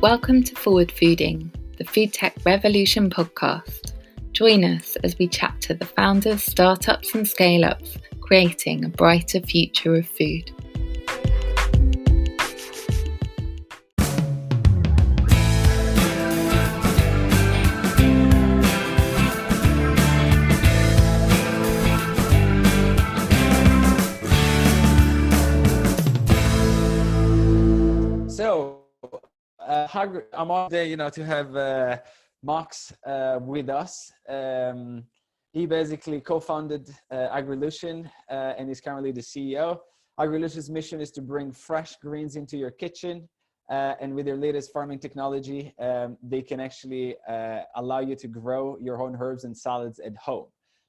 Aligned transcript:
Welcome 0.00 0.42
to 0.44 0.54
Forward 0.54 0.88
Fooding, 0.88 1.50
the 1.76 1.84
Food 1.84 2.14
Tech 2.14 2.34
Revolution 2.46 3.10
podcast. 3.10 3.92
Join 4.32 4.64
us 4.64 4.96
as 5.04 5.18
we 5.18 5.28
chat 5.28 5.60
to 5.60 5.74
the 5.74 5.84
founders, 5.84 6.42
startups, 6.42 7.14
and 7.14 7.28
scale 7.28 7.66
ups 7.66 7.98
creating 8.22 8.86
a 8.86 8.88
brighter 8.88 9.40
future 9.40 9.96
of 9.96 10.08
food. 10.08 10.52
I'm 30.00 30.50
all 30.50 30.68
day, 30.68 30.88
you 30.88 30.96
know, 30.96 31.10
to 31.10 31.24
have 31.24 31.54
uh, 31.54 31.98
Max 32.42 32.92
uh, 33.06 33.38
with 33.42 33.68
us. 33.68 34.10
Um, 34.28 35.04
he 35.52 35.66
basically 35.66 36.20
co-founded 36.22 36.88
uh, 37.10 37.28
Agrilution 37.38 38.10
uh, 38.30 38.54
and 38.56 38.70
is 38.70 38.80
currently 38.80 39.12
the 39.12 39.20
CEO. 39.20 39.78
Agrilution's 40.18 40.70
mission 40.70 41.02
is 41.02 41.10
to 41.12 41.20
bring 41.20 41.52
fresh 41.52 41.96
greens 41.96 42.36
into 42.36 42.56
your 42.56 42.70
kitchen. 42.70 43.28
Uh, 43.70 43.94
and 44.00 44.14
with 44.14 44.24
their 44.24 44.36
latest 44.36 44.72
farming 44.72 44.98
technology, 44.98 45.74
um, 45.78 46.16
they 46.22 46.40
can 46.40 46.60
actually 46.60 47.14
uh, 47.28 47.60
allow 47.76 48.00
you 48.00 48.16
to 48.16 48.26
grow 48.26 48.78
your 48.80 49.02
own 49.02 49.16
herbs 49.20 49.44
and 49.44 49.56
salads 49.56 50.00
at 50.00 50.16
home, 50.16 50.46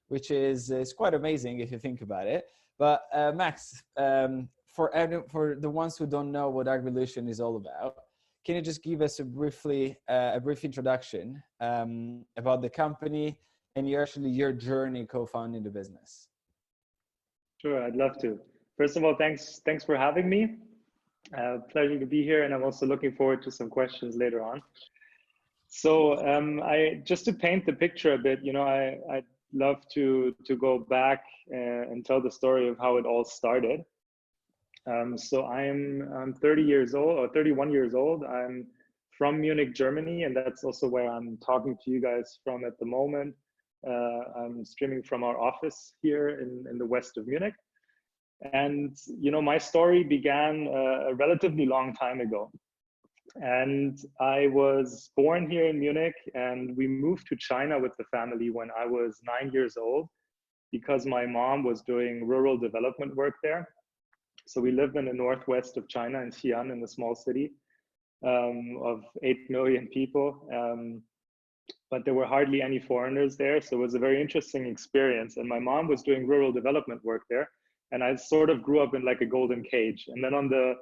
which 0.07 0.31
is, 0.31 0.71
is 0.71 0.93
quite 0.93 1.13
amazing 1.13 1.59
if 1.59 1.69
you 1.71 1.77
think 1.77 2.01
about 2.01 2.27
it. 2.27 2.45
But 2.79 3.03
uh, 3.13 3.33
Max, 3.35 3.83
um, 3.97 4.47
for, 4.73 4.89
for 5.29 5.57
the 5.59 5.69
ones 5.69 5.97
who 5.97 6.07
don't 6.07 6.31
know 6.31 6.49
what 6.49 6.67
Agrilution 6.67 7.29
is 7.29 7.39
all 7.41 7.57
about, 7.57 7.95
can 8.45 8.55
you 8.55 8.61
just 8.61 8.83
give 8.83 9.01
us 9.01 9.19
a 9.19 9.23
briefly 9.23 9.95
uh, 10.09 10.31
a 10.35 10.39
brief 10.39 10.65
introduction 10.65 11.41
um, 11.59 12.25
about 12.37 12.61
the 12.61 12.69
company 12.69 13.37
and 13.75 13.89
your 13.89 14.01
actually 14.01 14.29
your 14.29 14.51
journey 14.51 15.05
co-founding 15.05 15.63
the 15.63 15.69
business? 15.69 16.27
Sure, 17.61 17.83
I'd 17.83 17.95
love 17.95 18.17
to. 18.21 18.39
First 18.77 18.97
of 18.97 19.03
all, 19.03 19.15
thanks 19.15 19.61
thanks 19.65 19.83
for 19.83 19.95
having 19.95 20.27
me. 20.27 20.55
Uh, 21.37 21.59
pleasure 21.71 21.99
to 21.99 22.05
be 22.05 22.23
here, 22.23 22.43
and 22.43 22.53
I'm 22.53 22.63
also 22.63 22.85
looking 22.85 23.13
forward 23.13 23.41
to 23.43 23.51
some 23.51 23.69
questions 23.69 24.15
later 24.15 24.41
on. 24.41 24.61
So, 25.67 26.17
um, 26.27 26.61
I 26.63 27.01
just 27.05 27.23
to 27.25 27.33
paint 27.33 27.65
the 27.65 27.73
picture 27.73 28.13
a 28.13 28.17
bit, 28.17 28.39
you 28.43 28.53
know, 28.53 28.63
I 28.63 28.97
I'd 29.09 29.25
love 29.53 29.87
to 29.93 30.35
to 30.45 30.55
go 30.55 30.79
back 30.79 31.23
uh, 31.53 31.83
and 31.91 32.05
tell 32.05 32.21
the 32.21 32.31
story 32.31 32.67
of 32.67 32.77
how 32.79 32.97
it 32.97 33.05
all 33.05 33.23
started. 33.23 33.81
Um, 34.89 35.17
so 35.17 35.45
I'm, 35.45 36.09
I'm 36.15 36.33
30 36.33 36.63
years 36.63 36.95
old 36.95 37.19
or 37.19 37.27
31 37.29 37.71
years 37.71 37.93
old. 37.93 38.23
I'm 38.23 38.65
from 39.17 39.39
Munich, 39.39 39.75
Germany, 39.75 40.23
and 40.23 40.35
that's 40.35 40.63
also 40.63 40.87
where 40.87 41.07
I'm 41.07 41.37
talking 41.37 41.77
to 41.83 41.91
you 41.91 42.01
guys 42.01 42.39
from 42.43 42.65
at 42.65 42.79
the 42.79 42.85
moment. 42.85 43.35
Uh, 43.87 44.21
I'm 44.37 44.65
streaming 44.65 45.03
from 45.03 45.23
our 45.23 45.39
office 45.39 45.93
here 46.01 46.29
in, 46.29 46.65
in 46.69 46.77
the 46.77 46.85
west 46.85 47.17
of 47.17 47.27
Munich. 47.27 47.53
And, 48.53 48.97
you 49.19 49.29
know, 49.29 49.41
my 49.41 49.59
story 49.59 50.03
began 50.03 50.67
uh, 50.67 51.09
a 51.09 51.13
relatively 51.15 51.67
long 51.67 51.93
time 51.93 52.21
ago. 52.21 52.51
And 53.35 53.97
I 54.19 54.47
was 54.47 55.11
born 55.15 55.49
here 55.49 55.67
in 55.67 55.79
Munich, 55.79 56.15
and 56.33 56.75
we 56.75 56.87
moved 56.87 57.27
to 57.27 57.35
China 57.35 57.79
with 57.79 57.95
the 57.97 58.03
family 58.05 58.49
when 58.49 58.69
I 58.77 58.87
was 58.87 59.19
nine 59.23 59.53
years 59.53 59.77
old 59.77 60.09
because 60.71 61.05
my 61.05 61.25
mom 61.25 61.63
was 61.63 61.81
doing 61.81 62.27
rural 62.27 62.57
development 62.57 63.15
work 63.15 63.35
there 63.43 63.67
so 64.51 64.59
we 64.59 64.71
live 64.71 64.97
in 64.97 65.05
the 65.05 65.13
northwest 65.13 65.77
of 65.77 65.87
China 65.87 66.19
in 66.19 66.29
Xi'an, 66.29 66.73
in 66.73 66.83
a 66.83 66.87
small 66.87 67.15
city 67.15 67.53
um, 68.27 68.77
of 68.83 69.01
8 69.23 69.49
million 69.49 69.87
people. 69.87 70.45
Um, 70.53 71.01
but 71.89 72.03
there 72.03 72.13
were 72.13 72.25
hardly 72.25 72.61
any 72.61 72.77
foreigners 72.77 73.37
there. 73.37 73.61
So 73.61 73.77
it 73.77 73.79
was 73.79 73.93
a 73.93 73.99
very 73.99 74.19
interesting 74.19 74.65
experience. 74.65 75.37
And 75.37 75.47
my 75.47 75.59
mom 75.59 75.87
was 75.87 76.03
doing 76.03 76.27
rural 76.27 76.51
development 76.51 77.01
work 77.05 77.21
there. 77.29 77.49
And 77.93 78.03
I 78.03 78.17
sort 78.17 78.49
of 78.49 78.61
grew 78.61 78.81
up 78.81 78.93
in 78.93 79.05
like 79.05 79.21
a 79.21 79.25
golden 79.25 79.63
cage. 79.63 80.03
And 80.09 80.21
then 80.21 80.33
on 80.33 80.49
the 80.49 80.73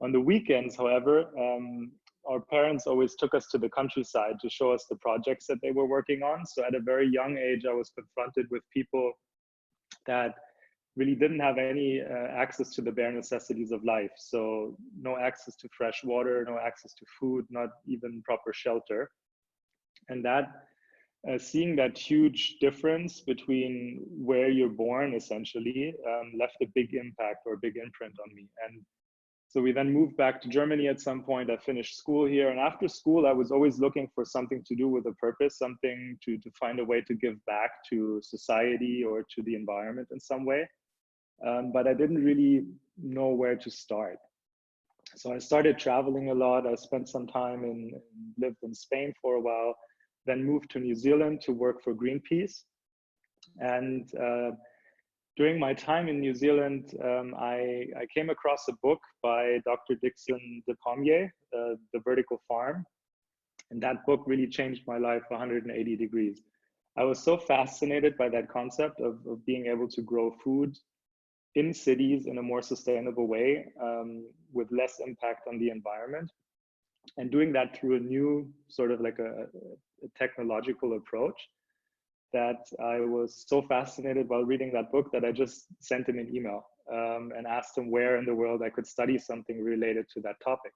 on 0.00 0.10
the 0.10 0.20
weekends, 0.20 0.74
however, 0.74 1.26
um, 1.38 1.92
our 2.26 2.40
parents 2.40 2.86
always 2.86 3.14
took 3.14 3.34
us 3.34 3.46
to 3.48 3.58
the 3.58 3.68
countryside 3.68 4.34
to 4.40 4.48
show 4.48 4.72
us 4.72 4.86
the 4.88 4.96
projects 4.96 5.46
that 5.48 5.58
they 5.62 5.70
were 5.70 5.86
working 5.86 6.22
on. 6.22 6.46
So 6.46 6.64
at 6.64 6.74
a 6.74 6.80
very 6.80 7.08
young 7.08 7.36
age, 7.36 7.64
I 7.68 7.74
was 7.74 7.90
confronted 7.90 8.46
with 8.50 8.62
people 8.72 9.12
that 10.06 10.34
really 10.96 11.14
didn't 11.14 11.40
have 11.40 11.58
any 11.58 12.02
uh, 12.02 12.28
access 12.30 12.74
to 12.74 12.82
the 12.82 12.92
bare 12.92 13.12
necessities 13.12 13.72
of 13.72 13.82
life. 13.84 14.10
So 14.16 14.76
no 15.00 15.16
access 15.18 15.56
to 15.56 15.68
fresh 15.76 16.04
water, 16.04 16.44
no 16.46 16.58
access 16.58 16.92
to 16.94 17.06
food, 17.18 17.46
not 17.50 17.70
even 17.86 18.22
proper 18.24 18.52
shelter. 18.52 19.10
And 20.08 20.24
that, 20.24 20.50
uh, 21.30 21.38
seeing 21.38 21.76
that 21.76 21.96
huge 21.96 22.56
difference 22.60 23.20
between 23.20 24.04
where 24.10 24.50
you're 24.50 24.68
born, 24.68 25.14
essentially, 25.14 25.94
um, 26.06 26.32
left 26.38 26.56
a 26.60 26.66
big 26.74 26.94
impact 26.94 27.38
or 27.46 27.54
a 27.54 27.58
big 27.62 27.76
imprint 27.76 28.14
on 28.22 28.34
me. 28.34 28.48
And 28.66 28.82
so 29.48 29.62
we 29.62 29.72
then 29.72 29.92
moved 29.92 30.16
back 30.16 30.42
to 30.42 30.48
Germany 30.48 30.88
at 30.88 31.00
some 31.00 31.22
point. 31.22 31.50
I 31.50 31.56
finished 31.56 31.96
school 31.96 32.26
here. 32.26 32.50
And 32.50 32.58
after 32.58 32.88
school, 32.88 33.26
I 33.26 33.32
was 33.32 33.50
always 33.50 33.78
looking 33.78 34.08
for 34.14 34.24
something 34.24 34.62
to 34.66 34.74
do 34.74 34.88
with 34.88 35.06
a 35.06 35.12
purpose, 35.12 35.58
something 35.58 36.18
to, 36.24 36.36
to 36.38 36.50
find 36.58 36.80
a 36.80 36.84
way 36.84 37.02
to 37.02 37.14
give 37.14 37.42
back 37.46 37.70
to 37.90 38.20
society 38.22 39.04
or 39.04 39.24
to 39.34 39.42
the 39.42 39.54
environment 39.54 40.08
in 40.10 40.20
some 40.20 40.44
way 40.44 40.66
um, 41.46 41.72
but 41.72 41.86
I 41.86 41.94
didn't 41.94 42.22
really 42.22 42.66
know 43.02 43.28
where 43.28 43.56
to 43.56 43.70
start. 43.70 44.18
So 45.16 45.32
I 45.32 45.38
started 45.38 45.78
traveling 45.78 46.30
a 46.30 46.34
lot. 46.34 46.66
I 46.66 46.74
spent 46.74 47.08
some 47.08 47.26
time 47.26 47.64
in, 47.64 47.92
lived 48.38 48.62
in 48.62 48.74
Spain 48.74 49.12
for 49.20 49.34
a 49.34 49.40
while, 49.40 49.74
then 50.26 50.44
moved 50.44 50.70
to 50.70 50.78
New 50.78 50.94
Zealand 50.94 51.40
to 51.42 51.52
work 51.52 51.82
for 51.82 51.94
Greenpeace. 51.94 52.62
And 53.58 54.08
uh, 54.18 54.52
during 55.36 55.58
my 55.58 55.74
time 55.74 56.08
in 56.08 56.20
New 56.20 56.34
Zealand, 56.34 56.94
um, 57.02 57.34
I, 57.38 57.86
I, 57.98 58.06
came 58.14 58.30
across 58.30 58.68
a 58.68 58.74
book 58.82 59.00
by 59.22 59.58
Dr. 59.64 59.96
Dickson 60.00 60.62
Despommier, 60.68 61.26
uh, 61.54 61.74
The 61.92 62.00
Vertical 62.04 62.40
Farm. 62.48 62.84
And 63.70 63.82
that 63.82 64.04
book 64.06 64.22
really 64.26 64.46
changed 64.46 64.82
my 64.86 64.98
life 64.98 65.22
180 65.28 65.96
degrees. 65.96 66.42
I 66.96 67.04
was 67.04 67.18
so 67.18 67.36
fascinated 67.36 68.16
by 68.18 68.28
that 68.28 68.50
concept 68.50 69.00
of, 69.00 69.18
of 69.26 69.44
being 69.46 69.66
able 69.66 69.88
to 69.88 70.02
grow 70.02 70.30
food 70.44 70.76
in 71.54 71.72
cities 71.74 72.26
in 72.26 72.38
a 72.38 72.42
more 72.42 72.62
sustainable 72.62 73.26
way 73.26 73.66
um, 73.80 74.26
with 74.52 74.68
less 74.70 75.00
impact 75.06 75.46
on 75.48 75.58
the 75.58 75.68
environment 75.68 76.30
and 77.16 77.30
doing 77.30 77.52
that 77.52 77.76
through 77.76 77.96
a 77.96 78.00
new 78.00 78.48
sort 78.68 78.90
of 78.90 79.00
like 79.00 79.18
a, 79.18 79.46
a, 80.04 80.08
technological 80.16 80.96
approach 80.96 81.48
that 82.32 82.64
I 82.82 83.00
was 83.00 83.44
so 83.46 83.62
fascinated 83.62 84.28
while 84.28 84.44
reading 84.44 84.72
that 84.72 84.90
book 84.90 85.12
that 85.12 85.24
I 85.24 85.32
just 85.32 85.66
sent 85.80 86.08
him 86.08 86.18
an 86.18 86.34
email 86.34 86.64
um, 86.92 87.32
and 87.36 87.46
asked 87.46 87.76
him 87.76 87.90
where 87.90 88.16
in 88.16 88.24
the 88.24 88.34
world 88.34 88.62
I 88.62 88.70
could 88.70 88.86
study 88.86 89.18
something 89.18 89.62
related 89.62 90.06
to 90.14 90.20
that 90.22 90.36
topic. 90.42 90.72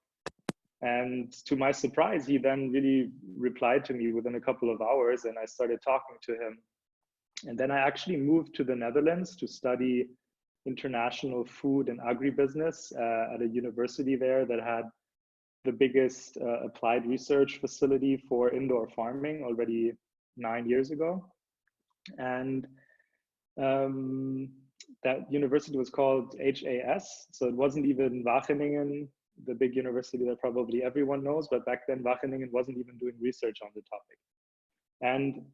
And 0.81 1.33
to 1.45 1.55
my 1.55 1.71
surprise, 1.71 2.27
he 2.27 2.37
then 2.37 2.71
really 2.71 3.09
replied 3.35 3.83
to 3.85 3.93
me 3.93 4.11
within 4.11 4.35
a 4.35 4.41
couple 4.41 4.71
of 4.71 4.81
hours 4.81 5.25
and 5.25 5.37
I 5.37 5.45
started 5.45 5.79
talking 5.83 6.17
to 6.21 6.33
him. 6.33 6.59
And 7.45 7.57
then 7.57 7.71
I 7.71 7.79
actually 7.79 8.17
moved 8.17 8.53
to 8.55 8.63
the 8.63 8.75
Netherlands 8.75 9.35
to 9.37 9.47
study 9.47 10.07
international 10.67 11.45
food 11.45 11.87
and 11.87 11.99
agribusiness 12.01 12.93
uh, 12.95 13.33
at 13.33 13.41
a 13.41 13.47
university 13.47 14.15
there 14.15 14.45
that 14.45 14.59
had 14.59 14.83
the 15.65 15.71
biggest 15.71 16.37
uh, 16.37 16.59
applied 16.67 17.05
research 17.07 17.59
facility 17.59 18.17
for 18.17 18.51
indoor 18.51 18.87
farming 18.87 19.43
already 19.43 19.93
nine 20.35 20.69
years 20.69 20.91
ago. 20.91 21.25
And 22.17 22.67
um, 23.61 24.49
that 25.03 25.31
university 25.31 25.77
was 25.77 25.89
called 25.89 26.35
HAS. 26.39 27.27
So 27.31 27.47
it 27.47 27.55
wasn't 27.55 27.85
even 27.85 28.23
Wageningen, 28.23 29.07
the 29.45 29.55
big 29.55 29.75
university 29.75 30.25
that 30.25 30.39
probably 30.39 30.83
everyone 30.83 31.23
knows, 31.23 31.47
but 31.49 31.65
back 31.65 31.81
then 31.87 32.03
Wageningen 32.03 32.51
wasn't 32.51 32.77
even 32.77 32.97
doing 32.97 33.13
research 33.21 33.57
on 33.63 33.69
the 33.75 33.81
topic. 33.81 34.17
And 35.01 35.45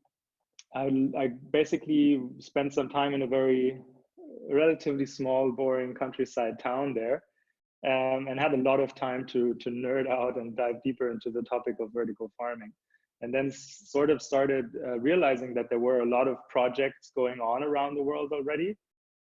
I, 0.76 1.22
I 1.24 1.28
basically 1.52 2.22
spent 2.40 2.74
some 2.74 2.90
time 2.90 3.14
in 3.14 3.24
a 3.24 3.28
very 3.28 3.80
relatively 4.50 5.06
small, 5.06 5.52
boring 5.52 5.94
countryside 5.94 6.60
town 6.60 6.94
there, 6.94 7.24
um, 7.86 8.28
and 8.28 8.40
had 8.40 8.54
a 8.54 8.58
lot 8.58 8.80
of 8.80 8.96
time 8.96 9.26
to 9.28 9.54
to 9.56 9.70
nerd 9.70 10.08
out 10.10 10.38
and 10.38 10.56
dive 10.56 10.82
deeper 10.84 11.12
into 11.12 11.30
the 11.32 11.44
topic 11.44 11.76
of 11.80 11.94
vertical 11.94 12.32
farming. 12.38 12.72
And 13.22 13.34
then 13.34 13.52
sort 13.52 14.10
of 14.10 14.22
started 14.22 14.66
uh, 14.86 15.00
realizing 15.00 15.54
that 15.54 15.70
there 15.70 15.80
were 15.80 16.02
a 16.02 16.06
lot 16.06 16.28
of 16.28 16.38
projects 16.50 17.12
going 17.16 17.40
on 17.40 17.64
around 17.64 17.96
the 17.96 18.04
world 18.04 18.34
already 18.34 18.76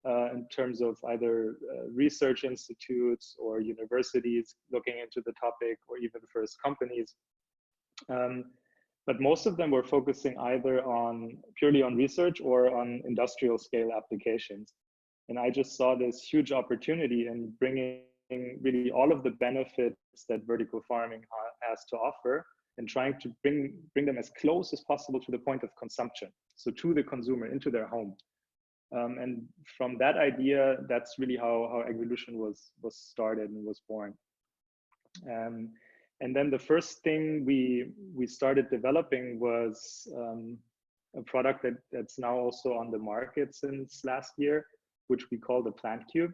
uh, 0.07 0.31
in 0.33 0.48
terms 0.50 0.81
of 0.81 0.98
either 1.09 1.57
uh, 1.74 1.88
research 1.92 2.44
institutes 2.44 3.36
or 3.39 3.59
universities 3.59 4.56
looking 4.71 5.00
into 5.00 5.21
the 5.25 5.33
topic 5.33 5.77
or 5.88 5.98
even 5.98 6.21
first 6.31 6.57
companies. 6.63 7.15
Um, 8.09 8.45
but 9.07 9.21
most 9.21 9.45
of 9.45 9.57
them 9.57 9.71
were 9.71 9.83
focusing 9.83 10.38
either 10.38 10.83
on 10.86 11.38
purely 11.57 11.81
on 11.81 11.95
research 11.95 12.39
or 12.42 12.75
on 12.77 13.01
industrial 13.06 13.57
scale 13.57 13.89
applications. 13.95 14.74
And 15.29 15.38
I 15.38 15.50
just 15.50 15.75
saw 15.75 15.95
this 15.95 16.24
huge 16.24 16.51
opportunity 16.51 17.27
in 17.27 17.51
bringing 17.59 18.01
really 18.62 18.91
all 18.91 19.12
of 19.12 19.24
the 19.24 19.31
benefits 19.31 19.97
that 20.29 20.45
vertical 20.45 20.81
farming 20.88 21.21
has 21.62 21.85
to 21.89 21.97
offer 21.97 22.45
and 22.77 22.88
trying 22.88 23.19
to 23.21 23.31
bring 23.41 23.74
bring 23.94 24.06
them 24.06 24.18
as 24.18 24.31
close 24.39 24.74
as 24.74 24.81
possible 24.81 25.19
to 25.19 25.31
the 25.31 25.39
point 25.39 25.63
of 25.63 25.69
consumption. 25.77 26.29
So 26.56 26.71
to 26.71 26.94
the 26.94 27.03
consumer 27.03 27.47
into 27.47 27.69
their 27.69 27.88
home. 27.88 28.15
Um, 28.95 29.18
and 29.19 29.44
from 29.77 29.97
that 29.97 30.15
idea 30.18 30.77
that's 30.88 31.15
really 31.19 31.35
how 31.35 31.69
how 31.71 31.83
agrilution 31.91 32.35
was 32.35 32.71
was 32.81 32.95
started 32.95 33.50
and 33.50 33.65
was 33.65 33.81
born. 33.88 34.13
Um, 35.30 35.69
and 36.21 36.35
then 36.35 36.50
the 36.50 36.59
first 36.59 37.03
thing 37.03 37.45
we 37.45 37.91
we 38.15 38.27
started 38.27 38.69
developing 38.69 39.39
was 39.39 40.07
um, 40.15 40.57
a 41.15 41.21
product 41.23 41.63
that 41.63 41.77
that's 41.91 42.18
now 42.19 42.35
also 42.38 42.73
on 42.73 42.91
the 42.91 42.97
market 42.97 43.56
since 43.56 44.01
last 44.03 44.33
year 44.38 44.65
which 45.07 45.25
we 45.31 45.38
call 45.38 45.63
the 45.63 45.71
plant 45.71 46.04
cube 46.12 46.31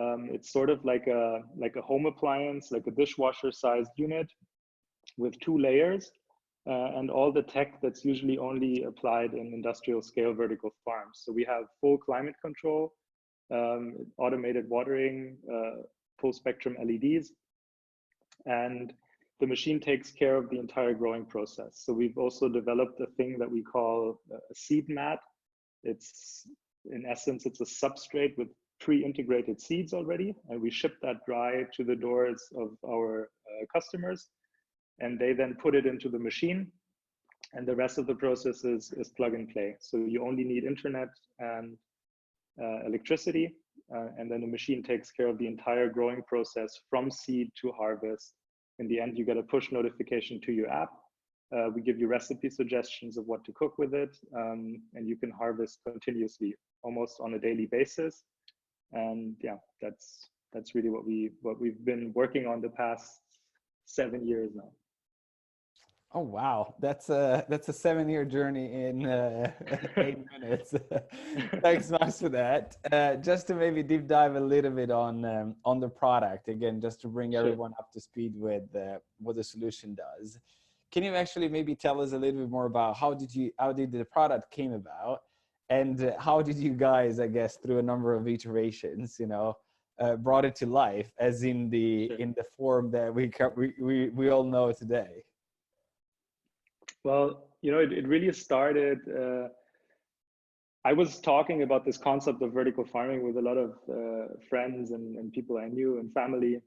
um, 0.00 0.28
it's 0.30 0.52
sort 0.52 0.70
of 0.70 0.84
like 0.84 1.06
a 1.06 1.42
like 1.56 1.76
a 1.76 1.82
home 1.82 2.06
appliance 2.06 2.70
like 2.70 2.86
a 2.86 2.90
dishwasher 2.90 3.50
sized 3.50 3.90
unit 3.96 4.30
with 5.16 5.38
two 5.40 5.58
layers 5.58 6.10
uh, 6.68 6.92
and 6.96 7.10
all 7.10 7.32
the 7.32 7.42
tech 7.42 7.80
that's 7.80 8.04
usually 8.04 8.36
only 8.36 8.82
applied 8.82 9.32
in 9.32 9.54
industrial 9.54 10.02
scale 10.02 10.34
vertical 10.34 10.70
farms. 10.84 11.22
So 11.24 11.32
we 11.32 11.44
have 11.44 11.64
full 11.80 11.96
climate 11.96 12.34
control, 12.42 12.92
um, 13.50 13.94
automated 14.18 14.68
watering, 14.68 15.38
uh, 15.50 15.82
full 16.20 16.32
spectrum 16.34 16.76
LEDs, 16.78 17.32
and 18.44 18.92
the 19.40 19.46
machine 19.46 19.80
takes 19.80 20.10
care 20.10 20.36
of 20.36 20.50
the 20.50 20.58
entire 20.58 20.92
growing 20.92 21.24
process. 21.24 21.80
So 21.84 21.92
we've 21.94 22.18
also 22.18 22.48
developed 22.50 23.00
a 23.00 23.06
thing 23.16 23.38
that 23.38 23.50
we 23.50 23.62
call 23.62 24.20
a 24.30 24.54
seed 24.54 24.90
mat. 24.90 25.20
It's 25.84 26.46
in 26.84 27.04
essence, 27.06 27.46
it's 27.46 27.60
a 27.60 27.64
substrate 27.64 28.36
with 28.36 28.48
pre-integrated 28.80 29.60
seeds 29.60 29.92
already, 29.92 30.34
and 30.48 30.60
we 30.60 30.70
ship 30.70 30.94
that 31.02 31.16
dry 31.26 31.64
to 31.74 31.84
the 31.84 31.96
doors 31.96 32.42
of 32.56 32.70
our 32.86 33.30
uh, 33.46 33.64
customers 33.72 34.28
and 35.00 35.18
they 35.18 35.32
then 35.32 35.56
put 35.60 35.74
it 35.74 35.86
into 35.86 36.08
the 36.08 36.18
machine 36.18 36.70
and 37.54 37.66
the 37.66 37.74
rest 37.74 37.98
of 37.98 38.06
the 38.06 38.14
process 38.14 38.64
is, 38.64 38.92
is 38.96 39.08
plug 39.10 39.34
and 39.34 39.48
play. 39.50 39.74
So 39.80 39.98
you 39.98 40.24
only 40.26 40.44
need 40.44 40.64
internet 40.64 41.08
and 41.38 41.76
uh, 42.62 42.86
electricity, 42.86 43.54
uh, 43.94 44.08
and 44.18 44.30
then 44.30 44.40
the 44.42 44.46
machine 44.46 44.82
takes 44.82 45.10
care 45.10 45.28
of 45.28 45.38
the 45.38 45.46
entire 45.46 45.88
growing 45.88 46.22
process 46.26 46.78
from 46.90 47.10
seed 47.10 47.50
to 47.62 47.72
harvest. 47.72 48.34
In 48.78 48.88
the 48.88 49.00
end, 49.00 49.16
you 49.16 49.24
get 49.24 49.38
a 49.38 49.42
push 49.42 49.72
notification 49.72 50.40
to 50.42 50.52
your 50.52 50.68
app. 50.68 50.90
Uh, 51.56 51.70
we 51.74 51.80
give 51.80 51.98
you 51.98 52.06
recipe 52.06 52.50
suggestions 52.50 53.16
of 53.16 53.26
what 53.26 53.44
to 53.44 53.52
cook 53.52 53.78
with 53.78 53.94
it, 53.94 54.14
um, 54.36 54.82
and 54.94 55.08
you 55.08 55.16
can 55.16 55.30
harvest 55.30 55.78
continuously, 55.86 56.54
almost 56.82 57.20
on 57.20 57.34
a 57.34 57.38
daily 57.38 57.66
basis. 57.66 58.24
And 58.92 59.36
yeah, 59.42 59.56
that's 59.82 60.30
that's 60.52 60.74
really 60.74 60.88
what 60.88 61.06
we 61.06 61.30
what 61.42 61.60
we've 61.60 61.84
been 61.84 62.12
working 62.14 62.46
on 62.46 62.60
the 62.60 62.70
past 62.70 63.20
seven 63.84 64.26
years 64.26 64.52
now. 64.54 64.70
Oh 66.14 66.22
wow, 66.22 66.74
that's 66.80 67.10
a 67.10 67.44
that's 67.50 67.68
a 67.68 67.72
seven-year 67.72 68.24
journey 68.24 68.86
in 68.86 69.04
uh, 69.04 69.52
eight 69.98 70.18
minutes. 70.32 70.74
Thanks, 71.60 71.90
Max, 71.90 72.18
for 72.18 72.30
that. 72.30 72.78
Uh, 72.90 73.16
just 73.16 73.46
to 73.48 73.54
maybe 73.54 73.82
deep 73.82 74.06
dive 74.06 74.34
a 74.34 74.40
little 74.40 74.70
bit 74.70 74.90
on 74.90 75.26
um, 75.26 75.56
on 75.66 75.80
the 75.80 75.88
product 75.88 76.48
again, 76.48 76.80
just 76.80 77.02
to 77.02 77.08
bring 77.08 77.34
everyone 77.34 77.74
up 77.78 77.92
to 77.92 78.00
speed 78.00 78.32
with 78.34 78.74
uh, 78.74 78.98
what 79.18 79.36
the 79.36 79.44
solution 79.44 79.94
does. 79.94 80.38
Can 80.90 81.02
you 81.02 81.14
actually 81.14 81.48
maybe 81.48 81.74
tell 81.74 82.00
us 82.00 82.12
a 82.12 82.18
little 82.18 82.40
bit 82.40 82.48
more 82.48 82.64
about 82.64 82.96
how 82.96 83.12
did 83.12 83.34
you 83.34 83.52
how 83.58 83.74
did 83.74 83.92
the 83.92 84.06
product 84.06 84.50
came 84.50 84.72
about, 84.72 85.24
and 85.70 86.14
how 86.18 86.42
did 86.42 86.56
you 86.56 86.72
guys, 86.72 87.20
I 87.20 87.26
guess, 87.26 87.56
through 87.56 87.78
a 87.78 87.82
number 87.82 88.14
of 88.14 88.26
iterations, 88.26 89.16
you 89.18 89.26
know, 89.26 89.56
uh, 90.00 90.16
brought 90.16 90.44
it 90.44 90.54
to 90.56 90.66
life, 90.66 91.12
as 91.18 91.42
in 91.42 91.68
the 91.70 92.08
sure. 92.08 92.16
in 92.16 92.34
the 92.36 92.44
form 92.56 92.90
that 92.92 93.14
we 93.14 93.30
we 93.56 93.74
we, 93.80 94.08
we 94.10 94.30
all 94.30 94.44
know 94.44 94.72
today. 94.72 95.24
Well, 97.04 97.48
you 97.62 97.72
know, 97.72 97.78
it, 97.78 97.92
it 97.92 98.06
really 98.06 98.32
started. 98.32 98.98
Uh, 99.08 99.48
I 100.84 100.92
was 100.92 101.20
talking 101.20 101.62
about 101.62 101.84
this 101.84 101.98
concept 101.98 102.40
of 102.42 102.52
vertical 102.52 102.84
farming 102.84 103.22
with 103.22 103.36
a 103.36 103.42
lot 103.42 103.58
of 103.58 103.70
uh, 103.90 104.34
friends 104.48 104.92
and, 104.92 105.16
and 105.16 105.32
people 105.32 105.58
I 105.58 105.66
knew 105.66 105.98
and 105.98 106.12
family, 106.12 106.62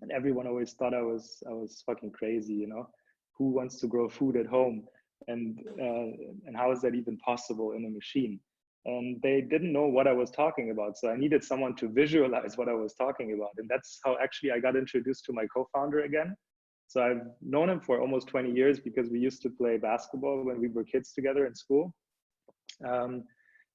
and 0.00 0.10
everyone 0.10 0.46
always 0.46 0.72
thought 0.72 0.94
I 0.94 1.02
was 1.02 1.42
I 1.48 1.52
was 1.52 1.82
fucking 1.86 2.12
crazy. 2.12 2.54
You 2.54 2.66
know, 2.66 2.88
who 3.36 3.50
wants 3.50 3.78
to 3.80 3.86
grow 3.86 4.08
food 4.08 4.36
at 4.36 4.46
home, 4.46 4.84
and 5.28 5.58
uh, 5.80 6.08
and 6.46 6.56
how 6.56 6.72
is 6.72 6.80
that 6.82 6.94
even 6.94 7.16
possible 7.18 7.72
in 7.72 7.84
a 7.84 7.90
machine? 7.90 8.40
And 8.86 9.20
they 9.22 9.40
didn't 9.40 9.72
know 9.72 9.86
what 9.86 10.06
I 10.06 10.12
was 10.12 10.30
talking 10.30 10.70
about, 10.70 10.98
so 10.98 11.08
I 11.08 11.16
needed 11.16 11.42
someone 11.42 11.74
to 11.76 11.88
visualize 11.88 12.58
what 12.58 12.68
I 12.68 12.74
was 12.74 12.92
talking 12.94 13.32
about, 13.32 13.50
and 13.56 13.68
that's 13.68 13.98
how 14.04 14.16
actually 14.22 14.52
I 14.52 14.58
got 14.58 14.76
introduced 14.76 15.24
to 15.26 15.32
my 15.32 15.46
co-founder 15.46 16.00
again 16.00 16.36
so 16.86 17.02
I've 17.02 17.22
known 17.42 17.70
him 17.70 17.80
for 17.80 18.00
almost 18.00 18.28
20 18.28 18.52
years 18.52 18.78
because 18.80 19.10
we 19.10 19.18
used 19.18 19.42
to 19.42 19.50
play 19.50 19.78
basketball 19.78 20.44
when 20.44 20.60
we 20.60 20.68
were 20.68 20.84
kids 20.84 21.12
together 21.12 21.46
in 21.46 21.54
school. 21.54 21.94
Um, 22.86 23.24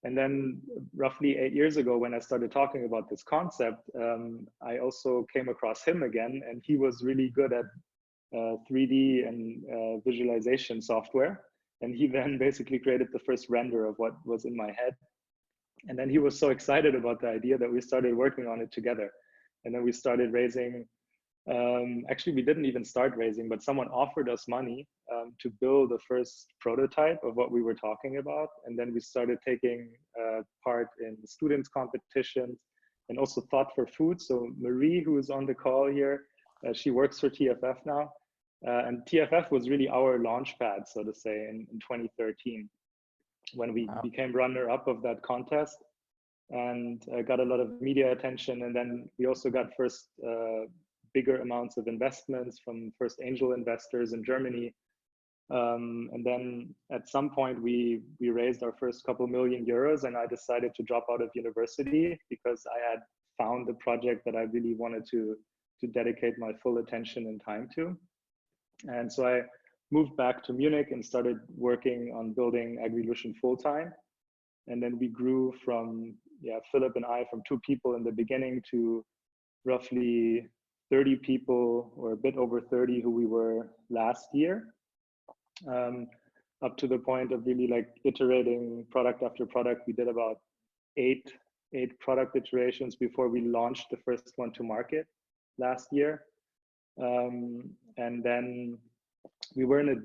and 0.03 0.17
then 0.17 0.61
roughly 0.95 1.37
eight 1.37 1.53
years 1.53 1.75
ago, 1.75 1.97
when 1.97 2.13
I 2.13 2.19
started 2.19 2.51
talking 2.51 2.85
about 2.85 3.09
this 3.09 3.23
concept, 3.23 3.81
um, 3.99 4.47
I 4.61 4.77
also 4.77 5.25
came 5.33 5.49
across 5.49 5.83
him 5.83 6.03
again, 6.03 6.41
and 6.47 6.61
he 6.65 6.77
was 6.77 7.03
really 7.03 7.29
good 7.29 7.51
at 7.51 7.65
3D 8.37 9.27
and 9.27 9.63
uh, 9.73 9.99
visualization 10.05 10.81
software. 10.81 11.41
And 11.81 11.95
he 11.95 12.07
then 12.17 12.37
basically 12.37 12.79
created 12.79 13.07
the 13.11 13.19
first 13.19 13.49
render 13.49 13.85
of 13.85 13.95
what 13.97 14.13
was 14.25 14.45
in 14.45 14.55
my 14.55 14.67
head. 14.67 14.95
And 15.87 15.97
then 15.97 16.09
he 16.09 16.19
was 16.19 16.37
so 16.37 16.49
excited 16.49 16.93
about 16.93 17.21
the 17.21 17.29
idea 17.29 17.57
that 17.57 17.71
we 17.71 17.79
started 17.79 18.15
working 18.15 18.47
on 18.47 18.59
it 18.59 18.71
together. 18.71 19.11
And 19.63 19.73
then 19.73 19.83
we 19.83 19.91
started 19.91 20.33
raising 20.33 20.85
um, 21.49 22.03
actually 22.09 22.33
we 22.33 22.41
didn't 22.41 22.65
even 22.65 22.83
start 22.83 23.13
raising 23.15 23.47
but 23.49 23.63
someone 23.63 23.87
offered 23.87 24.29
us 24.29 24.47
money 24.47 24.87
um, 25.13 25.33
to 25.39 25.49
build 25.61 25.89
the 25.89 25.99
first 26.07 26.47
prototype 26.59 27.19
of 27.23 27.35
what 27.35 27.51
we 27.51 27.61
were 27.61 27.73
talking 27.73 28.17
about 28.17 28.49
and 28.65 28.77
then 28.77 28.93
we 28.93 28.99
started 28.99 29.37
taking 29.45 29.89
uh, 30.19 30.41
part 30.63 30.89
in 31.01 31.17
students 31.25 31.69
competitions 31.69 32.59
and 33.07 33.17
also 33.17 33.41
thought 33.49 33.73
for 33.73 33.87
food 33.87 34.21
so 34.21 34.49
marie 34.59 35.01
who 35.03 35.17
is 35.17 35.29
on 35.29 35.45
the 35.45 35.53
call 35.53 35.89
here 35.89 36.25
uh, 36.67 36.73
she 36.73 36.91
works 36.91 37.19
for 37.19 37.29
tff 37.29 37.77
now 37.85 38.11
uh, 38.67 38.85
and 38.87 39.01
tff 39.05 39.49
was 39.51 39.69
really 39.69 39.87
our 39.87 40.19
launch 40.19 40.57
pad 40.59 40.87
so 40.87 41.03
to 41.03 41.13
say 41.13 41.47
in, 41.49 41.67
in 41.71 41.79
2013 41.79 42.69
when 43.55 43.73
we 43.73 43.85
wow. 43.85 43.99
became 44.03 44.35
runner 44.35 44.69
up 44.69 44.87
of 44.87 45.01
that 45.01 45.21
contest 45.23 45.77
and 46.51 47.05
uh, 47.15 47.21
got 47.21 47.39
a 47.39 47.43
lot 47.43 47.59
of 47.59 47.81
media 47.81 48.11
attention 48.11 48.63
and 48.63 48.75
then 48.75 49.09
we 49.17 49.25
also 49.25 49.49
got 49.49 49.67
first 49.77 50.09
uh, 50.27 50.65
bigger 51.13 51.41
amounts 51.41 51.77
of 51.77 51.87
investments 51.87 52.59
from 52.63 52.91
first 52.97 53.19
angel 53.23 53.53
investors 53.53 54.13
in 54.13 54.23
Germany. 54.23 54.73
Um, 55.51 56.09
and 56.13 56.23
then 56.23 56.75
at 56.91 57.09
some 57.09 57.31
point 57.31 57.61
we 57.61 58.01
we 58.19 58.29
raised 58.29 58.61
our 58.61 58.73
first 58.79 59.03
couple 59.03 59.25
million 59.25 59.65
euros 59.65 60.03
and 60.03 60.15
I 60.15 60.27
decided 60.27 60.75
to 60.75 60.83
drop 60.83 61.07
out 61.11 61.23
of 61.23 61.29
university 61.33 62.19
because 62.29 62.67
I 62.75 62.91
had 62.91 62.99
found 63.39 63.67
the 63.67 63.73
project 63.75 64.25
that 64.25 64.35
I 64.35 64.41
really 64.41 64.75
wanted 64.75 65.05
to 65.11 65.35
to 65.81 65.87
dedicate 65.87 66.35
my 66.37 66.51
full 66.61 66.77
attention 66.77 67.25
and 67.25 67.41
time 67.43 67.67
to. 67.75 67.97
And 68.87 69.11
so 69.11 69.27
I 69.27 69.41
moved 69.91 70.15
back 70.15 70.43
to 70.45 70.53
Munich 70.53 70.87
and 70.91 71.05
started 71.05 71.39
working 71.57 72.13
on 72.15 72.33
building 72.33 72.77
Agrilution 72.83 73.35
full 73.37 73.57
time. 73.57 73.93
And 74.67 74.81
then 74.81 74.97
we 74.99 75.07
grew 75.07 75.53
from 75.65 76.15
yeah 76.41 76.59
Philip 76.71 76.95
and 76.95 77.05
I 77.05 77.25
from 77.29 77.41
two 77.47 77.59
people 77.59 77.95
in 77.95 78.03
the 78.03 78.11
beginning 78.11 78.61
to 78.71 79.03
roughly 79.65 80.47
30 80.91 81.17
people 81.17 81.91
or 81.95 82.13
a 82.13 82.17
bit 82.17 82.37
over 82.37 82.61
30 82.61 83.01
who 83.01 83.11
we 83.11 83.25
were 83.25 83.67
last 83.89 84.27
year. 84.33 84.73
Um, 85.67 86.07
up 86.63 86.77
to 86.77 86.87
the 86.87 86.97
point 86.97 87.31
of 87.31 87.45
really 87.45 87.67
like 87.67 87.87
iterating 88.03 88.85
product 88.91 89.23
after 89.23 89.45
product. 89.45 89.83
We 89.87 89.93
did 89.93 90.07
about 90.07 90.37
eight 90.97 91.31
eight 91.73 91.99
product 91.99 92.35
iterations 92.35 92.95
before 92.95 93.29
we 93.29 93.41
launched 93.41 93.87
the 93.91 93.97
first 93.97 94.33
one 94.35 94.51
to 94.53 94.63
market 94.63 95.05
last 95.57 95.87
year. 95.91 96.23
Um, 97.01 97.69
and 97.97 98.23
then 98.23 98.77
we 99.55 99.65
were 99.65 99.79
in 99.79 99.89
a 99.89 99.95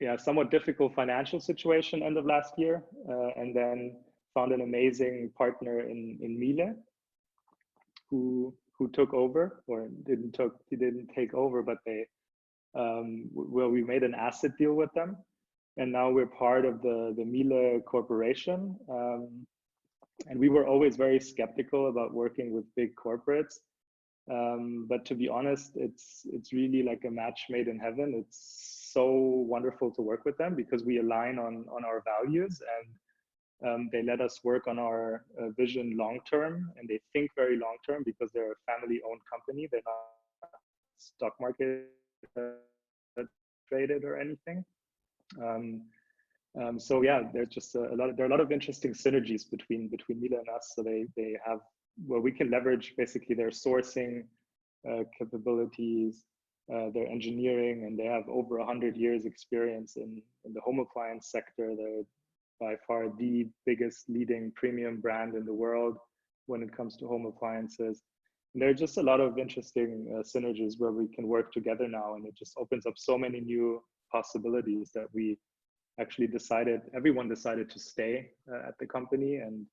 yeah 0.00 0.16
somewhat 0.16 0.50
difficult 0.50 0.94
financial 0.94 1.40
situation 1.40 2.02
end 2.02 2.16
of 2.16 2.24
last 2.24 2.54
year 2.56 2.82
uh, 3.08 3.28
and 3.36 3.54
then 3.54 3.96
found 4.34 4.52
an 4.52 4.60
amazing 4.60 5.30
partner 5.36 5.80
in 5.80 6.18
in 6.22 6.38
Miele 6.38 6.74
who 8.10 8.54
who 8.80 8.88
took 8.88 9.12
over 9.12 9.62
or 9.66 9.88
didn't 10.04 10.32
took 10.32 10.56
he 10.68 10.76
didn't 10.76 11.08
take 11.14 11.34
over, 11.34 11.62
but 11.62 11.78
they 11.84 12.06
um, 12.74 13.28
well 13.32 13.68
we 13.68 13.84
made 13.84 14.02
an 14.02 14.14
asset 14.14 14.52
deal 14.58 14.74
with 14.74 14.92
them, 14.94 15.16
and 15.76 15.92
now 15.92 16.10
we're 16.10 16.26
part 16.26 16.64
of 16.64 16.80
the 16.82 17.14
the 17.16 17.24
Miele 17.24 17.80
Corporation. 17.80 18.76
Um, 18.88 19.46
and 20.28 20.38
we 20.38 20.50
were 20.50 20.66
always 20.66 20.96
very 20.96 21.18
skeptical 21.18 21.88
about 21.88 22.12
working 22.12 22.52
with 22.52 22.64
big 22.76 22.94
corporates. 22.94 23.58
Um, 24.30 24.86
but 24.88 25.04
to 25.06 25.14
be 25.14 25.28
honest, 25.28 25.72
it's 25.76 26.22
it's 26.32 26.52
really 26.52 26.82
like 26.82 27.04
a 27.06 27.10
match 27.10 27.46
made 27.50 27.68
in 27.68 27.78
heaven. 27.78 28.14
It's 28.16 28.90
so 28.92 29.10
wonderful 29.10 29.90
to 29.92 30.02
work 30.02 30.24
with 30.24 30.36
them 30.38 30.54
because 30.54 30.84
we 30.84 30.98
align 30.98 31.38
on 31.38 31.64
on 31.70 31.84
our 31.84 32.02
values 32.04 32.60
and 32.78 32.94
um, 33.66 33.90
they 33.92 34.02
let 34.02 34.20
us 34.20 34.40
work 34.42 34.66
on 34.66 34.78
our 34.78 35.24
uh, 35.38 35.50
vision 35.56 35.96
long 35.96 36.20
term, 36.30 36.72
and 36.78 36.88
they 36.88 36.98
think 37.12 37.30
very 37.36 37.58
long 37.58 37.76
term 37.86 38.02
because 38.04 38.30
they're 38.32 38.52
a 38.52 38.62
family-owned 38.66 39.20
company. 39.30 39.68
They're 39.70 39.82
not 39.84 40.50
stock 40.98 41.34
market 41.40 41.88
uh, 42.38 43.22
traded 43.68 44.04
or 44.04 44.18
anything. 44.18 44.64
Um, 45.42 45.82
um, 46.60 46.80
so 46.80 47.02
yeah, 47.02 47.22
there's 47.32 47.50
just 47.50 47.74
a, 47.74 47.80
a, 47.80 47.96
lot. 47.96 48.08
Of, 48.08 48.16
there 48.16 48.24
are 48.24 48.28
a 48.28 48.30
lot 48.30 48.40
of 48.40 48.50
interesting 48.50 48.92
synergies 48.92 49.48
between 49.48 49.88
between 49.88 50.20
Miele 50.20 50.38
and 50.38 50.48
us. 50.48 50.72
So 50.74 50.82
they 50.82 51.04
they 51.16 51.36
have 51.46 51.60
well, 52.06 52.20
we 52.20 52.32
can 52.32 52.50
leverage 52.50 52.94
basically 52.96 53.34
their 53.34 53.50
sourcing 53.50 54.24
uh, 54.88 55.04
capabilities, 55.18 56.24
uh, 56.72 56.90
their 56.90 57.06
engineering, 57.06 57.84
and 57.84 57.98
they 57.98 58.06
have 58.06 58.28
over 58.28 58.58
hundred 58.64 58.96
years 58.96 59.26
experience 59.26 59.96
in 59.96 60.22
in 60.44 60.52
the 60.52 60.60
home 60.60 60.78
appliance 60.78 61.30
sector. 61.30 61.74
They're 61.76 62.04
by 62.60 62.76
far 62.86 63.08
the 63.18 63.48
biggest 63.64 64.08
leading 64.08 64.52
premium 64.54 65.00
brand 65.00 65.34
in 65.34 65.46
the 65.46 65.54
world 65.54 65.96
when 66.46 66.62
it 66.62 66.76
comes 66.76 66.96
to 66.96 67.06
home 67.06 67.24
appliances. 67.24 68.02
And 68.52 68.62
there 68.62 68.68
are 68.68 68.74
just 68.74 68.98
a 68.98 69.02
lot 69.02 69.20
of 69.20 69.38
interesting 69.38 70.12
uh, 70.12 70.22
synergies 70.22 70.74
where 70.78 70.92
we 70.92 71.08
can 71.08 71.26
work 71.26 71.52
together 71.52 71.88
now, 71.88 72.14
and 72.14 72.26
it 72.26 72.36
just 72.36 72.54
opens 72.58 72.84
up 72.84 72.94
so 72.96 73.16
many 73.16 73.40
new 73.40 73.82
possibilities 74.12 74.90
that 74.94 75.06
we 75.14 75.38
actually 76.00 76.26
decided, 76.26 76.80
everyone 76.94 77.28
decided 77.28 77.70
to 77.70 77.78
stay 77.78 78.30
uh, 78.52 78.68
at 78.68 78.74
the 78.78 78.86
company 78.86 79.36
and 79.36 79.66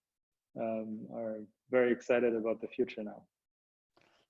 um, 0.59 0.99
are 1.13 1.39
very 1.71 1.91
excited 1.91 2.35
about 2.35 2.61
the 2.61 2.67
future 2.67 3.03
now. 3.03 3.23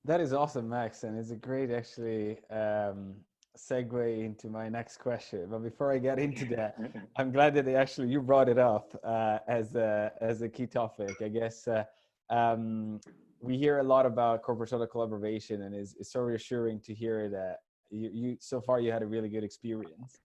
That 0.05 0.21
is 0.21 0.33
awesome, 0.33 0.69
Max, 0.69 1.03
and 1.03 1.17
it's 1.17 1.31
a 1.31 1.35
great 1.35 1.69
actually 1.69 2.37
um, 2.49 3.15
segue 3.57 4.23
into 4.23 4.47
my 4.47 4.69
next 4.69 4.97
question. 4.97 5.47
But 5.49 5.63
before 5.63 5.91
I 5.91 5.97
get 5.97 6.19
into 6.19 6.45
that, 6.55 6.77
I'm 7.17 7.31
glad 7.31 7.53
that 7.55 7.65
they 7.65 7.75
actually 7.75 8.09
you 8.09 8.21
brought 8.21 8.49
it 8.49 8.57
up 8.57 8.97
uh, 9.03 9.39
as 9.47 9.75
a 9.75 10.11
as 10.21 10.41
a 10.41 10.49
key 10.49 10.67
topic. 10.67 11.21
I 11.21 11.27
guess 11.27 11.67
uh, 11.67 11.83
um, 12.29 13.01
we 13.41 13.57
hear 13.57 13.79
a 13.79 13.83
lot 13.83 14.05
about 14.05 14.43
corporate 14.43 14.69
social 14.69 14.87
collaboration, 14.87 15.63
and 15.63 15.75
it's, 15.75 15.95
it's 15.99 16.11
so 16.11 16.21
reassuring 16.21 16.79
to 16.81 16.93
hear 16.93 17.29
that 17.29 17.57
you, 17.89 18.09
you 18.13 18.37
so 18.39 18.61
far 18.61 18.79
you 18.79 18.91
had 18.91 19.01
a 19.01 19.07
really 19.07 19.29
good 19.29 19.43
experience 19.43 20.19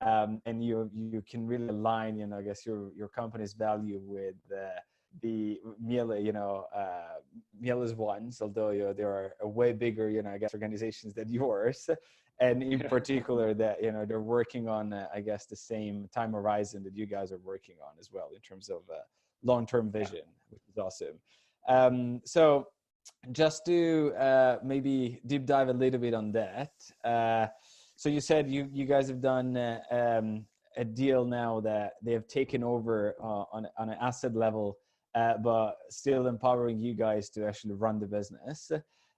um, 0.00 0.40
and 0.46 0.62
you 0.64 0.90
you 0.94 1.22
can 1.28 1.46
really 1.46 1.68
align 1.68 2.16
you 2.16 2.26
know 2.26 2.38
i 2.38 2.42
guess 2.42 2.66
your 2.66 2.90
your 2.96 3.08
company's 3.08 3.54
value 3.54 4.00
with 4.02 4.34
uh, 4.52 4.78
the 5.22 5.60
Miele, 5.80 6.18
you 6.18 6.32
know, 6.32 6.66
uh, 6.74 7.20
Miele's 7.60 7.94
ones, 7.94 8.40
although 8.40 8.70
you 8.70 8.84
know, 8.84 8.92
there 8.92 9.08
are 9.08 9.34
a 9.40 9.48
way 9.48 9.72
bigger, 9.72 10.10
you 10.10 10.22
know, 10.22 10.30
I 10.30 10.38
guess 10.38 10.54
organizations 10.54 11.14
than 11.14 11.28
yours, 11.28 11.88
and 12.40 12.62
in 12.62 12.80
particular 12.80 13.54
that 13.62 13.82
you 13.82 13.92
know 13.92 14.04
they're 14.04 14.20
working 14.20 14.68
on, 14.68 14.92
uh, 14.92 15.08
I 15.14 15.20
guess, 15.20 15.46
the 15.46 15.56
same 15.56 16.08
time 16.14 16.32
horizon 16.32 16.82
that 16.84 16.96
you 16.96 17.06
guys 17.06 17.32
are 17.32 17.38
working 17.38 17.76
on 17.82 17.92
as 17.98 18.10
well 18.12 18.30
in 18.34 18.40
terms 18.40 18.68
of 18.68 18.82
uh, 18.90 18.98
long-term 19.42 19.90
vision, 19.90 20.22
which 20.50 20.62
is 20.68 20.78
awesome. 20.78 21.18
Um, 21.68 22.20
so, 22.24 22.68
just 23.32 23.64
to 23.66 24.12
uh, 24.18 24.58
maybe 24.64 25.20
deep 25.26 25.46
dive 25.46 25.68
a 25.68 25.72
little 25.72 26.00
bit 26.00 26.14
on 26.14 26.32
that. 26.32 26.72
Uh, 27.04 27.46
so 27.96 28.08
you 28.08 28.20
said 28.20 28.50
you 28.50 28.68
you 28.72 28.84
guys 28.84 29.08
have 29.08 29.20
done 29.20 29.56
uh, 29.56 29.80
um, 29.90 30.46
a 30.76 30.84
deal 30.84 31.24
now 31.24 31.60
that 31.60 31.92
they 32.02 32.12
have 32.12 32.26
taken 32.26 32.64
over 32.64 33.14
uh, 33.22 33.44
on 33.52 33.66
on 33.78 33.90
an 33.90 33.96
asset 34.00 34.34
level, 34.34 34.78
uh, 35.14 35.38
but 35.38 35.76
still 35.90 36.26
empowering 36.26 36.80
you 36.80 36.94
guys 36.94 37.30
to 37.30 37.46
actually 37.46 37.74
run 37.74 37.98
the 37.98 38.06
business. 38.06 38.70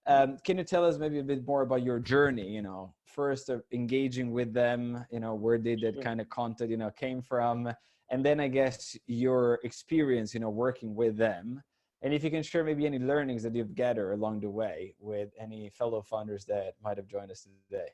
Um, 0.07 0.39
can 0.45 0.57
you 0.59 0.65
tell 0.65 0.85
us 0.85 0.99
maybe 0.99 1.19
a 1.19 1.25
bit 1.25 1.47
more 1.47 1.63
about 1.63 1.83
your 1.83 1.99
journey? 1.99 2.49
You 2.49 2.63
know, 2.63 2.95
first 3.05 3.49
of 3.49 3.63
engaging 3.73 4.31
with 4.31 4.53
them. 4.53 5.05
You 5.11 5.21
know, 5.21 5.35
where 5.35 5.59
did 5.59 5.81
that 5.81 6.01
kind 6.01 6.21
of 6.21 6.29
content 6.29 6.71
you 6.71 6.77
know 6.77 6.91
came 6.91 7.23
from, 7.23 7.73
and 8.11 8.25
then 8.25 8.39
I 8.39 8.49
guess 8.49 8.97
your 9.07 9.59
experience. 9.65 10.33
You 10.33 10.41
know, 10.41 10.51
working 10.51 10.95
with 10.95 11.17
them. 11.17 11.63
And 12.03 12.13
if 12.13 12.23
you 12.23 12.31
can 12.31 12.43
share 12.43 12.63
maybe 12.63 12.87
any 12.87 12.99
learnings 12.99 13.43
that 13.43 13.55
you've 13.55 13.75
gathered 13.75 14.13
along 14.13 14.41
the 14.41 14.51
way 14.51 14.95
with 15.01 15.31
any 15.41 15.71
fellow 15.71 16.03
founders 16.03 16.45
that 16.45 16.75
might 16.85 16.99
have 16.99 17.09
joined 17.09 17.31
us 17.31 17.49
today. 17.69 17.89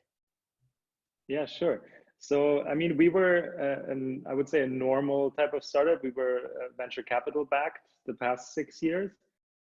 Yeah, 1.27 1.45
sure. 1.45 1.81
So, 2.19 2.63
I 2.63 2.73
mean, 2.73 2.95
we 2.95 3.09
were, 3.09 3.55
uh, 3.59 3.91
an, 3.91 4.23
I 4.29 4.33
would 4.33 4.47
say, 4.47 4.61
a 4.61 4.67
normal 4.67 5.31
type 5.31 5.53
of 5.53 5.63
startup. 5.63 6.03
We 6.03 6.11
were 6.11 6.37
uh, 6.37 6.69
venture 6.77 7.03
capital 7.03 7.45
backed 7.45 7.87
the 8.05 8.13
past 8.13 8.53
six 8.53 8.81
years. 8.81 9.11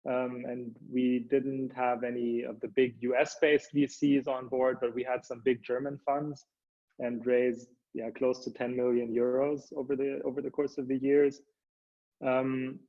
Um, 0.07 0.43
and 0.47 0.75
we 0.91 1.25
didn't 1.31 1.71
have 1.75 2.03
any 2.03 2.43
of 2.43 2.59
the 2.59 2.67
big 2.67 2.97
US 3.01 3.37
based 3.41 3.69
VCs 3.73 4.27
on 4.27 4.47
board, 4.47 4.77
but 4.79 4.93
we 4.93 5.03
had 5.03 5.25
some 5.25 5.41
big 5.43 5.63
German 5.63 5.99
funds 6.05 6.45
and 6.99 7.25
raised 7.25 7.69
yeah, 7.95 8.09
close 8.11 8.43
to 8.43 8.51
10 8.51 8.75
million 8.75 9.13
euros 9.13 9.73
over 9.75 9.95
the 9.95 10.21
over 10.23 10.41
the 10.41 10.49
course 10.49 10.77
of 10.77 10.87
the 10.87 10.97
years. 10.97 11.41
Um, 12.23 12.79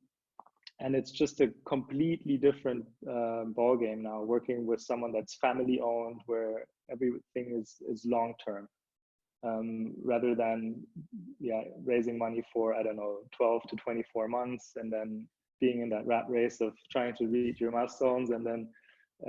and 0.81 0.95
it's 0.95 1.11
just 1.11 1.41
a 1.41 1.51
completely 1.67 2.37
different 2.37 2.85
uh, 3.11 3.45
ball 3.45 3.77
game 3.79 4.03
now 4.03 4.23
working 4.23 4.67
with 4.67 4.81
someone 4.81 5.13
that's 5.13 5.37
family 5.37 5.81
owned 5.81 6.21
where 6.27 6.67
everything 6.91 7.57
is 7.59 7.77
is 7.89 8.05
long 8.05 8.35
term 8.45 8.69
um, 9.45 9.95
rather 10.03 10.35
than 10.35 10.77
yeah 11.41 11.63
raising 11.85 12.19
money 12.19 12.43
for 12.53 12.75
i 12.75 12.83
don't 12.83 12.97
know 12.97 13.19
12 13.37 13.63
to 13.69 13.77
24 13.77 14.29
months 14.29 14.73
and 14.77 14.93
then 14.93 15.27
being 15.61 15.81
in 15.81 15.89
that 15.89 16.07
rat 16.07 16.25
race 16.29 16.61
of 16.61 16.73
trying 16.91 17.15
to 17.15 17.27
reach 17.27 17.61
your 17.61 17.71
milestones 17.71 18.31
and 18.31 18.45
then 18.45 18.69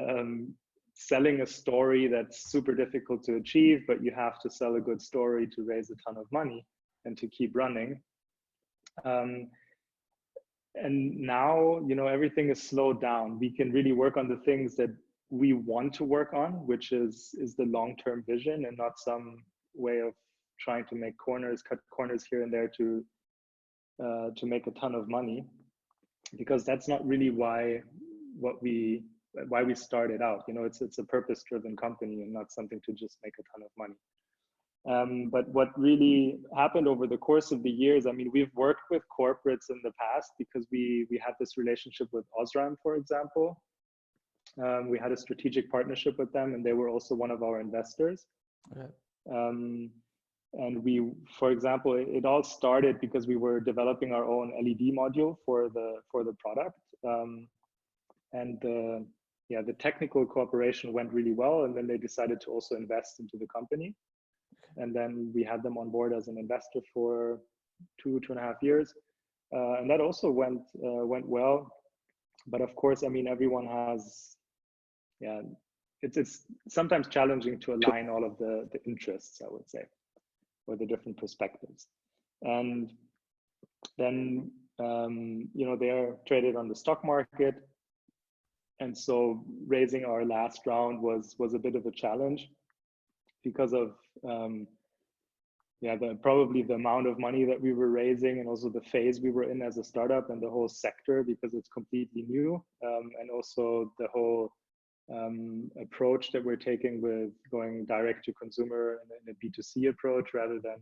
um, 0.02 0.54
selling 0.94 1.42
a 1.42 1.46
story 1.46 2.08
that's 2.08 2.52
super 2.52 2.74
difficult 2.74 3.24
to 3.24 3.36
achieve 3.36 3.84
but 3.88 4.04
you 4.04 4.12
have 4.12 4.40
to 4.40 4.50
sell 4.50 4.76
a 4.76 4.82
good 4.82 5.02
story 5.02 5.48
to 5.48 5.64
raise 5.64 5.90
a 5.90 5.96
ton 6.06 6.18
of 6.18 6.26
money 6.32 6.66
and 7.08 7.18
to 7.18 7.28
keep 7.28 7.56
running. 7.56 8.00
Um, 9.04 9.48
and 10.76 11.18
now 11.18 11.82
you 11.88 11.96
know 11.96 12.06
everything 12.06 12.50
is 12.50 12.62
slowed 12.62 13.02
down. 13.02 13.40
We 13.40 13.50
can 13.50 13.72
really 13.72 13.94
work 13.94 14.16
on 14.16 14.28
the 14.28 14.38
things 14.46 14.76
that 14.76 14.92
we 15.30 15.54
want 15.54 15.94
to 15.94 16.06
work 16.06 16.34
on 16.34 16.52
which 16.68 16.94
is 16.94 17.36
is 17.38 17.56
the 17.56 17.66
long-term 17.66 18.24
vision 18.26 18.64
and 18.66 18.78
not 18.78 18.98
some 18.98 19.44
way 19.78 20.00
of 20.00 20.14
trying 20.60 20.86
to 20.86 20.96
make 20.96 21.18
corners 21.18 21.62
cut 21.62 21.80
corners 21.92 22.26
here 22.30 22.44
and 22.44 22.52
there 22.52 22.70
to 22.78 23.04
uh, 24.04 24.30
to 24.36 24.46
make 24.46 24.68
a 24.68 24.72
ton 24.72 24.96
of 24.96 25.10
money 25.10 25.46
because 26.38 26.66
that's 26.66 26.88
not 26.88 27.06
really 27.08 27.30
why 27.30 27.80
what 28.40 28.62
we 28.62 29.04
why 29.50 29.64
we 29.64 29.76
started 29.76 30.22
out 30.22 30.44
you 30.48 30.54
know 30.54 30.64
it's 30.64 30.82
it's 30.82 30.98
a 30.98 31.04
purpose 31.04 31.44
driven 31.48 31.76
company 31.76 32.22
and 32.22 32.34
not 32.34 32.52
something 32.52 32.82
to 32.86 32.92
just 32.94 33.18
make 33.24 33.34
a 33.40 33.44
ton 33.54 33.64
of 33.64 33.72
money 33.78 33.96
um, 34.88 35.30
but 35.30 35.48
what 35.50 35.78
really 35.78 36.40
happened 36.56 36.88
over 36.88 37.08
the 37.08 37.18
course 37.18 37.52
of 37.52 37.62
the 37.62 37.70
years, 37.70 38.06
I 38.08 38.12
mean, 38.14 38.32
we've 38.34 38.54
worked 38.56 38.84
with 38.90 39.02
corporates 39.20 39.70
in 39.70 39.82
the 39.84 39.92
past 40.00 40.32
because 40.38 40.66
we 40.72 41.06
we 41.12 41.22
had 41.24 41.34
this 41.40 41.58
relationship 41.58 42.08
with 42.14 42.24
Osram, 42.40 42.78
for 42.82 42.96
example. 42.96 43.62
Um, 44.64 44.90
we 44.90 44.98
had 44.98 45.12
a 45.12 45.18
strategic 45.18 45.70
partnership 45.70 46.18
with 46.18 46.32
them, 46.32 46.54
and 46.54 46.66
they 46.66 46.72
were 46.72 46.88
also 46.88 47.16
one 47.16 47.32
of 47.32 47.44
our 47.44 47.60
investors. 47.60 48.26
Okay. 48.72 48.88
Um, 49.32 49.92
and 50.54 50.84
we, 50.84 51.12
for 51.38 51.52
example, 51.52 51.94
it, 51.96 52.08
it, 52.10 52.26
all 52.26 52.44
started 52.44 53.00
because 53.02 53.28
we 53.28 53.36
were 53.36 53.60
developing 53.60 54.14
our 54.14 54.26
own 54.26 54.54
LED 54.58 54.94
module 54.98 55.36
for 55.46 55.70
the 55.70 56.00
for 56.12 56.24
the 56.24 56.34
product, 56.34 56.80
um, 57.06 57.48
and 58.34 58.58
the 58.62 59.06
yeah 59.50 59.62
the 59.62 59.74
technical 59.74 60.26
cooperation 60.26 60.94
went 60.94 61.12
really 61.12 61.34
well, 61.34 61.66
and 61.66 61.76
then 61.76 61.86
they 61.86 61.98
decided 61.98 62.40
to 62.42 62.52
also 62.52 62.76
invest 62.76 63.20
into 63.20 63.38
the 63.38 63.48
company. 63.48 63.94
And 64.78 64.96
then 64.96 65.32
we 65.34 65.44
had 65.44 65.64
them 65.64 65.78
on 65.78 65.90
board 65.90 66.14
as 66.14 66.28
an 66.28 66.38
investor 66.38 66.80
for 66.94 67.40
two 68.02 68.20
two 68.22 68.32
and 68.32 68.40
a 68.40 68.44
half 68.44 68.62
years. 68.62 68.94
Uh, 69.56 69.80
and 69.80 69.90
that 69.90 70.02
also 70.02 70.32
went 70.32 70.62
uh, 70.84 71.06
went 71.06 71.28
well. 71.28 71.72
But 72.48 72.62
of 72.62 72.74
course 72.76 73.04
i 73.04 73.10
mean 73.10 73.28
everyone 73.28 73.68
has 73.68 74.38
yeah 75.20 75.42
it's 76.02 76.18
it's 76.18 76.44
sometimes 76.70 77.08
challenging 77.08 77.60
to 77.60 77.74
align 77.74 78.10
all 78.10 78.24
of 78.24 78.38
the 78.38 78.68
the 78.72 78.84
interests 78.86 79.42
i 79.42 79.50
would 79.50 79.70
say 79.70 79.84
or 80.68 80.76
the 80.76 80.86
different 80.86 81.18
perspectives. 81.18 81.88
And 82.44 82.92
then 83.98 84.52
um, 84.80 85.50
you 85.56 85.66
know 85.66 85.76
they're 85.76 86.14
traded 86.28 86.56
on 86.56 86.68
the 86.68 86.76
stock 86.76 87.04
market. 87.04 87.56
And 88.80 88.96
so 88.96 89.44
raising 89.66 90.06
our 90.06 90.24
last 90.24 90.68
round 90.68 91.02
was 91.02 91.36
was 91.40 91.54
a 91.56 91.60
bit 91.60 91.76
of 91.76 91.86
a 91.86 91.92
challenge 91.92 92.48
because 93.44 93.74
of 93.74 93.96
um, 94.28 94.68
yeah, 95.82 95.96
the, 95.96 96.18
probably 96.22 96.64
the 96.64 96.74
amount 96.74 97.08
of 97.08 97.20
money 97.20 97.46
that 97.46 97.62
we 97.62 97.72
were 97.72 97.90
raising 97.90 98.40
and 98.40 98.48
also 98.48 98.68
the 98.68 98.82
phase 98.82 99.22
we 99.22 99.30
were 99.30 99.44
in 99.44 99.62
as 99.62 99.78
a 99.78 99.84
startup 99.84 100.32
and 100.32 100.42
the 100.42 100.50
whole 100.50 100.68
sector 100.68 101.24
because 101.24 101.54
it's 101.54 101.70
completely 101.70 102.24
new 102.28 102.64
um, 102.84 103.12
and 103.20 103.30
also 103.30 103.94
the 104.00 104.08
whole 104.12 104.52
um, 105.14 105.72
approach 105.82 106.32
that 106.32 106.44
we're 106.44 106.56
taking 106.56 107.02
with 107.02 107.32
going 107.50 107.86
direct 107.86 108.26
to 108.26 108.34
consumer 108.34 109.00
in 109.26 109.34
a 109.34 109.46
B2C 109.46 109.90
approach 109.90 110.34
rather 110.34 110.60
than 110.60 110.78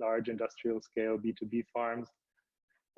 large 0.00 0.28
industrial 0.28 0.80
scale 0.80 1.18
B2B 1.18 1.64
farms. 1.72 2.08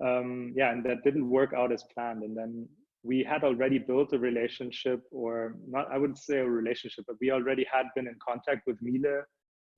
Um, 0.05 0.53
yeah, 0.57 0.73
and 0.73 0.85
that 0.85 1.05
didn't 1.05 1.29
work 1.29 1.53
out 1.55 1.73
as 1.73 1.85
planned. 1.95 2.23
And 2.23 2.37
then 2.37 2.67
we 3.03 3.23
had 3.23 3.45
already 3.45 3.79
built 3.79 4.13
a 4.13 4.19
relationship 4.19 5.03
or 5.11 5.57
not, 5.67 5.89
I 5.93 5.99
wouldn't 5.99 6.19
say 6.19 6.39
a 6.39 6.49
relationship, 6.49 7.05
but 7.07 7.17
we 7.21 7.31
already 7.31 7.67
had 7.71 7.87
been 7.95 8.07
in 8.07 8.17
contact 8.27 8.67
with 8.67 8.81
Miele 8.81 9.23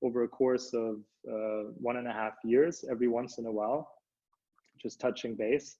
over 0.01 0.23
a 0.23 0.27
course 0.27 0.73
of 0.73 0.97
uh, 1.29 1.71
one 1.75 1.97
and 1.97 2.07
a 2.07 2.11
half 2.11 2.33
years, 2.43 2.83
every 2.91 3.07
once 3.07 3.37
in 3.37 3.45
a 3.45 3.51
while, 3.51 3.89
just 4.81 4.99
touching 4.99 5.35
base. 5.35 5.77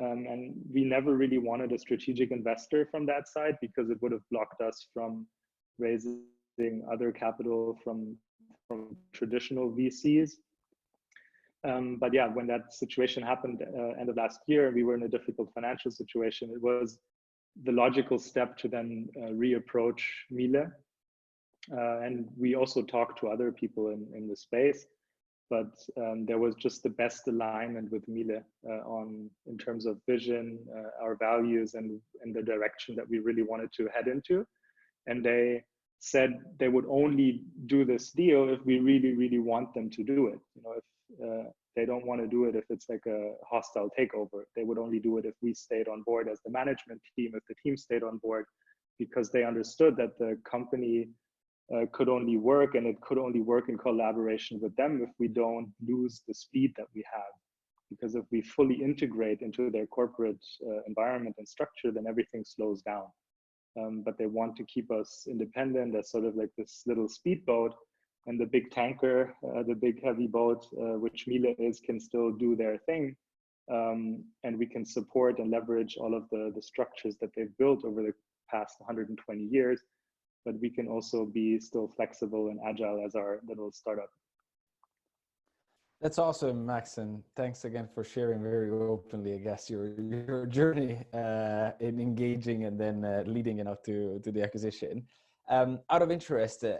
Um, 0.00 0.26
and 0.28 0.54
we 0.72 0.84
never 0.84 1.14
really 1.14 1.38
wanted 1.38 1.72
a 1.72 1.78
strategic 1.78 2.30
investor 2.30 2.88
from 2.90 3.04
that 3.06 3.28
side 3.28 3.58
because 3.60 3.90
it 3.90 4.00
would 4.00 4.12
have 4.12 4.22
blocked 4.30 4.60
us 4.62 4.86
from 4.94 5.26
raising 5.78 6.22
other 6.90 7.12
capital 7.12 7.78
from 7.84 8.16
from 8.68 8.96
traditional 9.12 9.70
VCs. 9.70 10.30
Um, 11.64 11.98
but 12.00 12.12
yeah, 12.12 12.28
when 12.28 12.46
that 12.46 12.72
situation 12.72 13.22
happened 13.22 13.62
uh, 13.62 14.00
end 14.00 14.08
of 14.08 14.16
last 14.16 14.40
year, 14.46 14.72
we 14.72 14.82
were 14.82 14.94
in 14.94 15.02
a 15.02 15.08
difficult 15.08 15.50
financial 15.54 15.90
situation. 15.90 16.50
It 16.50 16.62
was 16.62 16.98
the 17.64 17.72
logical 17.72 18.18
step 18.18 18.56
to 18.58 18.68
then 18.68 19.08
uh, 19.16 19.30
reapproach 19.30 20.00
Miele. 20.30 20.72
Uh, 21.70 22.00
and 22.00 22.26
we 22.36 22.56
also 22.56 22.82
talked 22.82 23.20
to 23.20 23.28
other 23.28 23.52
people 23.52 23.88
in, 23.88 24.06
in 24.16 24.26
the 24.26 24.34
space, 24.34 24.86
but 25.52 25.72
um, 26.02 26.24
there 26.24 26.38
was 26.38 26.54
just 26.54 26.82
the 26.82 26.94
best 27.02 27.28
alignment 27.28 27.92
with 27.92 28.08
Miele 28.08 28.40
uh, 28.66 28.82
on 28.98 29.28
in 29.46 29.58
terms 29.58 29.84
of 29.84 29.98
vision, 30.08 30.58
uh, 30.74 31.04
our 31.04 31.14
values, 31.28 31.74
and, 31.74 32.00
and 32.22 32.34
the 32.34 32.40
direction 32.52 32.96
that 32.96 33.06
we 33.12 33.18
really 33.18 33.42
wanted 33.42 33.70
to 33.74 33.86
head 33.94 34.08
into. 34.08 34.46
And 35.08 35.22
they 35.22 35.62
said 35.98 36.30
they 36.58 36.68
would 36.68 36.86
only 36.88 37.42
do 37.66 37.84
this 37.84 38.12
deal 38.12 38.48
if 38.48 38.60
we 38.64 38.80
really, 38.80 39.12
really 39.22 39.40
want 39.40 39.74
them 39.74 39.90
to 39.90 40.02
do 40.02 40.20
it. 40.32 40.40
You 40.54 40.62
know, 40.64 40.74
if 40.80 40.86
uh, 41.26 41.50
they 41.76 41.84
don't 41.84 42.06
want 42.06 42.22
to 42.22 42.26
do 42.26 42.46
it 42.46 42.54
if 42.56 42.64
it's 42.70 42.88
like 42.88 43.06
a 43.06 43.32
hostile 43.52 43.90
takeover. 43.98 44.40
They 44.56 44.64
would 44.64 44.78
only 44.78 45.00
do 45.00 45.18
it 45.18 45.26
if 45.26 45.34
we 45.42 45.52
stayed 45.52 45.86
on 45.86 46.02
board 46.02 46.28
as 46.32 46.40
the 46.46 46.50
management 46.50 47.02
team, 47.14 47.32
if 47.34 47.44
the 47.46 47.56
team 47.62 47.76
stayed 47.76 48.02
on 48.02 48.16
board, 48.26 48.46
because 48.98 49.30
they 49.30 49.44
understood 49.44 49.96
that 49.98 50.18
the 50.18 50.38
company 50.54 51.08
uh, 51.74 51.86
could 51.92 52.08
only 52.08 52.36
work 52.36 52.74
and 52.74 52.86
it 52.86 53.00
could 53.00 53.18
only 53.18 53.40
work 53.40 53.68
in 53.68 53.78
collaboration 53.78 54.58
with 54.60 54.74
them 54.76 55.00
if 55.02 55.10
we 55.18 55.28
don't 55.28 55.72
lose 55.86 56.22
the 56.26 56.34
speed 56.34 56.72
that 56.76 56.86
we 56.94 57.04
have. 57.12 57.32
Because 57.90 58.14
if 58.14 58.24
we 58.30 58.40
fully 58.40 58.82
integrate 58.82 59.42
into 59.42 59.70
their 59.70 59.86
corporate 59.86 60.42
uh, 60.66 60.82
environment 60.86 61.36
and 61.38 61.46
structure, 61.46 61.90
then 61.90 62.06
everything 62.08 62.42
slows 62.44 62.82
down. 62.82 63.06
Um, 63.78 64.02
but 64.04 64.18
they 64.18 64.26
want 64.26 64.56
to 64.56 64.64
keep 64.64 64.90
us 64.90 65.24
independent 65.26 65.94
as 65.94 66.10
sort 66.10 66.24
of 66.24 66.36
like 66.36 66.50
this 66.56 66.82
little 66.86 67.08
speedboat 67.08 67.74
and 68.26 68.38
the 68.38 68.46
big 68.46 68.70
tanker, 68.70 69.34
uh, 69.44 69.62
the 69.62 69.74
big 69.74 70.02
heavy 70.02 70.26
boat, 70.26 70.66
uh, 70.78 70.98
which 70.98 71.26
Miele 71.26 71.54
is, 71.58 71.80
can 71.80 71.98
still 71.98 72.32
do 72.32 72.54
their 72.54 72.78
thing. 72.78 73.16
Um, 73.72 74.24
and 74.44 74.58
we 74.58 74.66
can 74.66 74.84
support 74.84 75.38
and 75.38 75.50
leverage 75.50 75.96
all 75.96 76.14
of 76.14 76.28
the, 76.30 76.52
the 76.54 76.62
structures 76.62 77.16
that 77.20 77.30
they've 77.34 77.56
built 77.58 77.84
over 77.84 78.02
the 78.02 78.12
past 78.50 78.76
120 78.78 79.44
years. 79.44 79.80
But 80.44 80.60
we 80.60 80.70
can 80.70 80.88
also 80.88 81.24
be 81.24 81.58
still 81.60 81.88
flexible 81.88 82.48
and 82.48 82.58
agile 82.66 83.02
as 83.04 83.14
our 83.14 83.40
little 83.46 83.70
startup. 83.70 84.10
That's 86.00 86.18
awesome, 86.18 86.66
Max, 86.66 86.98
and 86.98 87.22
thanks 87.36 87.64
again 87.64 87.88
for 87.94 88.02
sharing 88.02 88.42
very 88.42 88.70
openly, 88.70 89.34
I 89.34 89.38
guess, 89.38 89.70
your 89.70 89.86
your 90.00 90.46
journey 90.46 90.98
uh, 91.14 91.70
in 91.78 92.00
engaging 92.00 92.64
and 92.64 92.76
then 92.78 93.04
uh, 93.04 93.22
leading 93.24 93.58
you 93.58 93.64
know, 93.64 93.76
to 93.86 94.18
to 94.24 94.32
the 94.32 94.42
acquisition. 94.42 95.06
Um, 95.48 95.80
out 95.90 96.02
of 96.02 96.10
interest, 96.10 96.64
uh, 96.64 96.78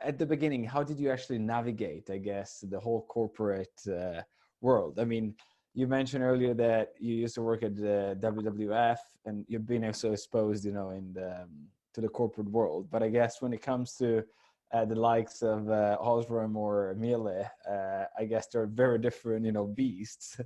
at 0.00 0.18
the 0.18 0.26
beginning, 0.26 0.64
how 0.64 0.82
did 0.82 0.98
you 0.98 1.10
actually 1.10 1.38
navigate, 1.38 2.10
I 2.10 2.18
guess, 2.18 2.64
the 2.68 2.78
whole 2.78 3.02
corporate 3.08 3.80
uh, 3.88 4.22
world? 4.60 4.98
I 4.98 5.04
mean, 5.04 5.34
you 5.74 5.86
mentioned 5.86 6.22
earlier 6.22 6.54
that 6.54 6.94
you 7.00 7.14
used 7.14 7.34
to 7.36 7.42
work 7.42 7.62
at 7.62 7.76
the 7.76 8.16
WWF 8.20 8.98
and 9.24 9.44
you've 9.48 9.66
been 9.66 9.84
also 9.84 10.12
exposed, 10.12 10.64
you 10.64 10.72
know, 10.72 10.90
in 10.90 11.12
the, 11.12 11.42
um, 11.42 11.50
to 11.94 12.00
the 12.00 12.08
corporate 12.08 12.48
world. 12.48 12.88
But 12.90 13.02
I 13.02 13.08
guess 13.08 13.42
when 13.42 13.52
it 13.52 13.62
comes 13.62 13.94
to 13.96 14.24
uh, 14.72 14.84
the 14.84 14.94
likes 14.94 15.42
of 15.42 15.68
uh, 15.68 15.98
Osram 16.00 16.56
or 16.56 16.94
Miele, 16.98 17.50
uh, 17.70 18.04
I 18.18 18.24
guess 18.24 18.46
they're 18.48 18.66
very 18.66 18.98
different, 18.98 19.44
you 19.44 19.52
know, 19.52 19.66
beasts. 19.66 20.40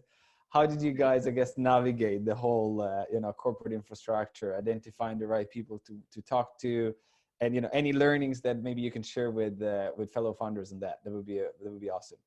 How 0.50 0.64
did 0.66 0.80
you 0.80 0.92
guys, 0.92 1.26
I 1.26 1.30
guess, 1.30 1.58
navigate 1.58 2.24
the 2.24 2.34
whole, 2.34 2.80
uh, 2.80 3.04
you 3.12 3.20
know, 3.20 3.32
corporate 3.32 3.72
infrastructure, 3.72 4.56
identifying 4.56 5.18
the 5.18 5.26
right 5.26 5.50
people 5.50 5.78
to 5.86 5.98
to 6.12 6.22
talk 6.22 6.58
to, 6.60 6.94
and 7.40 7.54
you 7.54 7.60
know 7.60 7.68
any 7.72 7.92
learnings 7.92 8.40
that 8.40 8.62
maybe 8.62 8.80
you 8.80 8.90
can 8.90 9.02
share 9.02 9.30
with 9.30 9.62
uh, 9.62 9.90
with 9.96 10.12
fellow 10.12 10.32
founders 10.32 10.72
in 10.72 10.80
that 10.80 11.00
that 11.04 11.12
would 11.12 11.26
be 11.26 11.38
a, 11.38 11.48
that 11.62 11.70
would 11.70 11.80
be 11.80 11.90
awesome 11.90 12.18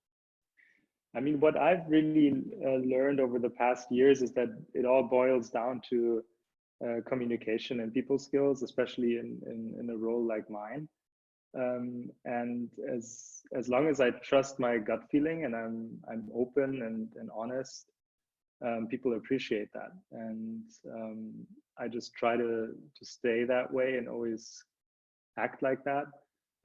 i 1.16 1.20
mean 1.20 1.40
what 1.40 1.58
i've 1.58 1.88
really 1.88 2.34
uh, 2.66 2.76
learned 2.96 3.20
over 3.20 3.40
the 3.40 3.50
past 3.50 3.92
years 3.92 4.22
is 4.22 4.32
that 4.32 4.50
it 4.74 4.86
all 4.86 5.04
boils 5.04 5.50
down 5.50 5.82
to 5.90 6.24
uh, 6.86 7.02
communication 7.08 7.82
and 7.82 7.94
people 7.94 8.18
skills 8.18 8.64
especially 8.64 9.18
in, 9.18 9.40
in 9.46 9.76
in 9.80 9.90
a 9.90 9.98
role 9.98 10.26
like 10.26 10.50
mine 10.50 10.88
um, 11.58 12.10
and 12.26 12.70
as 12.92 13.42
as 13.54 13.68
long 13.68 13.88
as 13.88 14.00
i 14.00 14.10
trust 14.10 14.60
my 14.60 14.78
gut 14.78 15.04
feeling 15.12 15.46
and 15.46 15.56
i'm 15.56 15.90
i'm 16.10 16.30
open 16.34 16.82
and 16.84 17.10
and 17.16 17.30
honest 17.36 17.86
um, 18.66 18.88
people 18.88 19.14
appreciate 19.16 19.72
that 19.74 19.92
and 20.12 20.64
um, 20.94 21.34
i 21.78 21.88
just 21.88 22.14
try 22.14 22.36
to 22.36 22.70
to 22.98 23.06
stay 23.06 23.44
that 23.44 23.72
way 23.72 23.98
and 23.98 24.08
always 24.08 24.64
act 25.40 25.62
like 25.62 25.84
that, 25.86 26.06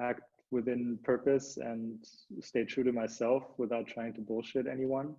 act 0.00 0.22
within 0.50 0.98
purpose 1.05 1.57
and 1.57 1.98
stay 2.40 2.64
true 2.64 2.85
to 2.85 2.92
myself 2.92 3.42
without 3.59 3.87
trying 3.87 4.12
to 4.14 4.20
bullshit 4.20 4.66
anyone. 4.66 5.14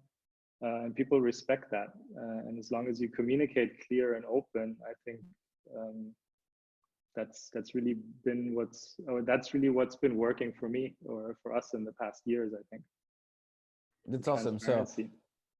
Uh, 0.65 0.85
and 0.85 0.95
people 0.95 1.21
respect 1.21 1.69
that. 1.69 1.89
Uh, 2.17 2.47
and 2.47 2.57
as 2.57 2.71
long 2.71 2.87
as 2.87 2.99
you 2.99 3.07
communicate 3.07 3.85
clear 3.87 4.15
and 4.15 4.25
open, 4.25 4.75
I 4.83 4.93
think 5.03 5.19
um, 5.77 6.11
that's 7.15 7.49
that's 7.53 7.75
really 7.75 7.97
been 8.23 8.55
what's 8.55 8.95
or 9.07 9.21
that's 9.21 9.53
really 9.53 9.69
what's 9.69 9.95
been 9.95 10.17
working 10.17 10.51
for 10.59 10.67
me 10.67 10.95
or 11.05 11.37
for 11.43 11.55
us 11.55 11.73
in 11.73 11.83
the 11.83 11.91
past 12.01 12.21
years. 12.25 12.53
I 12.53 12.63
think. 12.71 12.81
That's 14.07 14.27
awesome. 14.27 14.57
So 14.57 14.85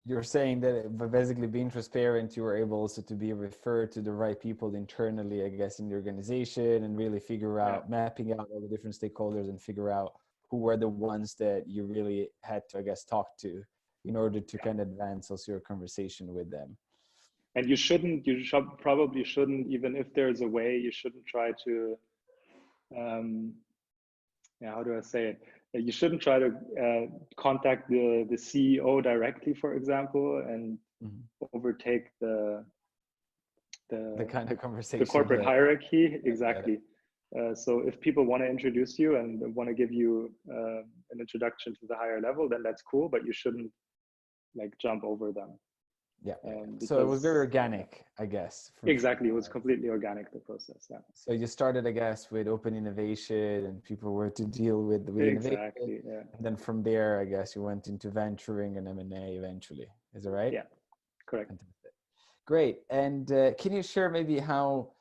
you're 0.07 0.23
saying 0.23 0.61
that 0.61 1.11
basically 1.11 1.47
being 1.47 1.69
transparent, 1.69 2.35
you 2.35 2.43
were 2.43 2.55
able 2.55 2.77
also 2.77 3.01
to 3.01 3.15
be 3.15 3.33
referred 3.33 3.91
to 3.93 4.01
the 4.01 4.11
right 4.11 4.39
people 4.39 4.75
internally, 4.75 5.43
I 5.43 5.49
guess, 5.49 5.79
in 5.79 5.89
the 5.89 5.95
organization 5.95 6.83
and 6.83 6.95
really 6.95 7.19
figure 7.19 7.59
out 7.59 7.85
yeah. 7.85 7.97
mapping 7.97 8.31
out 8.31 8.47
all 8.51 8.61
the 8.61 8.67
different 8.67 8.95
stakeholders 8.95 9.49
and 9.49 9.59
figure 9.59 9.89
out 9.89 10.13
who 10.51 10.57
were 10.57 10.77
the 10.77 10.87
ones 10.87 11.33
that 11.39 11.63
you 11.67 11.85
really 11.85 12.29
had 12.43 12.61
to, 12.69 12.77
I 12.77 12.83
guess, 12.83 13.03
talk 13.03 13.35
to 13.39 13.63
in 14.05 14.15
order 14.15 14.39
to 14.39 14.57
yeah. 14.57 14.63
kind 14.63 14.79
of 14.79 14.87
advance 14.87 15.31
also 15.31 15.51
your 15.53 15.61
conversation 15.61 16.33
with 16.33 16.49
them. 16.51 16.77
And 17.55 17.69
you 17.69 17.75
shouldn't, 17.75 18.27
you 18.27 18.43
should, 18.43 18.65
probably 18.79 19.23
shouldn't, 19.23 19.67
even 19.71 19.95
if 19.95 20.13
there's 20.13 20.41
a 20.41 20.47
way, 20.47 20.77
you 20.77 20.91
shouldn't 20.91 21.25
try 21.25 21.51
to, 21.63 21.97
um, 22.97 23.53
yeah, 24.59 24.73
how 24.73 24.83
do 24.83 24.97
I 24.97 25.01
say 25.01 25.27
it? 25.27 25.41
you 25.81 25.91
shouldn't 25.91 26.21
try 26.21 26.39
to 26.39 26.47
uh, 26.81 27.05
contact 27.37 27.89
the, 27.89 28.25
the 28.29 28.35
CEO 28.35 29.03
directly, 29.03 29.53
for 29.53 29.73
example, 29.75 30.43
and 30.47 30.77
mm-hmm. 31.03 31.45
overtake 31.53 32.05
the, 32.21 32.63
the 33.89 34.15
the 34.17 34.25
kind 34.25 34.51
of 34.51 34.57
conversation 34.57 34.99
the 34.99 35.05
corporate 35.05 35.39
that, 35.39 35.45
hierarchy 35.45 36.19
exactly. 36.23 36.79
Uh, 37.37 37.53
so 37.53 37.79
if 37.79 37.99
people 37.99 38.23
want 38.23 38.41
to 38.41 38.47
introduce 38.47 38.97
you 38.97 39.17
and 39.17 39.53
want 39.55 39.67
to 39.67 39.75
give 39.75 39.91
you 39.91 40.31
uh, 40.49 40.79
an 41.11 41.19
introduction 41.19 41.73
to 41.73 41.81
the 41.89 41.95
higher 41.95 42.21
level, 42.21 42.47
then 42.47 42.63
that's 42.63 42.81
cool, 42.81 43.09
but 43.09 43.25
you 43.25 43.33
shouldn't 43.33 43.69
like 44.55 44.77
jump 44.77 45.03
over 45.03 45.31
them. 45.31 45.51
Yeah. 46.23 46.33
Um, 46.47 46.79
so 46.79 46.99
it 46.99 47.07
was 47.07 47.21
very 47.21 47.37
organic, 47.37 48.03
I 48.17 48.25
guess. 48.25 48.71
Exactly. 48.83 49.29
It 49.29 49.33
was 49.33 49.47
completely 49.47 49.89
organic, 49.89 50.31
the 50.33 50.39
process. 50.39 50.87
Yeah. 50.89 50.97
So 51.13 51.33
you 51.33 51.45
started, 51.45 51.85
I 51.85 51.91
guess, 51.91 52.31
with 52.31 52.47
open 52.47 52.75
innovation 52.75 53.65
and 53.65 53.83
people 53.83 54.11
were 54.13 54.31
to 54.31 54.45
deal 54.45 54.81
with, 54.81 55.07
with 55.09 55.27
exactly, 55.27 56.01
Yeah. 56.03 56.23
And 56.35 56.43
then 56.43 56.55
from 56.55 56.81
there, 56.81 57.19
I 57.19 57.25
guess 57.25 57.55
you 57.55 57.61
went 57.61 57.87
into 57.87 58.09
venturing 58.09 58.77
and 58.77 58.87
M&A 58.87 59.35
eventually. 59.35 59.87
Is 60.15 60.23
that 60.23 60.31
right? 60.31 60.51
Yeah, 60.51 60.63
correct. 61.27 61.51
Great. 62.47 62.79
And 62.89 63.31
uh, 63.31 63.53
can 63.53 63.73
you 63.73 63.83
share 63.83 64.09
maybe 64.09 64.39
how, 64.39 64.93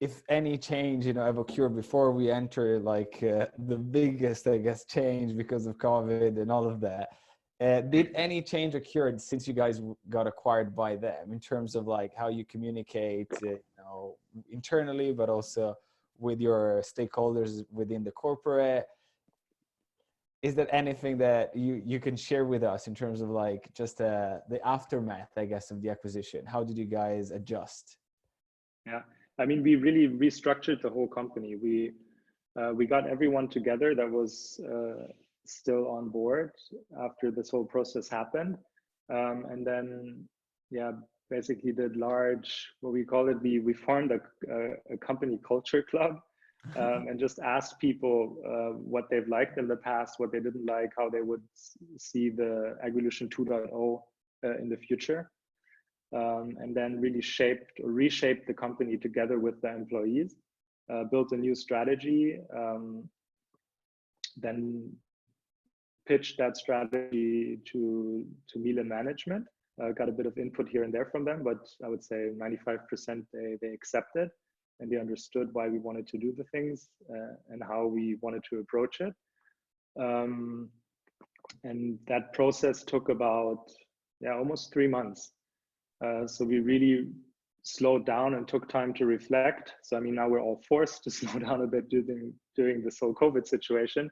if 0.00 0.22
any 0.28 0.56
change, 0.56 1.06
you 1.06 1.12
know, 1.12 1.24
have 1.24 1.38
occurred 1.38 1.74
before 1.74 2.12
we 2.12 2.30
enter 2.30 2.78
like 2.78 3.20
uh, 3.22 3.46
the 3.66 3.76
biggest, 3.76 4.46
I 4.46 4.58
guess, 4.58 4.84
change 4.84 5.36
because 5.36 5.66
of 5.66 5.76
COVID 5.78 6.40
and 6.40 6.52
all 6.52 6.68
of 6.68 6.80
that? 6.82 7.08
Uh, 7.60 7.80
did 7.80 8.12
any 8.14 8.40
change 8.40 8.76
occur 8.76 9.18
since 9.18 9.48
you 9.48 9.54
guys 9.54 9.80
got 10.08 10.28
acquired 10.28 10.76
by 10.76 10.94
them 10.94 11.32
in 11.32 11.40
terms 11.40 11.74
of 11.74 11.88
like 11.88 12.14
how 12.14 12.28
you 12.28 12.44
communicate, 12.44 13.26
uh, 13.42 13.48
you 13.48 13.60
know, 13.78 14.16
internally, 14.50 15.12
but 15.12 15.28
also 15.28 15.76
with 16.18 16.40
your 16.40 16.80
stakeholders 16.82 17.64
within 17.72 18.04
the 18.04 18.12
corporate? 18.12 18.86
Is 20.40 20.54
there 20.54 20.72
anything 20.72 21.18
that 21.18 21.56
you 21.56 21.82
you 21.84 21.98
can 21.98 22.16
share 22.16 22.44
with 22.44 22.62
us 22.62 22.86
in 22.86 22.94
terms 22.94 23.20
of 23.20 23.28
like 23.28 23.68
just 23.74 24.00
uh, 24.00 24.38
the 24.48 24.64
aftermath, 24.64 25.32
I 25.36 25.44
guess, 25.44 25.72
of 25.72 25.82
the 25.82 25.90
acquisition? 25.90 26.46
How 26.46 26.62
did 26.62 26.78
you 26.78 26.84
guys 26.84 27.32
adjust? 27.32 27.96
Yeah, 28.86 29.02
I 29.40 29.46
mean, 29.46 29.64
we 29.64 29.74
really 29.74 30.06
restructured 30.06 30.80
the 30.80 30.90
whole 30.90 31.08
company. 31.08 31.56
We 31.56 31.90
uh, 32.56 32.72
we 32.72 32.86
got 32.86 33.08
everyone 33.08 33.48
together 33.48 33.96
that 33.96 34.08
was 34.08 34.60
uh, 34.64 35.10
still 35.48 35.88
on 35.88 36.08
board 36.08 36.50
after 37.02 37.30
this 37.30 37.50
whole 37.50 37.64
process 37.64 38.08
happened. 38.08 38.56
Um, 39.10 39.46
and 39.50 39.66
then, 39.66 40.24
yeah, 40.70 40.92
basically 41.30 41.72
did 41.72 41.96
large, 41.96 42.68
what 42.80 42.92
we 42.92 43.04
call 43.04 43.28
it, 43.28 43.40
we, 43.42 43.58
we 43.58 43.72
formed 43.72 44.12
a, 44.12 44.20
a, 44.52 44.94
a 44.94 44.96
company 44.98 45.38
culture 45.46 45.82
club 45.82 46.20
um, 46.76 47.06
and 47.08 47.18
just 47.18 47.38
asked 47.38 47.78
people 47.78 48.36
uh, 48.46 48.76
what 48.76 49.04
they've 49.10 49.28
liked 49.28 49.58
in 49.58 49.66
the 49.66 49.76
past, 49.76 50.14
what 50.18 50.32
they 50.32 50.40
didn't 50.40 50.66
like, 50.66 50.90
how 50.96 51.08
they 51.08 51.22
would 51.22 51.42
see 51.98 52.28
the 52.28 52.76
Agrilution 52.84 53.28
2.0 53.28 54.00
uh, 54.44 54.58
in 54.58 54.68
the 54.68 54.76
future. 54.76 55.30
Um, 56.14 56.56
and 56.58 56.74
then 56.74 57.00
really 57.00 57.20
shaped 57.20 57.80
or 57.82 57.90
reshaped 57.90 58.46
the 58.46 58.54
company 58.54 58.96
together 58.96 59.38
with 59.38 59.60
the 59.60 59.68
employees, 59.68 60.36
uh, 60.90 61.04
built 61.04 61.32
a 61.32 61.36
new 61.36 61.54
strategy, 61.54 62.38
um, 62.56 63.06
then 64.38 64.90
pitched 66.08 66.38
that 66.38 66.56
strategy 66.56 67.58
to 67.70 68.24
to 68.48 68.58
Miele 68.58 68.84
management. 68.84 69.44
Uh, 69.80 69.92
got 69.92 70.08
a 70.08 70.12
bit 70.12 70.26
of 70.26 70.36
input 70.38 70.68
here 70.68 70.82
and 70.82 70.92
there 70.92 71.06
from 71.06 71.24
them, 71.24 71.42
but 71.44 71.58
I 71.84 71.88
would 71.88 72.02
say 72.02 72.30
95% 72.36 73.24
they, 73.32 73.56
they 73.62 73.68
accepted 73.68 74.28
and 74.80 74.90
they 74.90 74.96
understood 74.96 75.50
why 75.52 75.68
we 75.68 75.78
wanted 75.78 76.08
to 76.08 76.18
do 76.18 76.34
the 76.36 76.44
things 76.44 76.88
uh, 77.08 77.34
and 77.50 77.62
how 77.62 77.86
we 77.86 78.16
wanted 78.20 78.42
to 78.50 78.58
approach 78.58 79.00
it. 79.00 79.14
Um, 80.00 80.70
and 81.62 81.98
that 82.08 82.32
process 82.32 82.82
took 82.82 83.08
about 83.08 83.64
yeah 84.20 84.34
almost 84.34 84.72
three 84.72 84.88
months. 84.88 85.32
Uh, 86.04 86.26
so 86.26 86.44
we 86.44 86.60
really 86.60 87.08
slowed 87.62 88.06
down 88.06 88.34
and 88.34 88.46
took 88.46 88.68
time 88.68 88.94
to 88.94 89.06
reflect. 89.06 89.72
So 89.82 89.96
I 89.96 90.00
mean 90.00 90.14
now 90.14 90.28
we're 90.28 90.42
all 90.42 90.62
forced 90.68 91.04
to 91.04 91.10
slow 91.18 91.38
down 91.38 91.62
a 91.62 91.66
bit 91.66 91.88
during 91.88 92.32
during 92.56 92.82
this 92.82 92.98
whole 93.00 93.14
COVID 93.14 93.46
situation. 93.46 94.10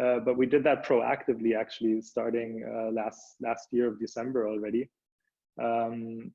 Uh, 0.00 0.20
but 0.20 0.36
we 0.36 0.46
did 0.46 0.62
that 0.62 0.84
proactively 0.84 1.56
actually 1.56 2.00
starting 2.00 2.64
uh, 2.64 2.90
last 2.92 3.36
last 3.40 3.68
year 3.72 3.88
of 3.88 3.98
December 3.98 4.48
already. 4.48 4.88
Um, 5.60 6.30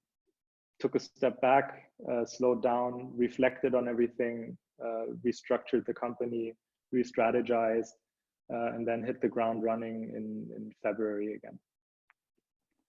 took 0.79 0.95
a 0.95 0.99
step 0.99 1.39
back, 1.41 1.83
uh, 2.11 2.25
slowed 2.25 2.61
down, 2.61 3.11
reflected 3.15 3.73
on 3.73 3.87
everything, 3.87 4.57
uh, 4.83 5.05
restructured 5.25 5.85
the 5.85 5.93
company, 5.93 6.53
re-strategized, 6.91 7.93
uh, 8.53 8.73
and 8.73 8.85
then 8.85 9.01
hit 9.01 9.21
the 9.21 9.27
ground 9.27 9.63
running 9.63 10.11
in, 10.15 10.47
in 10.57 10.71
February 10.81 11.35
again. 11.35 11.57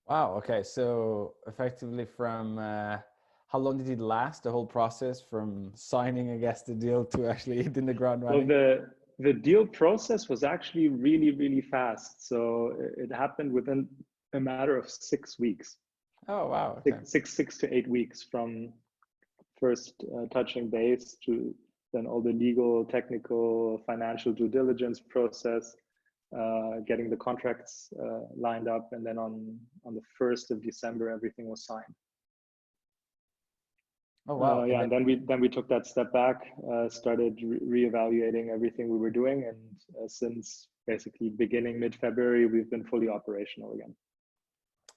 Wow. 0.08 0.34
Okay. 0.38 0.62
So 0.64 1.34
effectively, 1.46 2.04
from 2.04 2.58
uh, 2.58 2.98
how 3.46 3.58
long 3.58 3.78
did 3.78 3.88
it 3.88 4.00
last? 4.00 4.42
The 4.42 4.50
whole 4.50 4.66
process 4.66 5.20
from 5.20 5.70
signing, 5.74 6.30
I 6.30 6.38
guess, 6.38 6.62
the 6.62 6.74
deal 6.74 7.04
to 7.06 7.28
actually 7.28 7.62
hitting 7.62 7.86
the 7.86 7.94
ground 7.94 8.24
running. 8.24 8.48
Well, 8.48 8.58
the 8.58 8.86
the 9.18 9.32
deal 9.32 9.66
process 9.66 10.28
was 10.28 10.42
actually 10.42 10.88
really 10.88 11.30
really 11.30 11.60
fast. 11.60 12.26
So 12.28 12.72
it 12.96 13.12
happened 13.12 13.52
within 13.52 13.88
a 14.32 14.40
matter 14.40 14.76
of 14.76 14.90
six 14.90 15.38
weeks. 15.38 15.76
Oh 16.28 16.48
wow! 16.48 16.76
Okay. 16.78 16.90
Six, 16.90 17.10
six 17.10 17.32
six 17.34 17.58
to 17.58 17.74
eight 17.74 17.88
weeks 17.88 18.22
from 18.22 18.72
first 19.60 20.04
uh, 20.14 20.26
touching 20.32 20.68
base 20.68 21.16
to 21.24 21.54
then 21.92 22.06
all 22.06 22.20
the 22.20 22.32
legal, 22.32 22.84
technical, 22.84 23.80
financial 23.86 24.32
due 24.32 24.48
diligence 24.48 24.98
process, 25.00 25.76
uh, 26.36 26.80
getting 26.88 27.08
the 27.08 27.16
contracts 27.16 27.88
uh, 28.02 28.20
lined 28.36 28.68
up, 28.68 28.88
and 28.92 29.06
then 29.06 29.16
on 29.16 29.56
on 29.86 29.94
the 29.94 30.02
first 30.18 30.50
of 30.50 30.62
December, 30.62 31.08
everything 31.08 31.48
was 31.48 31.64
signed. 31.64 31.94
Oh 34.26 34.36
wow! 34.36 34.62
Uh, 34.62 34.64
yeah, 34.64 34.82
and 34.82 34.90
then 34.90 35.04
we 35.04 35.16
then 35.16 35.40
we 35.40 35.48
took 35.50 35.68
that 35.68 35.86
step 35.86 36.12
back, 36.12 36.36
uh, 36.72 36.88
started 36.88 37.38
re- 37.42 37.88
reevaluating 37.88 38.48
everything 38.48 38.88
we 38.88 38.96
were 38.96 39.10
doing, 39.10 39.44
and 39.44 40.02
uh, 40.02 40.08
since 40.08 40.68
basically 40.86 41.28
beginning 41.28 41.78
mid 41.78 41.94
February, 41.94 42.46
we've 42.46 42.70
been 42.70 42.84
fully 42.84 43.08
operational 43.08 43.72
again. 43.74 43.94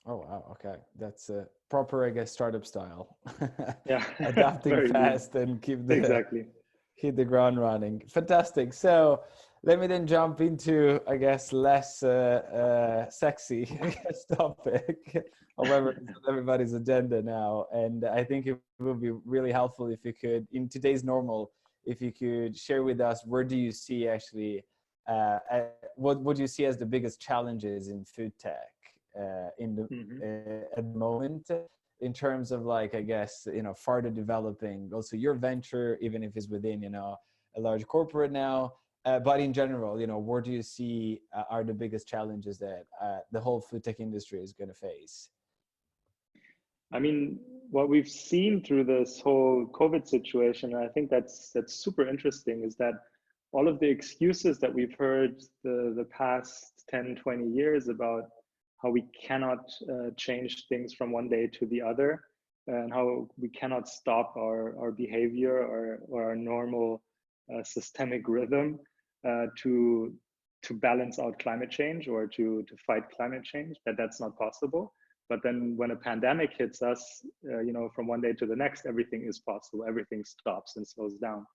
Oh 0.06 0.16
wow! 0.16 0.46
Okay, 0.52 0.78
that's 0.98 1.30
a 1.30 1.46
proper, 1.70 2.06
I 2.06 2.12
guess, 2.12 2.32
startup 2.32 2.66
style. 2.66 3.18
yeah, 3.86 4.06
adapting 4.20 4.88
fast 4.88 5.36
and 5.36 5.62
keep 5.62 5.86
the 5.86 5.96
exactly 5.96 6.46
hit 6.96 7.18
the 7.18 7.26
ground 7.26 7.60
running. 7.60 8.04
Fantastic. 8.08 8.74
So 8.74 9.24
let 9.64 9.80
me 9.80 9.88
then 9.88 10.06
jump 10.08 10.42
into, 10.42 11.02
I 11.08 11.18
guess, 11.18 11.52
less 11.52 12.04
uh, 12.04 12.08
uh, 13.08 13.10
sexy 13.10 13.66
guess, 13.82 14.26
topic. 14.26 15.26
However, 15.58 16.02
everybody's 16.28 16.74
agenda 16.74 17.22
now, 17.22 17.66
and 17.74 18.06
I 18.06 18.24
think 18.24 18.46
it 18.46 18.60
would 18.80 19.02
be 19.02 19.12
really 19.26 19.52
helpful 19.52 19.88
if 19.88 20.06
you 20.06 20.14
could, 20.14 20.48
in 20.52 20.70
today's 20.70 21.04
normal, 21.04 21.52
if 21.86 22.02
you 22.02 22.12
could 22.12 22.58
share 22.58 22.84
with 22.84 23.02
us 23.02 23.26
where 23.26 23.44
do 23.44 23.58
you 23.58 23.72
see 23.72 24.08
actually, 24.08 24.64
uh, 25.08 25.40
what 25.96 26.20
what 26.20 26.36
do 26.36 26.42
you 26.42 26.48
see 26.48 26.66
as 26.66 26.78
the 26.78 26.86
biggest 26.86 27.20
challenges 27.22 27.88
in 27.88 28.04
food 28.04 28.34
tech 28.38 28.74
uh, 29.18 29.50
in 29.58 29.76
the 29.76 29.84
mm-hmm. 29.84 30.18
Uh, 30.22 30.78
at 30.78 30.94
the 30.94 31.00
moment, 31.00 31.50
in 32.02 32.14
terms 32.14 32.52
of 32.52 32.64
like 32.64 32.94
i 32.94 33.02
guess 33.02 33.48
you 33.52 33.62
know 33.62 33.74
further 33.74 34.10
developing 34.10 34.90
also 34.94 35.16
your 35.16 35.34
venture 35.34 35.98
even 36.02 36.24
if 36.24 36.36
it's 36.36 36.48
within 36.48 36.82
you 36.82 36.90
know 36.90 37.16
a 37.56 37.60
large 37.60 37.86
corporate 37.88 38.32
now 38.32 38.72
uh, 39.08 39.20
but 39.20 39.40
in 39.40 39.54
general 39.54 40.00
you 40.02 40.08
know 40.08 40.20
where 40.20 40.42
do 40.42 40.52
you 40.52 40.62
see 40.62 41.22
uh, 41.36 41.44
are 41.50 41.64
the 41.64 41.74
biggest 41.74 42.08
challenges 42.08 42.58
that 42.58 42.84
uh, 43.02 43.20
the 43.32 43.40
whole 43.40 43.62
food 43.62 43.84
tech 43.84 44.00
industry 44.00 44.40
is 44.42 44.52
going 44.54 44.68
to 44.68 44.80
face? 44.90 45.30
I 46.92 47.00
mean 47.00 47.40
what 47.70 47.90
we've 47.90 48.08
seen 48.08 48.64
through 48.64 48.86
this 48.86 49.20
whole 49.20 49.66
covid 49.74 50.08
situation 50.08 50.74
and 50.74 50.84
i 50.86 50.88
think 50.88 51.10
that's 51.10 51.52
that's 51.54 51.74
super 51.86 52.08
interesting 52.08 52.64
is 52.64 52.76
that 52.78 52.94
all 53.52 53.68
of 53.68 53.80
the 53.80 53.90
excuses 53.98 54.58
that 54.60 54.74
we've 54.74 54.96
heard 54.98 55.34
the 55.64 55.94
the 55.98 56.06
past 56.06 56.84
10 56.90 57.16
20 57.16 57.48
years 57.50 57.90
about 57.90 58.24
how 58.82 58.90
we 58.90 59.04
cannot 59.28 59.64
uh, 59.92 60.10
change 60.16 60.66
things 60.70 60.94
from 60.94 61.12
one 61.12 61.28
day 61.28 61.48
to 61.48 61.66
the 61.66 61.82
other 61.82 62.22
and 62.68 62.94
how 62.94 63.28
we 63.38 63.50
cannot 63.50 63.88
stop 63.88 64.34
our, 64.38 64.78
our 64.80 64.92
behavior 64.92 65.58
or, 65.58 66.00
or 66.10 66.30
our 66.30 66.36
normal 66.36 67.02
uh, 67.54 67.64
systemic 67.64 68.28
rhythm 68.28 68.78
to 69.62 70.14
to 70.64 70.74
balance 70.74 71.20
out 71.20 71.38
climate 71.40 71.72
change 71.72 72.08
or 72.08 72.28
to 72.28 72.64
to 72.64 72.76
fight 72.86 73.04
climate 73.16 73.44
change 73.44 73.78
that 73.86 73.96
that's 73.98 74.20
not 74.20 74.38
possible 74.38 74.94
but 75.30 75.40
then 75.44 75.76
when 75.76 75.92
a 75.92 75.96
pandemic 75.96 76.52
hits 76.58 76.82
us 76.82 77.26
uh, 77.52 77.60
you 77.60 77.74
know 77.74 77.90
from 77.96 78.08
one 78.08 78.22
day 78.22 78.34
to 78.34 78.46
the 78.46 78.56
next 78.56 78.86
everything 78.86 79.26
is 79.28 79.40
possible 79.40 79.86
everything 79.88 80.24
stops 80.26 80.78
and 80.78 80.88
slows 80.88 81.16
down 81.18 81.46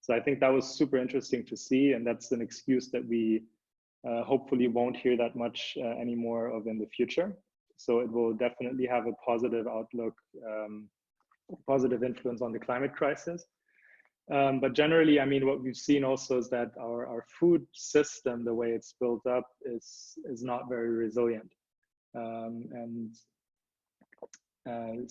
so 0.00 0.14
i 0.14 0.20
think 0.20 0.40
that 0.40 0.52
was 0.52 0.66
super 0.78 0.98
interesting 0.98 1.44
to 1.44 1.56
see 1.56 1.92
and 1.92 2.06
that's 2.06 2.32
an 2.32 2.40
excuse 2.40 2.90
that 2.90 3.06
we 3.08 3.42
uh, 4.08 4.24
hopefully 4.24 4.68
won't 4.68 4.96
hear 4.96 5.16
that 5.16 5.36
much 5.36 5.76
uh, 5.80 5.86
anymore 6.00 6.46
of 6.48 6.66
in 6.66 6.78
the 6.78 6.86
future. 6.86 7.36
So 7.76 8.00
it 8.00 8.10
will 8.10 8.32
definitely 8.32 8.86
have 8.86 9.06
a 9.06 9.12
positive 9.24 9.66
outlook, 9.66 10.14
um, 10.46 10.88
positive 11.66 12.02
influence 12.02 12.42
on 12.42 12.52
the 12.52 12.58
climate 12.58 12.94
crisis. 12.94 13.44
Um, 14.30 14.60
but 14.60 14.74
generally, 14.74 15.18
I 15.20 15.24
mean, 15.24 15.46
what 15.46 15.62
we've 15.62 15.76
seen 15.76 16.04
also 16.04 16.38
is 16.38 16.48
that 16.50 16.70
our, 16.80 17.06
our 17.06 17.24
food 17.40 17.66
system, 17.72 18.44
the 18.44 18.54
way 18.54 18.70
it's 18.70 18.94
built 19.00 19.26
up, 19.26 19.46
is 19.64 20.16
is 20.24 20.42
not 20.42 20.68
very 20.68 20.90
resilient. 20.90 21.50
Um, 22.14 22.64
and 22.72 23.14
uh, 24.68 25.02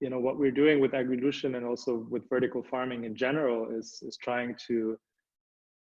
you 0.00 0.08
know 0.08 0.18
what 0.18 0.38
we're 0.38 0.50
doing 0.50 0.80
with 0.80 0.92
agrilution 0.92 1.56
and 1.56 1.66
also 1.66 2.06
with 2.08 2.28
vertical 2.28 2.62
farming 2.62 3.04
in 3.04 3.14
general 3.14 3.70
is 3.70 4.02
is 4.02 4.16
trying 4.16 4.56
to 4.66 4.98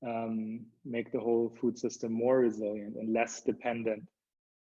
um, 0.06 0.66
make 0.84 1.12
the 1.12 1.20
whole 1.20 1.56
food 1.62 1.80
system 1.80 2.12
more 2.12 2.40
resilient 2.40 2.96
and 2.98 3.14
less 3.14 3.42
dependent 3.42 4.04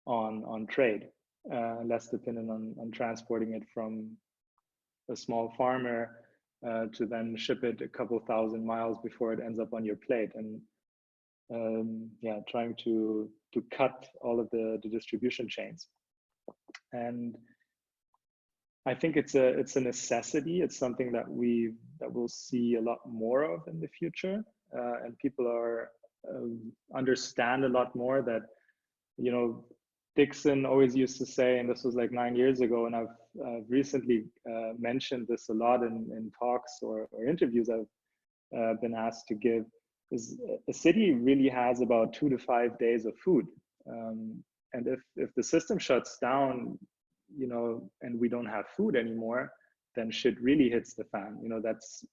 on 0.05 0.43
on 0.45 0.67
trade, 0.67 1.07
uh, 1.53 1.77
less 1.85 2.09
dependent 2.09 2.49
on 2.49 2.75
on 2.81 2.91
transporting 2.91 3.53
it 3.53 3.63
from 3.73 4.17
a 5.09 5.15
small 5.15 5.53
farmer 5.57 6.17
uh, 6.67 6.85
to 6.93 7.05
then 7.05 7.35
ship 7.37 7.63
it 7.63 7.81
a 7.81 7.87
couple 7.87 8.19
thousand 8.19 8.65
miles 8.65 8.97
before 9.03 9.33
it 9.33 9.39
ends 9.43 9.59
up 9.59 9.73
on 9.73 9.85
your 9.85 9.95
plate. 9.95 10.31
And 10.35 10.61
um, 11.51 12.09
yeah 12.21 12.39
trying 12.47 12.75
to 12.83 13.29
to 13.53 13.63
cut 13.71 14.07
all 14.21 14.39
of 14.39 14.49
the, 14.51 14.79
the 14.83 14.89
distribution 14.89 15.47
chains. 15.49 15.87
And 16.93 17.35
I 18.85 18.93
think 18.93 19.17
it's 19.17 19.35
a 19.35 19.47
it's 19.59 19.75
a 19.75 19.81
necessity. 19.81 20.61
It's 20.61 20.77
something 20.77 21.11
that 21.11 21.29
we 21.29 21.73
that 21.99 22.11
we'll 22.11 22.27
see 22.27 22.75
a 22.75 22.81
lot 22.81 22.99
more 23.05 23.43
of 23.43 23.61
in 23.67 23.79
the 23.79 23.87
future. 23.87 24.43
Uh, 24.77 25.03
and 25.03 25.17
people 25.17 25.47
are 25.47 25.89
um, 26.29 26.71
understand 26.95 27.65
a 27.65 27.69
lot 27.69 27.95
more 27.95 28.21
that 28.21 28.41
you 29.17 29.31
know 29.31 29.65
Dickson 30.15 30.65
always 30.65 30.95
used 30.95 31.17
to 31.17 31.25
say, 31.25 31.59
and 31.59 31.69
this 31.69 31.83
was 31.83 31.95
like 31.95 32.11
nine 32.11 32.35
years 32.35 32.61
ago, 32.61 32.85
and 32.85 32.95
I've 32.95 33.15
uh, 33.45 33.61
recently 33.67 34.25
uh, 34.49 34.73
mentioned 34.77 35.27
this 35.27 35.49
a 35.49 35.53
lot 35.53 35.83
in, 35.83 36.09
in 36.11 36.31
talks 36.37 36.79
or, 36.81 37.07
or 37.11 37.25
interviews 37.25 37.69
I've 37.69 38.59
uh, 38.59 38.73
been 38.81 38.95
asked 38.95 39.27
to 39.27 39.35
give, 39.35 39.65
is 40.11 40.39
a 40.67 40.73
city 40.73 41.13
really 41.13 41.49
has 41.49 41.81
about 41.81 42.13
two 42.13 42.29
to 42.29 42.37
five 42.37 42.77
days 42.79 43.05
of 43.05 43.15
food. 43.17 43.45
Um, 43.89 44.43
and 44.73 44.87
if, 44.87 44.99
if 45.15 45.33
the 45.35 45.43
system 45.43 45.77
shuts 45.77 46.17
down, 46.19 46.77
you 47.35 47.47
know, 47.47 47.89
and 48.01 48.19
we 48.19 48.29
don't 48.29 48.45
have 48.45 48.65
food 48.75 48.95
anymore, 48.95 49.51
then 49.95 50.11
shit 50.11 50.39
really 50.41 50.69
hits 50.69 50.93
the 50.93 51.03
fan. 51.05 51.37
You 51.41 51.49
know, 51.49 51.61
that's 51.61 52.03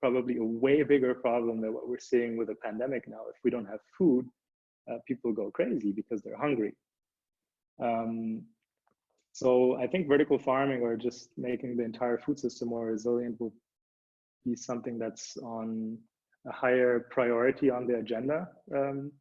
probably 0.00 0.36
a 0.36 0.44
way 0.44 0.82
bigger 0.82 1.14
problem 1.14 1.60
than 1.60 1.72
what 1.72 1.88
we're 1.88 1.98
seeing 1.98 2.36
with 2.36 2.48
the 2.48 2.54
pandemic 2.54 3.08
now. 3.08 3.22
If 3.28 3.36
we 3.44 3.50
don't 3.50 3.66
have 3.66 3.80
food, 3.96 4.26
uh, 4.90 4.98
people 5.06 5.32
go 5.32 5.50
crazy 5.50 5.92
because 5.92 6.22
they're 6.22 6.36
hungry. 6.36 6.74
Um, 7.82 8.42
so 9.32 9.76
I 9.76 9.86
think 9.86 10.08
vertical 10.08 10.38
farming 10.38 10.82
or 10.82 10.96
just 10.96 11.30
making 11.36 11.76
the 11.76 11.84
entire 11.84 12.18
food 12.18 12.38
system 12.38 12.68
more 12.68 12.86
resilient 12.86 13.40
will 13.40 13.54
be 14.44 14.56
something 14.56 14.98
that's 14.98 15.36
on 15.38 15.98
a 16.46 16.52
higher 16.52 17.06
priority 17.10 17.70
on 17.70 17.86
the 17.86 17.96
agenda 17.96 18.48
um, 18.74 19.12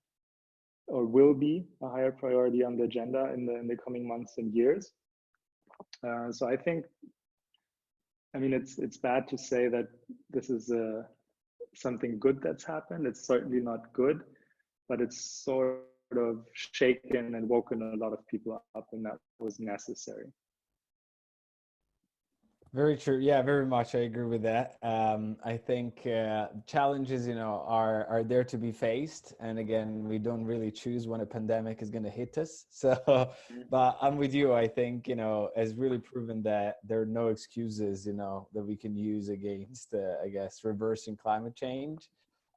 or 0.87 1.05
will 1.05 1.33
be 1.33 1.65
a 1.83 1.89
higher 1.89 2.11
priority 2.11 2.63
on 2.63 2.77
the 2.77 2.83
agenda 2.83 3.31
in 3.33 3.45
the, 3.45 3.55
in 3.55 3.67
the 3.67 3.77
coming 3.77 4.07
months 4.07 4.35
and 4.37 4.53
years. 4.53 4.91
Uh, 6.05 6.31
so 6.31 6.47
I 6.47 6.55
think 6.55 6.85
I 8.35 8.37
mean, 8.37 8.53
it's 8.53 8.77
it's 8.77 8.97
bad 8.97 9.27
to 9.29 9.37
say 9.37 9.67
that 9.69 9.87
this 10.29 10.49
is 10.49 10.71
uh, 10.71 11.03
something 11.75 12.19
good 12.19 12.41
that's 12.41 12.63
happened. 12.63 13.07
It's 13.07 13.25
certainly 13.25 13.59
not 13.59 13.91
good, 13.93 14.21
but 14.87 15.01
it's 15.01 15.19
sort 15.19 15.79
of 16.17 16.45
shaken 16.53 17.35
and 17.35 17.47
woken 17.47 17.81
a 17.81 17.97
lot 17.97 18.13
of 18.13 18.25
people 18.27 18.63
up, 18.75 18.87
and 18.91 19.05
that 19.05 19.17
was 19.39 19.59
necessary. 19.59 20.25
Very 22.71 22.95
true. 22.95 23.17
Yeah, 23.17 23.41
very 23.41 23.65
much. 23.65 23.95
I 23.95 23.99
agree 23.99 24.25
with 24.25 24.43
that. 24.43 24.77
Um, 24.83 25.37
I 25.43 25.57
think 25.57 26.05
uh, 26.05 26.49
challenges, 26.67 27.27
you 27.27 27.33
know, 27.33 27.63
are 27.65 28.05
are 28.07 28.23
there 28.23 28.43
to 28.43 28.57
be 28.57 28.71
faced, 28.71 29.33
and 29.39 29.57
again, 29.57 30.07
we 30.07 30.19
don't 30.19 30.45
really 30.45 30.69
choose 30.69 31.07
when 31.07 31.21
a 31.21 31.25
pandemic 31.25 31.81
is 31.81 31.89
going 31.89 32.03
to 32.03 32.11
hit 32.11 32.37
us. 32.37 32.65
So, 32.79 32.89
mm-hmm. 33.07 33.61
but 33.71 33.97
I'm 34.01 34.17
with 34.17 34.35
you. 34.35 34.53
I 34.53 34.67
think 34.67 35.07
you 35.07 35.15
know, 35.15 35.49
has 35.55 35.73
really 35.73 35.97
proven 35.97 36.43
that 36.43 36.75
there 36.83 37.01
are 37.01 37.07
no 37.07 37.29
excuses, 37.29 38.05
you 38.05 38.13
know, 38.13 38.47
that 38.53 38.63
we 38.63 38.77
can 38.77 38.95
use 38.95 39.29
against, 39.29 39.95
uh, 39.95 40.23
I 40.23 40.29
guess, 40.29 40.63
reversing 40.63 41.17
climate 41.17 41.55
change. 41.55 42.07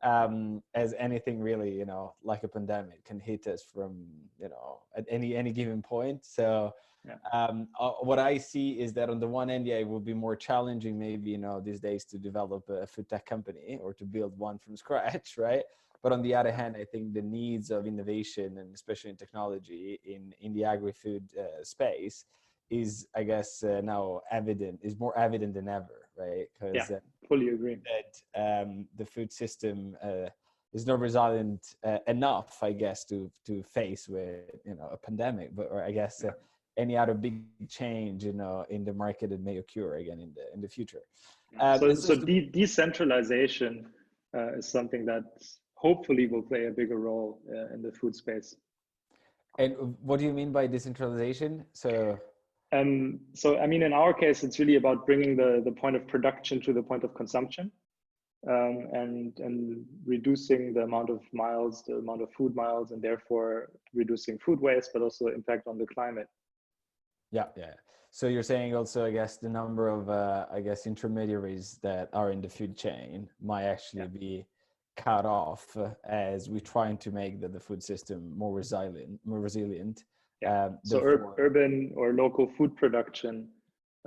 Um, 0.03 0.63
as 0.75 0.95
anything 0.99 1.41
really, 1.41 1.73
you 1.73 1.85
know, 1.85 2.15
like 2.25 2.43
a 2.43 2.49
pandemic 2.49 3.05
can 3.05 3.21
hit 3.21 3.47
us 3.47 3.63
from, 3.63 4.05
you 4.39 4.49
know, 4.49 4.81
at 4.97 5.05
any 5.09 5.37
any 5.37 5.53
given 5.53 5.81
point. 5.81 6.25
So 6.25 6.75
yeah. 7.07 7.17
Um, 7.33 7.69
uh, 7.79 7.91
what 8.03 8.19
I 8.19 8.39
see 8.39 8.81
is 8.81 8.93
that 8.93 9.11
on 9.11 9.19
the 9.19 9.27
one 9.27 9.51
end, 9.51 9.67
yeah, 9.67 9.77
it 9.77 9.89
would 9.89 10.05
be 10.05 10.15
more 10.15 10.37
challenging, 10.37 10.99
maybe 10.99 11.31
you 11.31 11.39
know, 11.39 11.61
these 11.61 11.81
days 11.81 12.05
to 12.07 12.19
develop 12.19 12.69
a 12.69 12.87
food 12.87 13.09
tech 13.09 13.27
company 13.27 13.79
or 13.83 13.93
to 13.95 14.05
build 14.05 14.39
one 14.39 14.59
from 14.59 14.77
scratch, 14.83 15.37
right? 15.37 15.65
But 16.03 16.13
on 16.13 16.23
the 16.23 16.35
other 16.35 16.53
hand, 16.53 16.77
I 16.77 16.85
think 16.85 17.15
the 17.15 17.23
needs 17.23 17.71
of 17.71 17.87
innovation 17.87 18.59
and 18.59 18.75
especially 18.75 19.11
in 19.11 19.17
technology 19.17 20.01
in 20.05 20.33
in 20.41 20.53
the 20.53 20.65
agri-food 20.65 21.29
uh, 21.39 21.63
space 21.63 22.25
is, 22.71 23.07
I 23.15 23.25
guess, 23.25 23.63
uh, 23.63 23.81
now 23.83 24.23
evident 24.31 24.81
is 24.83 24.99
more 24.99 25.17
evident 25.19 25.55
than 25.55 25.69
ever, 25.69 26.02
right? 26.17 26.47
Because 26.53 26.91
yeah, 26.91 26.97
uh, 26.97 27.01
fully 27.29 27.49
agree. 27.49 27.79
that 27.93 28.63
um, 28.63 28.87
the 28.97 29.07
food 29.07 29.33
system 29.33 29.97
uh, 30.03 30.29
is 30.73 30.87
not 30.87 31.01
resilient 31.01 31.75
uh, 31.85 31.99
enough, 32.07 32.63
I 32.63 32.73
guess, 32.73 33.05
to 33.07 33.31
to 33.47 33.63
face 33.63 34.09
with 34.09 34.51
you 34.65 34.75
know 34.75 34.89
a 34.93 34.97
pandemic, 34.97 35.55
but 35.55 35.69
or 35.71 35.83
I 35.83 35.93
guess. 35.93 36.23
Yeah. 36.25 36.33
any 36.79 36.97
other 36.97 37.13
big 37.13 37.35
change 37.69 38.25
you 38.25 38.33
know 38.33 38.65
in 38.71 38.83
the 38.83 38.95
market 38.95 39.29
that 39.29 39.43
may 39.49 39.59
occur 39.59 39.97
again 40.03 40.19
in 40.27 40.33
the 40.39 40.45
in 40.55 40.61
the 40.63 40.69
future. 40.77 41.03
Um, 41.61 41.79
so, 41.79 41.95
so 41.95 42.15
de- 42.17 42.49
decentralization 42.51 43.73
uh, 44.35 44.59
is 44.59 44.67
something 44.67 45.05
that 45.05 45.25
hopefully 45.75 46.27
will 46.29 46.43
play 46.43 46.67
a 46.67 46.71
bigger 46.71 46.97
role 46.97 47.41
uh, 47.51 47.75
in 47.75 47.83
the 47.83 47.93
food 47.93 48.15
space. 48.15 48.57
And 49.59 49.97
what 50.03 50.19
do 50.21 50.25
you 50.25 50.33
mean 50.33 50.53
by 50.53 50.67
decentralization? 50.67 51.67
So 51.73 52.19
um, 52.73 53.21
so 53.35 53.59
i 53.59 53.67
mean 53.67 53.83
in 53.83 53.93
our 53.93 54.13
case 54.13 54.43
it's 54.45 54.59
really 54.59 54.77
about 54.77 55.07
bringing 55.07 55.37
the 55.37 55.63
the 55.65 55.73
point 55.73 55.97
of 55.97 56.07
production 56.07 56.61
to 56.61 56.73
the 56.73 56.83
point 56.83 57.05
of 57.05 57.15
consumption 57.15 57.71
um, 58.49 58.89
and 58.93 59.39
and 59.39 59.85
reducing 60.05 60.75
the 60.75 60.81
amount 60.81 61.11
of 61.11 61.21
miles, 61.33 61.83
the 61.87 61.95
amount 61.95 62.23
of 62.23 62.33
food 62.33 62.57
miles, 62.57 62.91
and 62.91 63.01
therefore 63.01 63.71
reducing 63.95 64.39
food 64.39 64.61
waste, 64.61 64.91
but 64.93 65.03
also 65.03 65.29
impact 65.29 65.69
on 65.69 65.79
the 65.79 65.87
climate. 65.87 66.27
Yeah, 67.31 67.47
yeah. 67.57 67.75
So 68.11 68.27
you're 68.27 68.43
saying 68.43 68.75
also, 68.75 69.07
I 69.07 69.11
guess, 69.11 69.39
the 69.39 69.49
number 69.49 69.89
of, 69.89 70.11
uh, 70.11 70.47
I 70.53 70.61
guess, 70.61 70.87
intermediaries 70.87 71.79
that 71.83 72.11
are 72.13 72.31
in 72.31 72.43
the 72.43 72.49
food 72.49 72.77
chain 72.77 73.29
might 73.41 73.65
actually 73.65 74.03
yeah. 74.03 74.09
be 74.09 74.47
cut 74.99 75.25
off 75.25 75.75
as 76.05 76.51
we're 76.51 76.61
trying 76.61 76.99
to 76.99 77.11
make 77.11 77.41
the, 77.41 77.49
the 77.49 77.61
food 77.61 77.83
system 77.83 78.37
more 78.37 78.53
resilient, 78.53 79.19
more 79.25 79.41
resilient. 79.41 80.05
Um, 80.45 80.79
so 80.85 81.01
ur- 81.01 81.35
urban 81.39 81.93
or 81.95 82.13
local 82.13 82.51
food 82.57 82.77
production 82.77 83.49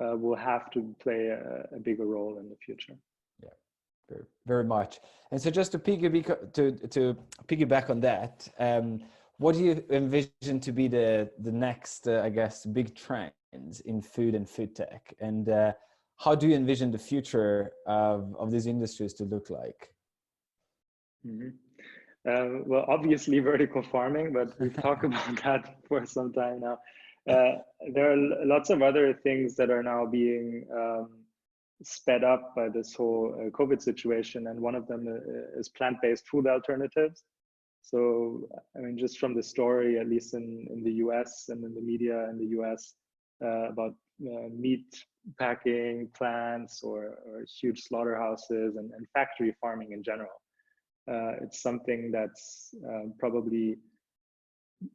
uh, 0.01 0.15
will 0.17 0.35
have 0.35 0.69
to 0.71 0.95
play 0.99 1.27
a, 1.27 1.75
a, 1.75 1.79
bigger 1.79 2.05
role 2.05 2.37
in 2.39 2.49
the 2.49 2.55
future. 2.65 2.95
Yeah, 3.41 3.49
very, 4.09 4.25
very 4.45 4.63
much. 4.63 4.99
And 5.31 5.41
so 5.41 5.49
just 5.49 5.71
to 5.71 5.79
piggyback 5.79 6.53
to 6.53 6.71
to 6.89 7.15
piggyback 7.47 7.89
on 7.89 7.99
that. 8.01 8.47
Um, 8.59 9.01
what 9.37 9.55
do 9.55 9.63
you 9.63 9.83
envision 9.89 10.59
to 10.59 10.71
be 10.71 10.87
the 10.87 11.29
the 11.39 11.51
next 11.51 12.07
uh, 12.07 12.21
i 12.23 12.29
guess 12.29 12.65
big 12.65 12.95
trends 12.95 13.81
in 13.85 14.01
food 14.01 14.35
and 14.35 14.49
food 14.49 14.75
tech 14.75 15.13
and 15.19 15.49
uh, 15.49 15.73
how 16.17 16.33
do 16.33 16.47
you 16.47 16.55
envision 16.55 16.91
the 16.91 16.97
future 16.97 17.71
of 17.85 18.35
of 18.37 18.51
these 18.51 18.67
industries 18.67 19.13
to 19.13 19.23
look 19.25 19.49
like 19.49 19.93
mm-hmm. 21.25 21.49
Uh, 22.27 22.47
well 22.65 22.85
obviously 22.87 23.39
vertical 23.39 23.83
farming 23.83 24.33
but 24.33 24.59
we've 24.59 24.75
talked 24.75 25.03
about 25.09 25.43
that 25.43 25.75
for 25.87 26.05
some 26.05 26.31
time 26.33 26.59
now 26.59 26.77
uh, 27.29 27.57
there 27.93 28.11
are 28.11 28.45
lots 28.45 28.69
of 28.69 28.81
other 28.81 29.13
things 29.13 29.55
that 29.55 29.69
are 29.69 29.83
now 29.83 30.05
being 30.05 30.65
um, 30.73 31.09
sped 31.83 32.23
up 32.23 32.53
by 32.55 32.69
this 32.69 32.93
whole 32.93 33.35
uh, 33.39 33.49
covid 33.49 33.81
situation 33.81 34.47
and 34.47 34.59
one 34.59 34.75
of 34.75 34.87
them 34.87 35.07
uh, 35.07 35.59
is 35.59 35.69
plant-based 35.69 36.27
food 36.27 36.47
alternatives 36.47 37.23
so, 37.85 38.49
I 38.75 38.79
mean, 38.79 38.97
just 38.97 39.19
from 39.19 39.35
the 39.35 39.43
story, 39.43 39.99
at 39.99 40.09
least 40.09 40.33
in, 40.33 40.65
in 40.71 40.83
the 40.83 40.93
US 41.05 41.49
and 41.49 41.63
in 41.63 41.75
the 41.75 41.81
media 41.81 42.27
in 42.31 42.39
the 42.39 42.47
US, 42.59 42.95
uh, 43.43 43.69
about 43.69 43.93
uh, 44.21 44.49
meat 44.51 44.87
packing 45.37 46.09
plants 46.17 46.81
or, 46.81 47.17
or 47.27 47.45
huge 47.61 47.83
slaughterhouses 47.83 48.75
and, 48.77 48.91
and, 48.91 49.05
factory 49.13 49.53
farming 49.61 49.91
in 49.91 50.01
general. 50.01 50.41
Uh, 51.07 51.33
it's 51.43 51.61
something 51.61 52.11
that's 52.11 52.73
um, 52.87 53.13
probably 53.19 53.77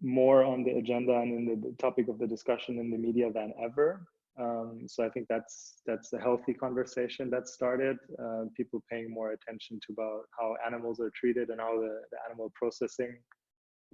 more 0.03 0.44
on 0.44 0.64
the 0.64 0.73
agenda 0.73 1.12
and 1.14 1.33
in 1.35 1.44
the, 1.46 1.68
the 1.68 1.75
topic 1.77 2.09
of 2.09 2.18
the 2.18 2.27
discussion 2.27 2.79
in 2.79 2.90
the 2.90 2.99
media 2.99 3.33
than 3.33 3.53
ever. 3.62 4.03
Um, 4.38 4.87
so 4.87 5.05
I 5.05 5.09
think 5.09 5.27
that's 5.29 5.83
that's 5.87 6.12
a 6.12 6.18
healthy 6.18 6.55
conversation 6.55 7.31
that 7.31 7.49
started. 7.49 7.96
Uh, 8.23 8.44
people 8.57 8.83
paying 8.90 9.12
more 9.12 9.33
attention 9.33 9.79
to 9.87 9.92
about 9.92 10.23
how 10.38 10.55
animals 10.66 11.01
are 11.01 11.11
treated 11.14 11.51
and 11.51 11.61
how 11.61 11.75
the, 11.81 12.01
the 12.11 12.18
animal 12.29 12.53
processing 12.55 13.16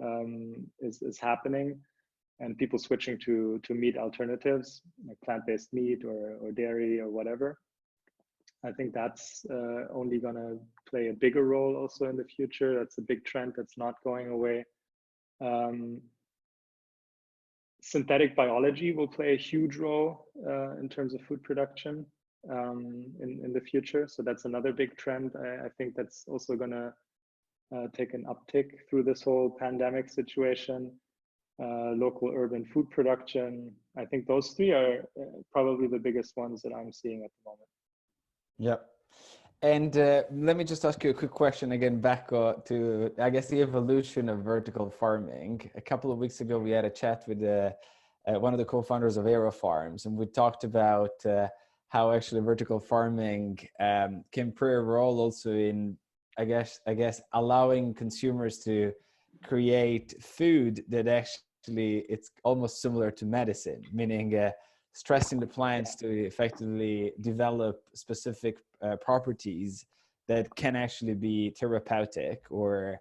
um, 0.02 0.55
is 0.81 1.02
is 1.02 1.18
happening, 1.18 1.81
and 2.40 2.57
people 2.59 2.79
switching 2.79 3.18
to 3.24 3.59
to 3.64 3.74
meat 3.74 3.96
alternatives, 3.96 4.83
like 5.09 5.16
plant-based 5.24 5.72
meat 5.72 6.05
or 6.05 6.37
or 6.42 6.52
dairy 6.52 7.00
or 7.00 7.09
whatever. 7.09 7.59
I 8.66 8.72
think 8.72 8.92
that's 8.92 9.46
uh, 9.50 9.87
only 9.92 10.18
going 10.18 10.35
to 10.35 10.59
play 10.90 11.09
a 11.09 11.12
bigger 11.12 11.44
role 11.44 11.76
also 11.76 12.07
in 12.07 12.16
the 12.16 12.24
future. 12.24 12.76
That's 12.79 12.98
a 12.98 13.02
big 13.02 13.24
trend 13.24 13.55
that's 13.57 13.79
not 13.79 13.94
going 14.02 14.29
away. 14.29 14.64
Um, 15.40 16.00
synthetic 17.81 18.35
biology 18.35 18.92
will 18.92 19.07
play 19.07 19.35
a 19.35 19.37
huge 19.37 19.76
role 19.76 20.26
uh, 20.44 20.76
in 20.79 20.88
terms 20.88 21.14
of 21.14 21.20
food 21.22 21.42
production 21.44 22.05
um, 22.50 23.07
in, 23.20 23.40
in 23.44 23.52
the 23.52 23.61
future. 23.61 24.09
So 24.09 24.22
that's 24.22 24.44
another 24.44 24.72
big 24.72 24.96
trend. 24.96 25.33
I, 25.38 25.66
I 25.66 25.68
think 25.79 25.94
that's 25.94 26.24
also 26.26 26.57
going 26.57 26.70
to 26.72 26.92
uh, 27.74 27.87
take 27.96 28.14
an 28.14 28.24
uptick 28.24 28.70
through 28.88 29.05
this 29.05 29.22
whole 29.22 29.57
pandemic 29.59 30.09
situation. 30.09 30.92
Uh, 31.62 31.92
local 31.92 32.31
urban 32.35 32.66
food 32.66 32.90
production. 32.90 33.72
I 33.96 34.05
think 34.05 34.26
those 34.26 34.50
three 34.50 34.72
are 34.72 35.09
uh, 35.18 35.24
probably 35.52 35.87
the 35.87 35.98
biggest 35.98 36.37
ones 36.37 36.61
that 36.62 36.72
I'm 36.74 36.92
seeing 36.92 37.24
at 37.24 37.31
the 37.31 37.50
moment. 37.50 37.68
Yep. 38.59 38.87
And 39.62 39.97
uh, 39.97 40.23
let 40.31 40.57
me 40.57 40.64
just 40.64 40.85
ask 40.85 41.03
you 41.03 41.11
a 41.11 41.14
quick 41.14 41.31
question 41.31 41.73
again, 41.73 42.01
back 42.01 42.33
uh, 42.33 42.55
to 42.66 43.12
I 43.19 43.31
guess 43.31 43.49
the 43.49 43.62
evolution 43.62 44.29
of 44.29 44.40
vertical 44.40 44.90
farming. 44.90 45.71
A 45.75 45.81
couple 45.81 46.12
of 46.12 46.19
weeks 46.19 46.40
ago, 46.40 46.59
we 46.59 46.71
had 46.71 46.85
a 46.85 46.90
chat 46.90 47.25
with 47.27 47.42
uh, 47.42 47.71
uh 48.29 48.38
one 48.38 48.53
of 48.53 48.59
the 48.59 48.64
co-founders 48.64 49.16
of 49.16 49.27
Aero 49.27 49.51
Farms, 49.51 50.05
and 50.07 50.16
we 50.16 50.27
talked 50.27 50.64
about 50.64 51.25
uh, 51.25 51.49
how 51.88 52.12
actually 52.12 52.42
vertical 52.42 52.79
farming 52.79 53.59
um, 53.81 54.25
can 54.33 54.53
play 54.53 54.73
a 54.73 54.81
role 54.81 55.21
also 55.21 55.53
in, 55.53 55.97
I 56.37 56.45
guess, 56.45 56.81
I 56.87 56.95
guess 56.95 57.23
allowing 57.33 57.95
consumers 57.95 58.59
to 58.64 58.92
create 59.45 60.14
food 60.23 60.85
that 60.88 61.07
actually 61.09 62.05
it's 62.09 62.31
almost 62.45 62.83
similar 62.83 63.11
to 63.12 63.25
medicine, 63.25 63.83
meaning 63.92 64.35
uh, 64.35 64.51
stressing 64.96 65.38
the 65.38 65.46
plants 65.46 65.94
to 65.94 66.09
effectively 66.09 67.12
develop 67.20 67.82
specific 67.92 68.56
uh, 68.82 68.96
properties 68.96 69.85
that 70.26 70.46
can 70.56 70.74
actually 70.74 71.12
be 71.12 71.50
therapeutic 71.50 72.40
or 72.48 72.98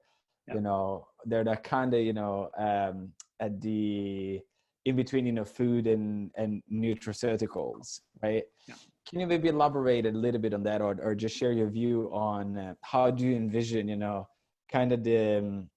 yeah. 0.49 0.55
you 0.55 0.60
know 0.60 1.08
they're 1.25 1.45
that 1.45 1.63
kind 1.63 1.93
of 1.93 2.01
you 2.01 2.12
know 2.12 2.49
um, 2.58 3.10
at 3.39 3.62
the 3.62 4.41
in 4.84 4.95
between 4.97 5.25
you 5.25 5.31
know 5.31 5.45
food 5.45 5.88
and 5.88 6.31
and 6.36 6.62
nutraceuticals 6.69 8.01
right 8.21 8.43
yeah. 8.67 8.75
can 9.08 9.21
you 9.21 9.27
maybe 9.27 9.47
elaborate 9.47 10.05
a 10.05 10.12
little 10.12 10.41
bit 10.41 10.53
on 10.53 10.63
that 10.63 10.81
or, 10.81 10.97
or 11.01 11.15
just 11.15 11.38
share 11.38 11.53
your 11.53 11.69
view 11.69 12.10
on 12.12 12.58
uh, 12.58 12.73
how 12.81 13.10
do 13.10 13.23
you 13.23 13.38
envision 13.38 13.88
you 13.88 13.95
know 13.95 14.27
kind 14.69 14.91
of 14.91 15.01
the 15.01 15.38
um, 15.38 15.69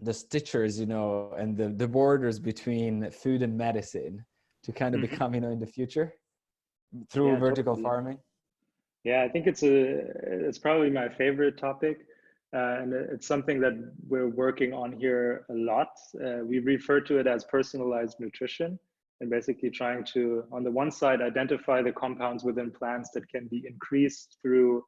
the 0.00 0.10
stitchers 0.10 0.80
you 0.80 0.86
know 0.86 1.34
and 1.36 1.54
the 1.54 1.68
the 1.68 1.86
borders 1.86 2.38
between 2.38 3.10
food 3.10 3.42
and 3.42 3.54
medicine 3.54 4.24
to 4.66 4.72
kind 4.72 4.94
of 4.94 5.00
mm-hmm. 5.00 5.10
become 5.10 5.34
you 5.34 5.40
know 5.40 5.50
in 5.50 5.60
the 5.60 5.66
future 5.66 6.12
through 7.10 7.32
yeah, 7.32 7.38
vertical 7.38 7.74
totally. 7.74 7.82
farming 7.82 8.18
yeah 9.04 9.22
i 9.22 9.28
think 9.28 9.46
it's 9.46 9.62
a 9.62 9.76
it's 10.46 10.58
probably 10.58 10.90
my 10.90 11.08
favorite 11.08 11.56
topic 11.56 11.98
uh, 12.54 12.78
and 12.80 12.92
it's 12.92 13.26
something 13.26 13.60
that 13.60 13.74
we're 14.08 14.28
working 14.28 14.72
on 14.72 14.92
here 14.92 15.46
a 15.50 15.54
lot 15.54 15.92
uh, 16.24 16.38
we 16.44 16.58
refer 16.58 17.00
to 17.00 17.18
it 17.18 17.26
as 17.26 17.44
personalized 17.44 18.16
nutrition 18.18 18.78
and 19.20 19.30
basically 19.30 19.70
trying 19.70 20.04
to 20.04 20.44
on 20.52 20.62
the 20.62 20.70
one 20.70 20.90
side 20.90 21.22
identify 21.22 21.80
the 21.80 21.92
compounds 21.92 22.44
within 22.44 22.70
plants 22.70 23.10
that 23.14 23.26
can 23.28 23.46
be 23.48 23.64
increased 23.66 24.36
through 24.42 24.84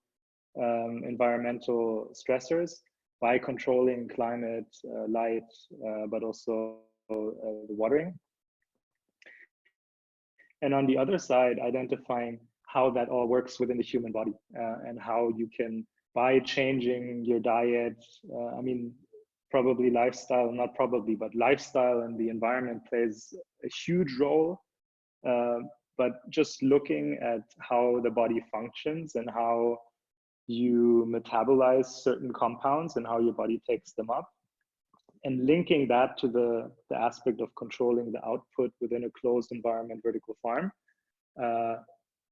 um, 0.60 1.02
environmental 1.06 2.12
stressors 2.12 2.72
by 3.20 3.38
controlling 3.38 4.08
climate, 4.08 4.66
uh, 4.86 5.06
light, 5.08 5.50
uh, 5.86 6.06
but 6.08 6.22
also 6.22 6.76
uh, 7.10 7.14
the 7.14 7.74
watering. 7.82 8.14
And 10.62 10.74
on 10.74 10.86
the 10.86 10.98
other 10.98 11.18
side, 11.18 11.58
identifying 11.60 12.40
how 12.66 12.90
that 12.90 13.08
all 13.08 13.26
works 13.26 13.58
within 13.60 13.78
the 13.78 13.82
human 13.82 14.12
body 14.12 14.34
and 14.54 15.00
how 15.00 15.30
you 15.36 15.48
can, 15.56 15.86
by 16.14 16.40
changing 16.40 17.24
your 17.24 17.40
diet, 17.40 18.04
I 18.56 18.60
mean, 18.60 18.92
probably 19.50 19.90
lifestyle, 19.90 20.52
not 20.52 20.74
probably, 20.74 21.14
but 21.14 21.34
lifestyle 21.34 22.00
and 22.00 22.18
the 22.18 22.28
environment 22.28 22.82
plays 22.88 23.32
a 23.64 23.68
huge 23.68 24.16
role. 24.20 24.60
Uh, 25.26 25.60
but 25.96 26.28
just 26.30 26.62
looking 26.62 27.18
at 27.22 27.42
how 27.58 28.00
the 28.04 28.10
body 28.10 28.44
functions 28.52 29.16
and 29.16 29.28
how 29.30 29.78
you 30.46 31.06
metabolize 31.08 31.86
certain 31.86 32.32
compounds 32.32 32.96
and 32.96 33.06
how 33.06 33.18
your 33.18 33.32
body 33.32 33.60
takes 33.68 33.92
them 33.92 34.08
up 34.08 34.30
and 35.24 35.46
linking 35.46 35.88
that 35.88 36.16
to 36.18 36.28
the, 36.28 36.70
the 36.90 36.96
aspect 36.96 37.40
of 37.40 37.48
controlling 37.56 38.12
the 38.12 38.24
output 38.24 38.72
within 38.80 39.04
a 39.04 39.10
closed 39.20 39.52
environment 39.52 40.00
vertical 40.02 40.36
farm 40.42 40.70
uh, 41.42 41.76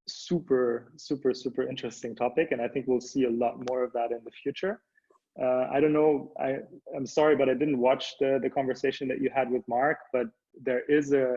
super 0.09 0.93
super 0.97 1.35
super 1.35 1.69
interesting 1.69 2.15
topic 2.15 2.49
and 2.53 2.61
i 2.63 2.69
think 2.69 2.87
we'll 2.87 3.01
see 3.01 3.25
a 3.25 3.31
lot 3.31 3.55
more 3.69 3.83
of 3.83 3.93
that 3.93 4.13
in 4.13 4.21
the 4.25 4.31
future 4.43 4.81
uh, 5.41 5.69
I 5.71 5.81
don't 5.81 5.93
know. 5.93 6.33
I 6.41 6.57
I'm 6.97 7.07
sorry, 7.07 7.37
but 7.37 7.49
I 7.49 7.55
didn't 7.55 7.79
watch 7.79 8.15
the 8.21 8.39
the 8.43 8.49
conversation 8.49 9.07
that 9.09 9.21
you 9.21 9.31
had 9.35 9.51
with 9.51 9.63
Mark. 9.69 9.99
But 10.13 10.29
there 10.63 10.83
is 10.89 11.13
a 11.13 11.35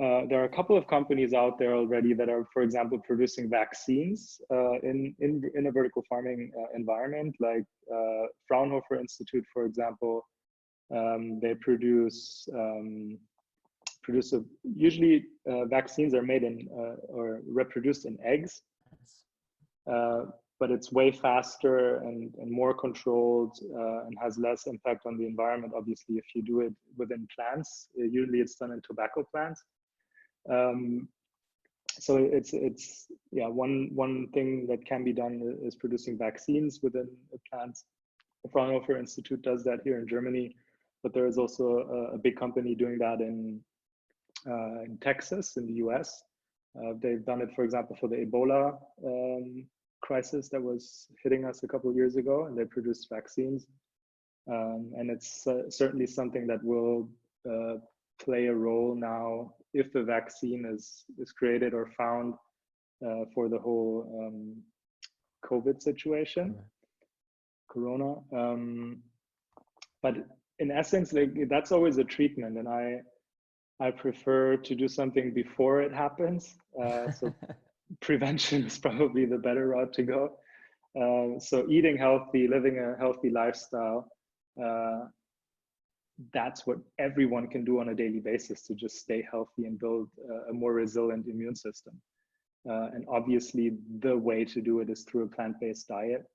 uh, 0.00 0.24
there 0.28 0.40
are 0.40 0.44
a 0.44 0.56
couple 0.56 0.76
of 0.76 0.86
companies 0.86 1.34
out 1.34 1.58
there 1.58 1.74
already 1.74 2.14
that 2.14 2.30
are, 2.30 2.46
for 2.54 2.62
example, 2.62 2.98
producing 3.06 3.50
vaccines 3.50 4.40
uh, 4.50 4.78
in, 4.80 5.14
in 5.18 5.42
in 5.54 5.66
a 5.66 5.72
vertical 5.72 6.02
farming 6.08 6.50
uh, 6.58 6.74
environment, 6.74 7.34
like 7.40 7.64
uh, 7.94 8.26
Fraunhofer 8.48 8.96
Institute, 8.98 9.44
for 9.52 9.64
example. 9.66 10.24
Um, 10.94 11.38
they 11.40 11.54
produce 11.54 12.48
um, 12.54 13.18
produce 14.02 14.32
a, 14.32 14.42
usually 14.64 15.26
uh, 15.48 15.66
vaccines 15.66 16.14
are 16.14 16.22
made 16.22 16.42
in 16.42 16.68
or 17.08 17.40
reproduced 17.46 18.06
in 18.06 18.18
eggs 18.24 18.62
but 20.60 20.70
it's 20.70 20.92
way 20.92 21.10
faster 21.10 21.96
and, 22.00 22.34
and 22.38 22.50
more 22.50 22.74
controlled 22.74 23.58
uh, 23.74 24.04
and 24.04 24.16
has 24.22 24.38
less 24.38 24.66
impact 24.66 25.06
on 25.06 25.16
the 25.16 25.26
environment. 25.26 25.72
Obviously, 25.74 26.16
if 26.16 26.26
you 26.34 26.42
do 26.42 26.60
it 26.60 26.74
within 26.98 27.26
plants, 27.34 27.88
uh, 27.98 28.04
usually 28.04 28.40
it's 28.40 28.56
done 28.56 28.70
in 28.70 28.82
tobacco 28.86 29.26
plants. 29.32 29.64
Um, 30.48 31.08
so 31.98 32.18
it's 32.18 32.52
it's 32.52 33.06
yeah 33.32 33.48
one 33.48 33.90
one 33.94 34.28
thing 34.32 34.66
that 34.68 34.86
can 34.86 35.02
be 35.02 35.12
done 35.12 35.58
is 35.62 35.74
producing 35.74 36.16
vaccines 36.16 36.80
within 36.82 37.08
plants. 37.50 37.84
The 38.44 38.50
Fraunhofer 38.50 38.96
Institute 38.96 39.42
does 39.42 39.64
that 39.64 39.80
here 39.82 39.98
in 39.98 40.06
Germany, 40.06 40.54
but 41.02 41.14
there 41.14 41.26
is 41.26 41.38
also 41.38 41.64
a, 41.90 42.14
a 42.14 42.18
big 42.18 42.36
company 42.36 42.74
doing 42.74 42.98
that 42.98 43.20
in 43.20 43.60
uh, 44.46 44.82
in 44.82 44.98
Texas 45.00 45.56
in 45.56 45.66
the 45.66 45.74
U.S. 45.74 46.22
Uh, 46.78 46.92
they've 47.02 47.24
done 47.24 47.42
it, 47.42 47.50
for 47.54 47.64
example, 47.64 47.96
for 48.00 48.08
the 48.08 48.16
Ebola 48.16 48.78
um, 49.04 49.66
crisis 50.02 50.48
that 50.48 50.62
was 50.62 51.06
hitting 51.22 51.44
us 51.44 51.62
a 51.62 51.68
couple 51.68 51.90
of 51.90 51.96
years 51.96 52.16
ago, 52.16 52.46
and 52.46 52.56
they 52.56 52.64
produced 52.64 53.08
vaccines. 53.10 53.66
Um, 54.50 54.92
and 54.96 55.10
it's 55.10 55.46
uh, 55.46 55.68
certainly 55.68 56.06
something 56.06 56.46
that 56.46 56.62
will 56.64 57.08
uh, 57.50 57.76
play 58.18 58.46
a 58.46 58.54
role 58.54 58.94
now 58.94 59.54
if 59.74 59.92
the 59.92 60.02
vaccine 60.02 60.64
is 60.66 61.04
is 61.18 61.32
created 61.32 61.74
or 61.74 61.90
found 61.96 62.34
uh, 63.06 63.24
for 63.34 63.48
the 63.48 63.58
whole 63.58 64.06
um, 64.18 64.56
COVID 65.44 65.82
situation, 65.82 66.56
Corona. 67.70 68.14
Um, 68.32 69.02
but 70.02 70.14
in 70.60 70.70
essence, 70.70 71.12
like 71.12 71.48
that's 71.48 71.72
always 71.72 71.98
a 71.98 72.04
treatment, 72.04 72.58
and 72.58 72.68
I 72.68 73.00
I 73.80 73.90
prefer 73.90 74.56
to 74.58 74.74
do 74.74 74.86
something 74.88 75.32
before 75.32 75.80
it 75.80 75.92
happens. 75.92 76.54
Uh, 76.80 77.10
so 77.10 77.34
prevention 78.00 78.64
is 78.70 78.78
probably 78.78 79.24
the 79.24 79.38
better 79.38 79.68
route 79.68 79.92
to 79.94 80.02
go. 80.02 80.36
Uh, 81.00 81.40
so 81.40 81.66
eating 81.68 81.96
healthy, 81.96 82.46
living 82.46 82.78
a 82.78 82.98
healthy 82.98 83.30
lifestyle, 83.30 84.08
uh, 84.62 85.06
that's 86.34 86.66
what 86.66 86.78
everyone 86.98 87.46
can 87.46 87.64
do 87.64 87.80
on 87.80 87.88
a 87.88 87.94
daily 87.94 88.20
basis 88.20 88.62
to 88.66 88.74
just 88.74 88.96
stay 88.96 89.26
healthy 89.30 89.64
and 89.64 89.78
build 89.78 90.08
a 90.50 90.52
more 90.52 90.74
resilient 90.74 91.26
immune 91.26 91.56
system. 91.56 91.94
Uh, 92.68 92.88
and 92.92 93.06
obviously, 93.08 93.78
the 94.00 94.14
way 94.14 94.44
to 94.44 94.60
do 94.60 94.80
it 94.80 94.90
is 94.90 95.04
through 95.04 95.22
a 95.22 95.28
plant-based 95.28 95.88
diet 95.88 96.26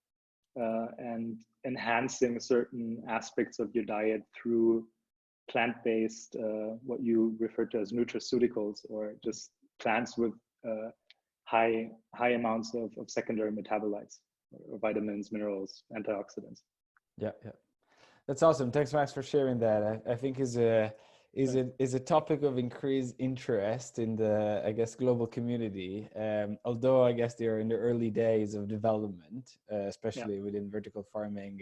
uh, 0.60 0.88
and 0.98 1.42
enhancing 1.66 2.40
certain 2.40 3.04
aspects 3.10 3.60
of 3.60 3.74
your 3.74 3.84
diet 3.84 4.22
through 4.36 4.88
plant-based, 5.50 6.36
uh, 6.36 6.76
what 6.86 7.02
you 7.02 7.36
refer 7.40 7.66
to 7.66 7.80
as 7.80 7.92
nutraceuticals, 7.92 8.80
or 8.90 9.14
just 9.24 9.52
plants 9.80 10.18
with 10.18 10.34
uh, 10.68 10.90
high 11.46 11.90
high 12.16 12.32
amounts 12.32 12.74
of, 12.74 12.92
of 12.98 13.10
secondary 13.10 13.52
metabolites 13.52 14.20
or 14.52 14.80
vitamins 14.80 15.32
minerals 15.32 15.84
antioxidants. 15.96 16.62
Yeah 17.18 17.32
yeah. 17.44 17.52
That's 18.28 18.42
awesome. 18.42 18.72
Thanks 18.72 18.92
max 18.94 19.14
for 19.14 19.22
sharing 19.22 19.60
that. 19.60 19.84
I, 19.84 20.14
I 20.14 20.16
think 20.16 20.40
is 20.40 20.58
a 20.58 20.92
is 21.36 21.56
a 21.56 21.70
is 21.80 21.94
a 21.94 22.00
topic 22.00 22.44
of 22.44 22.58
increased 22.58 23.14
interest 23.20 24.00
in 24.00 24.16
the 24.16 24.64
i 24.66 24.72
guess 24.72 24.96
global 24.96 25.28
community 25.28 26.08
um, 26.16 26.58
although 26.64 27.04
i 27.04 27.12
guess 27.12 27.36
they're 27.36 27.60
in 27.60 27.68
the 27.68 27.76
early 27.76 28.10
days 28.10 28.56
of 28.56 28.68
development 28.68 29.58
uh, 29.72 29.88
especially 29.88 30.38
yeah. 30.38 30.42
within 30.42 30.72
vertical 30.72 31.04
farming 31.04 31.60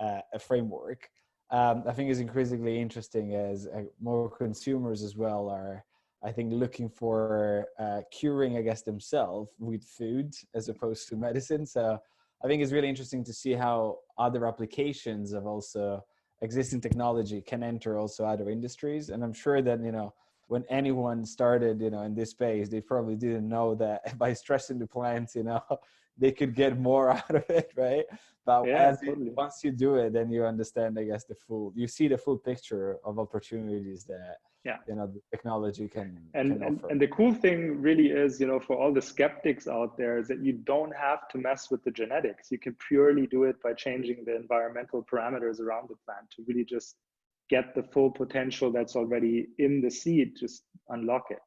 uh, 0.00 0.04
uh, 0.04 0.20
a 0.34 0.38
framework 0.38 1.08
um, 1.50 1.84
i 1.86 1.92
think 1.92 2.10
is 2.10 2.18
increasingly 2.18 2.80
interesting 2.80 3.34
as 3.34 3.68
uh, 3.68 3.82
more 4.00 4.28
consumers 4.28 5.02
as 5.02 5.16
well 5.16 5.48
are 5.48 5.84
I 6.22 6.32
think 6.32 6.52
looking 6.52 6.88
for 6.88 7.66
uh, 7.78 8.00
curing, 8.10 8.56
I 8.56 8.62
guess, 8.62 8.82
themselves 8.82 9.52
with 9.58 9.84
food 9.84 10.34
as 10.54 10.68
opposed 10.68 11.08
to 11.08 11.16
medicine. 11.16 11.64
So 11.64 11.98
I 12.44 12.48
think 12.48 12.62
it's 12.62 12.72
really 12.72 12.88
interesting 12.88 13.22
to 13.24 13.32
see 13.32 13.52
how 13.52 13.98
other 14.18 14.46
applications 14.46 15.32
of 15.32 15.46
also 15.46 16.02
existing 16.40 16.80
technology 16.80 17.40
can 17.40 17.62
enter 17.62 17.98
also 17.98 18.24
other 18.24 18.50
industries. 18.50 19.10
And 19.10 19.22
I'm 19.24 19.32
sure 19.32 19.62
that, 19.62 19.82
you 19.82 19.92
know, 19.92 20.14
when 20.46 20.64
anyone 20.70 21.24
started, 21.24 21.80
you 21.80 21.90
know, 21.90 22.02
in 22.02 22.14
this 22.14 22.30
space, 22.30 22.68
they 22.68 22.80
probably 22.80 23.16
didn't 23.16 23.48
know 23.48 23.74
that 23.76 24.18
by 24.18 24.32
stressing 24.32 24.78
the 24.78 24.86
plants, 24.86 25.34
you 25.34 25.44
know, 25.44 25.62
they 26.18 26.32
could 26.32 26.54
get 26.54 26.78
more 26.78 27.10
out 27.18 27.34
of 27.34 27.48
it, 27.48 27.70
right? 27.76 28.04
But 28.44 28.66
yeah, 28.66 28.92
totally. 28.92 29.30
once 29.30 29.60
you 29.62 29.72
do 29.72 29.96
it, 29.96 30.12
then 30.12 30.30
you 30.30 30.44
understand, 30.44 30.98
I 30.98 31.04
guess, 31.04 31.24
the 31.24 31.34
full, 31.34 31.72
you 31.76 31.86
see 31.86 32.08
the 32.08 32.18
full 32.18 32.38
picture 32.38 32.96
of 33.04 33.18
opportunities 33.18 34.04
that 34.04 34.36
yeah 34.64 34.76
you 34.88 34.94
know 34.94 35.06
the 35.06 35.20
technology 35.30 35.88
can 35.88 36.18
and 36.34 36.52
can 36.52 36.62
and, 36.62 36.80
and 36.90 37.00
the 37.00 37.08
cool 37.08 37.32
thing 37.32 37.80
really 37.80 38.08
is 38.08 38.40
you 38.40 38.46
know 38.46 38.60
for 38.60 38.76
all 38.76 38.92
the 38.92 39.02
skeptics 39.02 39.66
out 39.68 39.96
there 39.96 40.18
is 40.18 40.28
that 40.28 40.42
you 40.44 40.52
don't 40.52 40.94
have 40.94 41.28
to 41.28 41.38
mess 41.38 41.70
with 41.70 41.82
the 41.84 41.90
genetics 41.90 42.50
you 42.50 42.58
can 42.58 42.76
purely 42.88 43.26
do 43.26 43.44
it 43.44 43.56
by 43.62 43.72
changing 43.72 44.24
the 44.24 44.34
environmental 44.34 45.04
parameters 45.10 45.60
around 45.60 45.88
the 45.88 45.96
plant 46.04 46.28
to 46.34 46.42
really 46.48 46.64
just 46.64 46.96
get 47.48 47.74
the 47.74 47.82
full 47.82 48.10
potential 48.10 48.70
that's 48.70 48.96
already 48.96 49.46
in 49.58 49.80
the 49.80 49.90
seed 49.90 50.34
just 50.38 50.64
unlock 50.88 51.26
it 51.30 51.38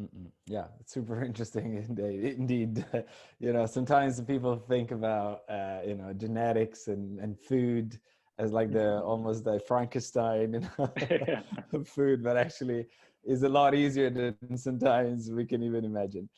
Mm-mm. 0.00 0.30
Yeah, 0.46 0.66
it's 0.80 0.92
super 0.92 1.24
interesting 1.30 1.74
indeed. 1.76 2.36
Indeed, 2.38 2.84
you 3.38 3.52
know, 3.52 3.66
sometimes 3.66 4.20
people 4.20 4.56
think 4.56 4.90
about 4.90 5.40
uh, 5.48 5.80
you 5.86 5.94
know 5.94 6.12
genetics 6.12 6.88
and 6.88 7.18
and 7.18 7.38
food 7.40 7.98
as 8.38 8.52
like 8.52 8.72
the 8.72 8.78
mm-hmm. 8.78 9.08
almost 9.08 9.44
the 9.44 9.60
Frankenstein 9.66 10.54
you 10.54 10.60
know, 10.78 11.84
food, 11.84 12.22
but 12.22 12.36
actually 12.36 12.86
is 13.24 13.42
a 13.42 13.48
lot 13.48 13.74
easier 13.74 14.08
than 14.08 14.36
sometimes 14.56 15.30
we 15.32 15.44
can 15.44 15.62
even 15.62 15.84
imagine. 15.84 16.28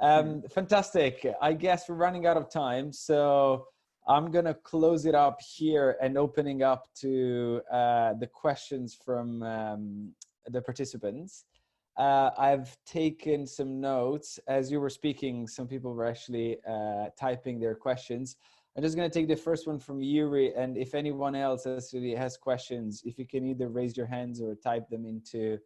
Um, 0.00 0.24
mm-hmm. 0.24 0.46
fantastic. 0.48 1.26
I 1.42 1.52
guess 1.52 1.88
we're 1.88 1.96
running 1.96 2.26
out 2.26 2.36
of 2.36 2.50
time, 2.50 2.92
so 2.92 3.66
I'm 4.06 4.30
gonna 4.30 4.54
close 4.54 5.04
it 5.04 5.14
up 5.14 5.38
here 5.40 5.96
and 6.00 6.16
opening 6.16 6.62
up 6.62 6.86
to 7.00 7.60
uh, 7.70 8.14
the 8.14 8.26
questions 8.26 8.96
from 9.04 9.42
um, 9.42 10.12
the 10.46 10.62
participants. 10.62 11.44
Uh, 11.98 12.30
I've 12.38 12.76
taken 12.86 13.44
some 13.44 13.80
notes 13.80 14.38
as 14.46 14.70
you 14.70 14.80
were 14.80 14.88
speaking. 14.88 15.48
Some 15.48 15.66
people 15.66 15.92
were 15.94 16.06
actually 16.06 16.58
uh, 16.66 17.06
typing 17.18 17.58
their 17.58 17.74
questions. 17.74 18.36
I'm 18.78 18.84
just 18.84 18.96
going 18.96 19.10
to 19.10 19.12
take 19.12 19.26
the 19.26 19.34
first 19.34 19.66
one 19.66 19.80
from 19.80 20.00
Yuri. 20.00 20.54
And 20.54 20.78
if 20.78 20.94
anyone 20.94 21.34
else 21.34 21.66
actually 21.66 22.14
has 22.14 22.36
questions, 22.36 23.02
if 23.04 23.18
you 23.18 23.26
can 23.26 23.44
either 23.44 23.68
raise 23.68 23.96
your 23.96 24.06
hands 24.06 24.40
or 24.40 24.54
type 24.54 24.88
them 24.88 25.04
into 25.04 25.58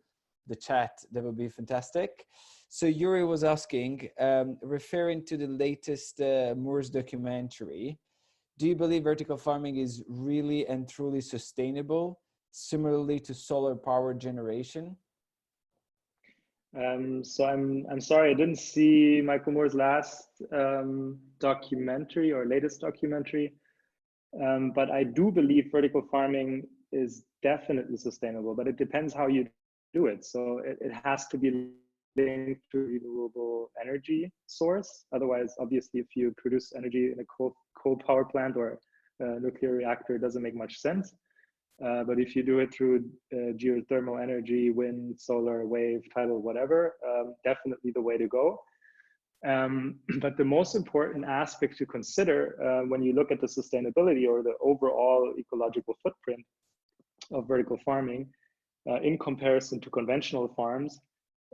the 0.47 0.57
chat, 0.57 0.93
that 1.13 1.23
would 1.23 1.37
be 1.37 1.51
fantastic. 1.51 2.25
So 2.71 2.87
Yuri 2.87 3.27
was 3.27 3.45
asking, 3.45 4.09
um, 4.19 4.57
referring 4.63 5.27
to 5.27 5.37
the 5.37 5.47
latest 5.47 6.23
uh, 6.23 6.55
Moore's 6.57 6.89
documentary, 6.89 7.99
do 8.59 8.67
you 8.67 8.75
believe 8.75 9.05
vertical 9.05 9.37
farming 9.37 9.77
is 9.77 10.03
really 10.09 10.67
and 10.67 10.89
truly 10.89 11.21
sustainable, 11.21 12.19
similarly 12.51 13.21
to 13.21 13.35
solar 13.35 13.75
power 13.75 14.15
generation? 14.15 14.97
Um, 16.77 17.23
so 17.23 17.45
I'm 17.45 17.85
I'm 17.91 18.01
sorry 18.01 18.31
I 18.31 18.35
didn't 18.35 18.57
see 18.57 19.21
Michael 19.23 19.53
Moore's 19.53 19.75
last 19.75 20.29
um, 20.53 21.19
documentary 21.39 22.33
or 22.33 22.47
latest 22.47 22.81
documentary. 22.81 23.55
Um, 24.43 24.73
but 24.75 24.91
I 24.91 25.05
do 25.05 25.31
believe 25.31 25.71
vertical 25.71 26.03
farming 26.11 26.67
is 26.91 27.25
definitely 27.43 27.99
sustainable, 27.99 28.55
but 28.55 28.67
it 28.67 28.79
depends 28.79 29.13
how 29.13 29.27
you 29.27 29.47
do 29.93 30.07
it. 30.07 30.25
So 30.25 30.61
it, 30.65 30.79
it 30.81 30.93
has 31.05 31.27
to 31.29 31.39
be 31.39 31.69
linked 32.17 32.63
to 32.73 32.79
renewable 32.79 33.71
energy 33.81 34.33
source. 34.47 35.05
Otherwise, 35.15 35.55
obviously, 35.59 36.01
if 36.01 36.07
you 36.15 36.35
produce 36.37 36.73
energy 36.75 37.13
in 37.13 37.21
a 37.21 37.25
coal, 37.25 37.55
coal 37.77 38.01
power 38.07 38.25
plant 38.25 38.57
or 38.57 38.79
a 39.21 39.41
nuclear 39.41 39.73
reactor, 39.73 40.17
it 40.17 40.23
doesn't 40.23 40.43
make 40.43 40.55
much 40.55 40.79
sense. 40.79 41.15
Uh, 41.85 42.05
but 42.05 42.21
if 42.21 42.37
you 42.37 42.43
do 42.43 42.61
it 42.61 42.73
through 42.73 43.05
uh, 43.33 43.53
geothermal 43.55 44.23
energy, 44.23 44.71
wind, 44.71 45.19
solar, 45.19 45.67
wave, 45.67 46.03
tidal, 46.15 46.41
whatever, 46.41 46.95
um, 47.09 47.35
definitely 47.45 47.91
the 47.91 48.01
way 48.01 48.17
to 48.17 48.29
go. 48.29 48.61
Um, 49.45 49.97
but 50.21 50.37
the 50.37 50.45
most 50.45 50.77
important 50.77 51.25
aspect 51.25 51.77
to 51.79 51.87
consider 51.87 52.57
uh, 52.63 52.87
when 52.87 53.03
you 53.03 53.13
look 53.15 53.33
at 53.33 53.41
the 53.41 53.49
sustainability 53.49 54.29
or 54.29 54.43
the 54.43 54.55
overall 54.61 55.35
ecological 55.39 55.95
footprint 56.03 56.45
of 57.33 57.49
vertical 57.49 57.79
farming 57.85 58.29
uh, 58.89 59.01
in 59.01 59.19
comparison 59.19 59.81
to 59.81 59.91
conventional 59.91 60.49
farms 60.55 61.01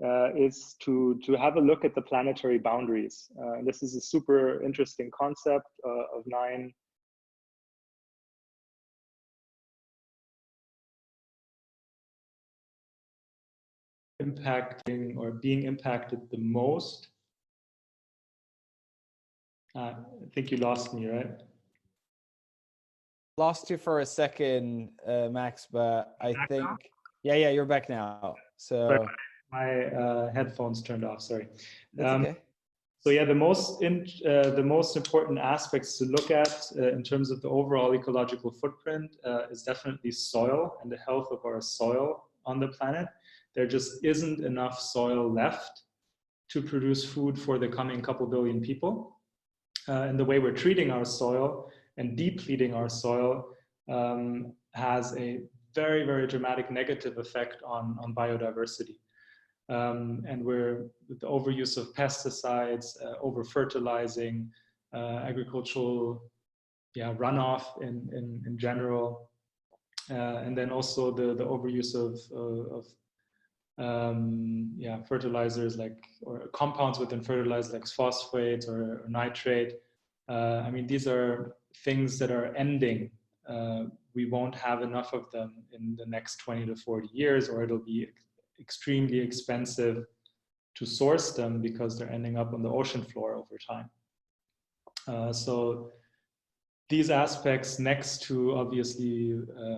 uh, 0.05 0.33
is 0.35 0.76
to, 0.81 1.18
to 1.24 1.35
have 1.37 1.57
a 1.57 1.61
look 1.61 1.85
at 1.85 1.95
the 1.95 2.03
planetary 2.03 2.59
boundaries. 2.59 3.29
Uh, 3.43 3.57
this 3.64 3.83
is 3.83 3.97
a 3.97 4.01
super 4.01 4.62
interesting 4.62 5.11
concept 5.18 5.66
of 5.85 6.22
nine 6.26 6.72
impacting 14.29 15.16
or 15.16 15.31
being 15.33 15.64
impacted 15.64 16.20
the 16.31 16.39
most? 16.39 17.09
Uh, 19.74 19.79
I 19.81 19.95
think 20.35 20.51
you 20.51 20.59
lost 20.59 20.95
me, 20.95 21.09
right? 21.09 21.31
Lost 23.37 23.70
you 23.70 23.79
for 23.79 24.01
a 24.01 24.07
second, 24.07 24.91
uh, 25.07 25.29
Max, 25.31 25.68
but 25.70 26.16
I 26.20 26.33
think, 26.49 26.64
now? 26.64 26.79
yeah, 27.22 27.35
yeah, 27.35 27.51
you're 27.51 27.64
back 27.64 27.89
now. 27.89 28.35
So 28.57 29.07
my 29.53 29.85
uh, 29.85 30.33
headphones 30.33 30.83
turned 30.83 31.05
off. 31.05 31.22
Sorry. 31.22 31.49
Um, 32.05 32.22
okay. 32.22 32.37
So 33.01 33.11
yeah, 33.11 33.24
the 33.24 33.35
most 33.35 33.81
in, 33.81 34.07
uh, 34.26 34.51
the 34.51 34.62
most 34.62 34.97
important 34.97 35.39
aspects 35.39 35.99
to 35.99 36.05
look 36.05 36.31
at 36.31 36.66
uh, 36.76 36.89
in 36.89 37.03
terms 37.03 37.31
of 37.31 37.41
the 37.41 37.49
overall 37.49 37.95
ecological 37.95 38.51
footprint 38.51 39.16
uh, 39.24 39.47
is 39.51 39.62
definitely 39.62 40.11
soil 40.11 40.76
and 40.83 40.91
the 40.91 40.99
health 40.99 41.29
of 41.31 41.45
our 41.45 41.61
soil 41.61 42.24
on 42.45 42.59
the 42.59 42.68
planet 42.68 43.07
there 43.59 43.66
just 43.66 44.04
isn't 44.04 44.44
enough 44.44 44.78
soil 44.80 45.28
left 45.32 45.82
to 46.48 46.62
produce 46.62 47.04
food 47.04 47.36
for 47.36 47.59
the 47.59 47.66
coming 47.66 48.00
couple 48.00 48.24
billion 48.24 48.61
people. 48.61 49.18
Uh, 49.88 50.02
and 50.02 50.16
the 50.16 50.24
way 50.24 50.38
we're 50.38 50.61
treating 50.64 50.92
our 50.92 51.04
soil 51.04 51.68
and 51.96 52.16
depleting 52.16 52.72
our 52.72 52.88
soil 52.88 53.48
um, 53.92 54.52
has 54.74 55.12
a 55.16 55.40
very, 55.74 56.04
very 56.06 56.28
dramatic 56.28 56.70
negative 56.70 57.18
effect 57.18 57.56
on, 57.66 57.96
on 58.00 58.14
biodiversity. 58.14 58.98
Um, 59.68 60.22
and 60.28 60.44
we're 60.44 60.86
the 61.09 61.26
overuse 61.26 61.76
of 61.76 61.92
pesticides, 61.94 62.86
uh, 63.04 63.14
over 63.20 63.42
fertilizing, 63.42 64.48
uh, 64.94 65.16
agricultural 65.30 66.22
yeah, 66.94 67.12
runoff 67.12 67.82
in, 67.82 68.09
in, 68.12 68.40
in 68.46 68.56
general, 68.56 69.28
uh, 70.12 70.36
and 70.44 70.56
then 70.56 70.70
also 70.70 71.11
the, 71.11 71.34
the 71.34 71.44
overuse 71.44 71.96
of, 71.96 72.14
of 72.78 72.86
um, 73.79 74.72
yeah, 74.76 75.03
fertilizers 75.03 75.76
like 75.76 76.05
or 76.22 76.49
compounds 76.53 76.99
within 76.99 77.22
fertilizers 77.22 77.72
like 77.72 77.87
phosphates 77.87 78.68
or, 78.68 79.05
or 79.05 79.09
nitrate. 79.09 79.74
Uh, 80.29 80.62
I 80.66 80.70
mean, 80.70 80.87
these 80.87 81.07
are 81.07 81.57
things 81.85 82.18
that 82.18 82.31
are 82.31 82.55
ending. 82.57 83.11
Uh, 83.49 83.85
we 84.14 84.26
won't 84.26 84.55
have 84.55 84.83
enough 84.83 85.12
of 85.12 85.31
them 85.31 85.55
in 85.72 85.97
the 85.97 86.07
next 86.07 86.37
20 86.39 86.66
to 86.66 86.76
40 86.76 87.09
years, 87.12 87.49
or 87.49 87.62
it'll 87.62 87.79
be 87.79 88.09
extremely 88.61 89.20
expensive 89.20 90.05
to 90.74 90.87
source 90.87 91.33
them 91.33 91.62
because 91.62 91.97
they're 91.97 92.11
ending 92.11 92.37
up 92.37 92.53
on 92.53 92.62
the 92.62 92.68
ocean 92.68 93.03
floor 93.03 93.35
over 93.37 93.57
time. 93.59 93.89
Uh, 95.07 95.33
so 95.33 95.91
these 96.89 97.11
aspects 97.11 97.79
next 97.79 98.22
to 98.22 98.55
obviously 98.55 99.39
uh, 99.59 99.76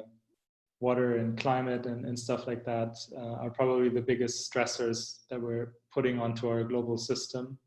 water 0.80 1.18
and 1.18 1.38
climate 1.38 1.86
and, 1.86 2.06
and 2.06 2.18
stuff 2.18 2.46
like 2.46 2.64
that 2.64 2.96
uh, 3.16 3.34
are 3.42 3.50
probably 3.50 3.90
the 3.90 4.00
biggest 4.00 4.50
stressors 4.50 5.20
that 5.28 5.40
we're 5.40 5.74
putting 5.92 6.18
onto 6.18 6.48
our 6.48 6.64
global 6.64 6.96
system. 6.96 7.58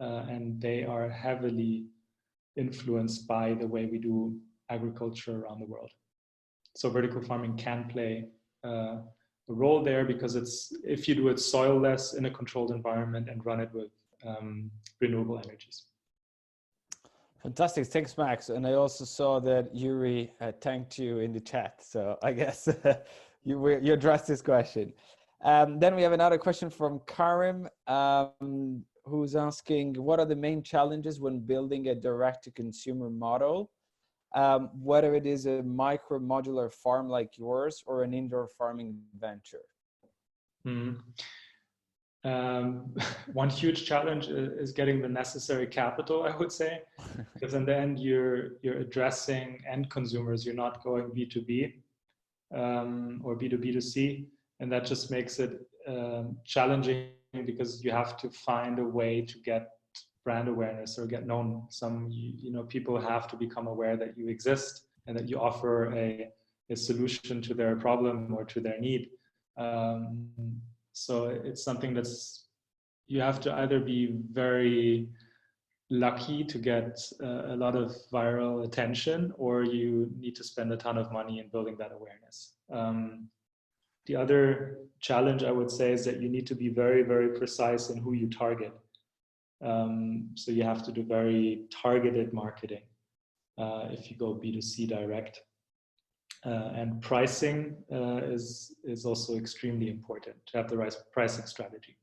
Uh, 0.00 0.24
and 0.28 0.60
they 0.60 0.84
are 0.84 1.08
heavily 1.08 1.84
influenced 2.56 3.26
by 3.26 3.54
the 3.54 3.66
way 3.66 3.86
we 3.86 3.98
do 3.98 4.36
agriculture 4.70 5.42
around 5.44 5.60
the 5.60 5.66
world. 5.66 5.90
So 6.76 6.88
vertical 6.88 7.20
farming 7.20 7.56
can 7.56 7.88
play 7.88 8.26
uh, 8.64 8.98
a 9.48 9.54
role 9.54 9.82
there 9.82 10.04
because 10.04 10.36
it's 10.36 10.72
if 10.84 11.08
you 11.08 11.14
do 11.14 11.28
it 11.28 11.38
soil 11.38 11.78
less 11.78 12.14
in 12.14 12.26
a 12.26 12.30
controlled 12.30 12.70
environment 12.70 13.28
and 13.28 13.44
run 13.44 13.60
it 13.60 13.70
with 13.72 13.90
um, 14.26 14.70
renewable 15.00 15.38
energies. 15.38 15.84
Fantastic. 17.42 17.86
Thanks, 17.86 18.16
Max. 18.16 18.50
And 18.50 18.66
I 18.66 18.74
also 18.74 19.04
saw 19.04 19.40
that 19.40 19.74
Yuri 19.74 20.32
uh, 20.40 20.52
thanked 20.60 20.96
you 20.96 21.18
in 21.18 21.32
the 21.32 21.40
chat. 21.40 21.82
So 21.82 22.16
I 22.22 22.32
guess 22.32 22.68
you, 23.44 23.68
you 23.80 23.92
addressed 23.92 24.28
this 24.28 24.40
question. 24.40 24.92
Um, 25.42 25.80
then 25.80 25.96
we 25.96 26.02
have 26.02 26.12
another 26.12 26.38
question 26.38 26.70
from 26.70 27.00
Karim, 27.06 27.68
um, 27.88 28.84
who's 29.04 29.34
asking, 29.34 29.94
what 29.94 30.20
are 30.20 30.24
the 30.24 30.36
main 30.36 30.62
challenges 30.62 31.20
when 31.20 31.40
building 31.40 31.88
a 31.88 31.96
direct-to-consumer 31.96 33.10
model? 33.10 33.70
Um, 34.36 34.70
whether 34.80 35.14
it 35.14 35.26
is 35.26 35.46
a 35.46 35.62
micro 35.64 36.20
modular 36.20 36.72
farm 36.72 37.08
like 37.08 37.36
yours 37.36 37.82
or 37.86 38.04
an 38.04 38.14
indoor 38.14 38.48
farming 38.56 38.98
venture? 39.18 39.66
Mm. 40.64 41.00
Um, 42.24 42.94
one 43.32 43.50
huge 43.50 43.84
challenge 43.84 44.28
is 44.28 44.72
getting 44.72 45.02
the 45.02 45.08
necessary 45.08 45.66
capital, 45.66 46.22
I 46.24 46.36
would 46.36 46.52
say, 46.52 46.82
because 47.34 47.54
in 47.54 47.64
the 47.64 47.76
end 47.76 47.98
you're 47.98 48.52
you're 48.62 48.78
addressing 48.78 49.62
end 49.68 49.90
consumers. 49.90 50.44
You're 50.44 50.54
not 50.54 50.82
going 50.82 51.10
B 51.12 51.26
two 51.26 51.42
B 51.42 51.82
um, 52.54 53.20
or 53.24 53.34
B 53.34 53.48
two 53.48 53.58
B 53.58 53.72
to 53.72 53.80
C, 53.80 54.26
and 54.60 54.70
that 54.72 54.84
just 54.84 55.10
makes 55.10 55.38
it 55.38 55.66
um, 55.88 56.36
challenging 56.44 57.10
because 57.46 57.82
you 57.82 57.90
have 57.90 58.16
to 58.18 58.30
find 58.30 58.78
a 58.78 58.84
way 58.84 59.22
to 59.22 59.38
get 59.38 59.70
brand 60.24 60.48
awareness 60.48 60.98
or 60.98 61.06
get 61.06 61.26
known. 61.26 61.64
Some 61.70 62.08
you, 62.10 62.34
you 62.36 62.52
know 62.52 62.62
people 62.62 63.00
have 63.00 63.26
to 63.28 63.36
become 63.36 63.66
aware 63.66 63.96
that 63.96 64.16
you 64.16 64.28
exist 64.28 64.86
and 65.06 65.16
that 65.16 65.28
you 65.28 65.40
offer 65.40 65.92
a 65.94 66.28
a 66.70 66.76
solution 66.76 67.42
to 67.42 67.54
their 67.54 67.76
problem 67.76 68.34
or 68.34 68.44
to 68.44 68.60
their 68.60 68.78
need. 68.78 69.10
Um, 69.58 70.28
so 70.92 71.26
it's 71.26 71.64
something 71.64 71.94
that's, 71.94 72.46
you 73.06 73.20
have 73.20 73.40
to 73.40 73.52
either 73.54 73.80
be 73.80 74.16
very 74.30 75.08
lucky 75.90 76.42
to 76.42 76.58
get 76.58 76.98
uh, 77.22 77.52
a 77.52 77.56
lot 77.56 77.76
of 77.76 77.94
viral 78.10 78.64
attention 78.64 79.30
or 79.36 79.62
you 79.62 80.10
need 80.18 80.34
to 80.34 80.42
spend 80.42 80.72
a 80.72 80.76
ton 80.76 80.96
of 80.96 81.12
money 81.12 81.38
in 81.38 81.48
building 81.48 81.76
that 81.78 81.92
awareness. 81.92 82.54
Um, 82.72 83.28
the 84.06 84.16
other 84.16 84.78
challenge 85.00 85.44
I 85.44 85.52
would 85.52 85.70
say 85.70 85.92
is 85.92 86.04
that 86.06 86.20
you 86.20 86.28
need 86.28 86.46
to 86.46 86.54
be 86.54 86.68
very, 86.68 87.02
very 87.02 87.38
precise 87.38 87.90
in 87.90 87.98
who 87.98 88.14
you 88.14 88.28
target. 88.30 88.72
Um, 89.62 90.30
so 90.34 90.50
you 90.50 90.64
have 90.64 90.82
to 90.84 90.92
do 90.92 91.04
very 91.04 91.66
targeted 91.70 92.32
marketing 92.32 92.82
uh, 93.58 93.88
if 93.90 94.10
you 94.10 94.16
go 94.16 94.34
B2C 94.34 94.88
direct. 94.88 95.40
Uh, 96.44 96.72
and 96.74 97.00
pricing 97.00 97.76
uh, 97.92 98.16
is, 98.16 98.74
is 98.82 99.06
also 99.06 99.36
extremely 99.36 99.88
important 99.88 100.34
to 100.44 100.56
have 100.56 100.68
the 100.68 100.76
right 100.76 100.94
pricing 101.12 101.46
strategy. 101.46 101.96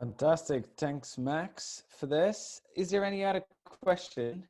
Fantastic. 0.00 0.64
Thanks, 0.78 1.18
Max, 1.18 1.82
for 1.90 2.06
this. 2.06 2.62
Is 2.74 2.88
there 2.90 3.04
any 3.04 3.24
other 3.24 3.42
question? 3.64 4.44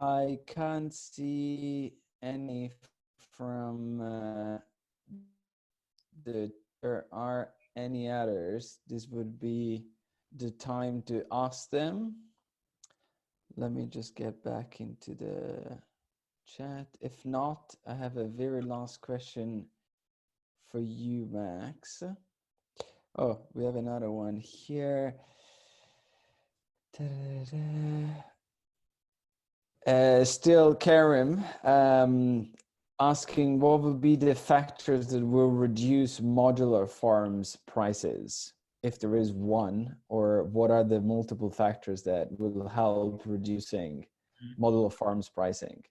I 0.00 0.38
can't 0.46 0.94
see 0.94 1.94
any 2.22 2.70
from 3.36 4.00
uh, 4.00 4.58
the, 6.24 6.52
there 6.82 7.06
are 7.10 7.50
any 7.76 8.10
others. 8.10 8.78
This 8.86 9.08
would 9.08 9.40
be 9.40 9.84
the 10.36 10.50
time 10.50 11.02
to 11.06 11.24
ask 11.32 11.70
them. 11.70 12.14
Let 13.56 13.72
me 13.72 13.86
just 13.86 14.14
get 14.14 14.44
back 14.44 14.80
into 14.80 15.14
the 15.14 15.78
chat. 16.46 16.86
If 17.00 17.24
not, 17.24 17.74
I 17.86 17.94
have 17.94 18.16
a 18.16 18.24
very 18.24 18.62
last 18.62 19.00
question 19.00 19.66
for 20.70 20.80
you, 20.80 21.28
Max. 21.30 22.02
Oh, 23.18 23.40
we 23.54 23.64
have 23.64 23.76
another 23.76 24.10
one 24.10 24.36
here. 24.36 25.14
Uh, 29.86 30.24
still, 30.24 30.74
Karim, 30.74 31.44
um, 31.64 32.48
asking 33.00 33.60
what 33.60 33.82
will 33.82 33.94
be 33.94 34.16
the 34.16 34.34
factors 34.34 35.06
that 35.08 35.24
will 35.24 35.50
reduce 35.50 36.20
modular 36.20 36.88
farms 36.88 37.56
prices, 37.66 38.54
if 38.82 38.98
there 38.98 39.16
is 39.16 39.32
one, 39.32 39.96
or 40.08 40.44
what 40.44 40.70
are 40.70 40.84
the 40.84 41.00
multiple 41.00 41.50
factors 41.50 42.02
that 42.02 42.28
will 42.38 42.68
help 42.68 43.22
reducing 43.26 44.06
model 44.58 44.86
of 44.86 44.94
farms 44.94 45.28
pricing? 45.28 45.82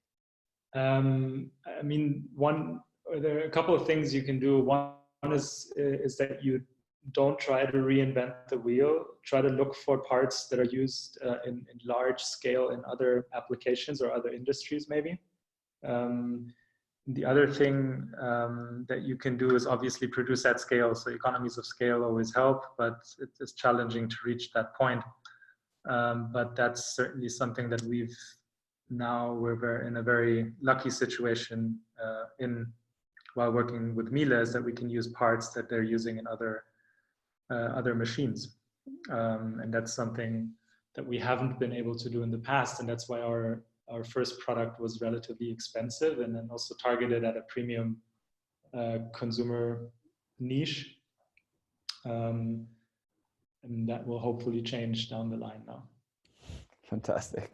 Um, 0.76 1.52
I 1.80 1.82
mean, 1.82 2.26
one 2.36 2.82
there 3.22 3.40
are 3.40 3.44
a 3.44 3.50
couple 3.50 3.74
of 3.74 3.88
things 3.88 4.14
you 4.14 4.24
can 4.24 4.40
do. 4.40 4.60
One 4.60 4.92
is 5.32 5.72
is 5.76 6.18
that 6.18 6.44
you 6.44 6.62
don't 7.12 7.38
try 7.40 7.66
to 7.66 7.78
reinvent 7.78 8.34
the 8.50 8.58
wheel. 8.58 9.06
Try 9.24 9.42
to 9.42 9.50
look 9.50 9.76
for 9.76 10.00
parts 10.00 10.48
that 10.48 10.60
are 10.60 10.66
used 10.66 11.20
uh, 11.24 11.38
in, 11.46 11.66
in, 11.72 11.80
large 11.86 12.22
scale 12.22 12.70
in 12.70 12.82
other 12.86 13.28
applications 13.34 14.02
or 14.02 14.12
other 14.12 14.30
industries, 14.30 14.88
maybe. 14.90 15.20
Um, 15.88 16.48
the 17.08 17.24
other 17.24 17.48
thing 17.48 18.10
um, 18.20 18.86
that 18.90 19.04
you 19.04 19.16
can 19.16 19.38
do 19.38 19.56
is 19.56 19.68
obviously 19.68 20.08
produce 20.08 20.46
at 20.46 20.60
scale. 20.60 20.96
So 20.96 21.12
economies 21.12 21.60
of 21.60 21.66
scale 21.68 22.04
always 22.04 22.34
help, 22.34 22.64
but 22.78 22.98
it 23.20 23.30
is 23.40 23.54
challenging 23.54 24.10
to 24.10 24.16
reach 24.26 24.52
that 24.54 24.76
point. 24.76 25.04
Um, 25.88 26.32
but 26.34 26.56
that's 26.56 26.96
certainly 26.96 27.30
something 27.30 27.70
that 27.70 27.84
we've 27.84 28.18
now 28.90 29.34
we're 29.34 29.82
in 29.82 29.98
a 29.98 30.04
very 30.04 30.54
lucky 30.62 30.90
situation 30.90 31.80
uh, 32.04 32.26
in 32.40 32.68
while 33.34 33.52
working 33.52 33.96
with 33.96 34.12
Miele 34.12 34.40
is 34.42 34.54
that 34.54 34.64
we 34.64 34.72
can 34.72 34.90
use 34.90 35.08
parts 35.10 35.50
that 35.50 35.70
they're 35.70 35.84
using 35.84 36.18
in 36.18 36.26
other 36.28 36.64
uh, 37.52 37.70
other 37.80 37.94
machines, 37.94 38.58
um, 39.12 39.60
and 39.62 39.74
that's 39.74 39.94
something 39.94 40.50
that 40.96 41.06
we 41.06 41.20
haven't 41.20 41.60
been 41.60 41.74
able 41.74 41.96
to 41.96 42.10
do 42.10 42.24
in 42.24 42.32
the 42.32 42.38
past, 42.40 42.80
and 42.80 42.88
that's 42.88 43.10
why 43.10 43.22
our 43.22 43.64
our 43.90 44.04
first 44.04 44.40
product 44.40 44.80
was 44.80 45.02
relatively 45.02 45.52
expensive 45.52 46.20
and 46.20 46.36
then 46.36 46.48
also 46.52 46.74
targeted 46.82 47.24
at 47.24 47.38
a 47.38 47.42
premium 47.50 47.98
uh, 48.74 48.98
consumer 49.14 49.90
niche. 50.40 50.96
Um, 52.06 52.68
and 53.64 53.90
that 53.90 54.06
will 54.06 54.20
hopefully 54.20 54.62
change 54.62 55.10
down 55.10 55.30
the 55.30 55.38
line 55.38 55.64
now. 55.68 55.84
Fantastic. 56.90 57.52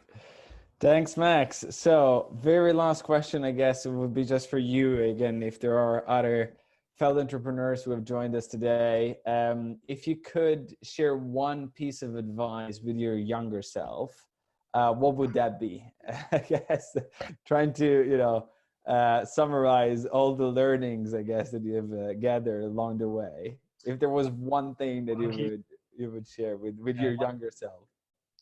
Thanks, 0.82 1.16
Max. 1.16 1.64
So, 1.70 2.36
very 2.42 2.74
last 2.74 3.04
question, 3.04 3.44
I 3.44 3.52
guess, 3.52 3.86
it 3.86 3.92
would 3.92 4.16
be 4.16 4.26
just 4.26 4.50
for 4.50 4.58
you 4.58 5.04
again. 5.04 5.44
If 5.44 5.60
there 5.60 5.78
are 5.78 6.10
other 6.10 6.58
fellow 6.98 7.20
entrepreneurs 7.20 7.84
who 7.84 7.92
have 7.92 8.04
joined 8.04 8.36
us 8.36 8.48
today, 8.48 9.20
um, 9.28 9.78
if 9.88 10.08
you 10.08 10.16
could 10.16 10.76
share 10.82 11.16
one 11.16 11.68
piece 11.76 12.02
of 12.02 12.16
advice 12.16 12.82
with 12.82 12.96
your 12.96 13.16
younger 13.16 13.62
self, 13.62 14.26
uh, 14.74 14.92
what 14.92 15.18
would 15.18 15.34
that 15.34 15.60
be? 15.60 15.86
I 16.32 16.40
guess 16.40 16.98
trying 17.46 17.74
to 17.74 17.86
you 17.86 18.18
know 18.18 18.48
uh, 18.88 19.24
summarize 19.24 20.08
all 20.08 20.36
the 20.36 20.48
learnings 20.48 21.14
I 21.14 21.22
guess 21.22 21.52
that 21.52 21.62
you 21.62 21.76
have 21.76 21.94
uh, 21.94 22.14
gathered 22.14 22.64
along 22.64 22.98
the 22.98 23.08
way. 23.08 23.60
If 23.86 24.00
there 24.00 24.10
was 24.10 24.30
one 24.30 24.74
thing 24.74 25.06
that 25.06 25.20
you 25.20 25.28
would 25.28 25.64
you 25.96 26.10
would 26.10 26.28
share 26.28 26.58
with 26.58 26.76
with 26.80 26.98
your 26.98 27.12
younger 27.12 27.52
self. 27.54 27.91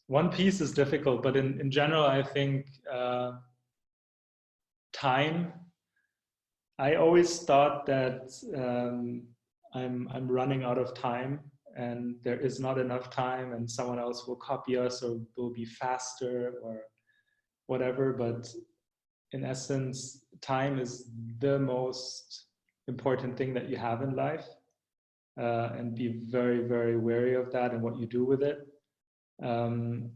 One 0.09 0.29
piece 0.31 0.59
is 0.59 0.71
difficult, 0.71 1.21
but 1.21 1.37
in 1.37 1.61
in 1.61 1.69
general, 1.69 2.03
I 2.03 2.23
think 2.23 2.65
uh, 2.91 3.33
time. 4.91 5.53
I 6.79 6.95
always 6.95 7.43
thought 7.43 7.85
that 7.85 8.31
um, 8.55 9.27
I'm 9.75 10.09
I'm 10.11 10.27
running 10.27 10.63
out 10.63 10.79
of 10.79 10.95
time 10.95 11.39
and 11.75 12.15
there 12.23 12.39
is 12.39 12.59
not 12.59 12.79
enough 12.79 13.11
time 13.11 13.53
and 13.53 13.69
someone 13.69 13.99
else 13.99 14.27
will 14.27 14.35
copy 14.37 14.75
us 14.77 15.03
or 15.03 15.19
will 15.37 15.53
be 15.53 15.65
faster 15.65 16.55
or 16.63 16.81
whatever 17.67 18.13
but 18.13 18.51
in 19.31 19.45
essence 19.45 20.25
time 20.41 20.79
is 20.79 21.11
the 21.39 21.59
most 21.59 22.47
important 22.87 23.37
thing 23.37 23.53
that 23.53 23.69
you 23.69 23.77
have 23.77 24.01
in 24.01 24.15
life 24.15 24.47
uh, 25.39 25.69
and 25.77 25.95
be 25.95 26.21
very 26.25 26.61
very 26.67 26.97
wary 26.97 27.35
of 27.35 27.51
that 27.51 27.71
and 27.71 27.81
what 27.83 27.97
you 27.97 28.07
do 28.07 28.25
with 28.25 28.41
it 28.41 28.68
um, 29.41 30.09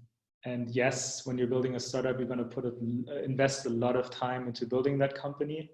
and 0.46 0.70
yes 0.72 1.26
when 1.26 1.38
you're 1.38 1.48
building 1.48 1.76
a 1.76 1.80
startup 1.80 2.18
you're 2.18 2.28
going 2.28 2.40
to 2.40 2.46
put 2.46 2.66
a, 2.66 3.24
invest 3.24 3.66
a 3.66 3.70
lot 3.70 3.96
of 3.96 4.10
time 4.10 4.48
into 4.48 4.66
building 4.66 4.98
that 4.98 5.16
company. 5.16 5.70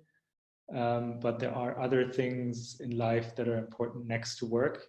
Um, 0.76 1.20
but 1.20 1.40
there 1.40 1.54
are 1.54 1.82
other 1.82 2.12
things 2.12 2.80
in 2.80 2.96
life 2.96 3.36
that 3.36 3.48
are 3.48 3.58
important 3.58 4.06
next 4.06 4.38
to 4.38 4.46
work 4.46 4.86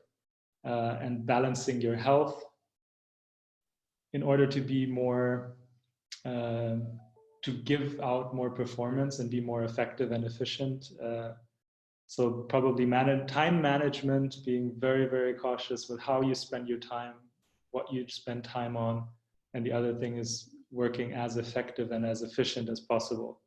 uh, 0.66 0.98
and 1.00 1.24
balancing 1.24 1.80
your 1.80 1.96
health 1.96 2.44
in 4.12 4.22
order 4.22 4.46
to 4.46 4.60
be 4.60 4.84
more 4.84 5.56
uh, 6.26 6.76
to 7.42 7.52
give 7.64 7.98
out 8.00 8.34
more 8.34 8.50
performance 8.50 9.20
and 9.20 9.30
be 9.30 9.40
more 9.40 9.64
effective 9.64 10.12
and 10.12 10.24
efficient 10.24 10.90
uh, 11.02 11.30
so 12.06 12.30
probably 12.48 12.84
man- 12.84 13.26
time 13.26 13.62
management 13.62 14.36
being 14.44 14.72
very 14.78 15.06
very 15.06 15.32
cautious 15.32 15.88
with 15.88 16.00
how 16.00 16.20
you 16.20 16.34
spend 16.34 16.68
your 16.68 16.78
time 16.78 17.14
what 17.70 17.92
you 17.92 18.06
spend 18.08 18.44
time 18.44 18.76
on 18.76 19.04
and 19.54 19.64
the 19.64 19.72
other 19.72 19.94
thing 19.94 20.16
is 20.16 20.50
working 20.70 21.12
as 21.12 21.36
effective 21.36 21.90
and 21.92 22.04
as 22.06 22.22
efficient 22.22 22.68
as 22.68 22.80
possible 22.80 23.40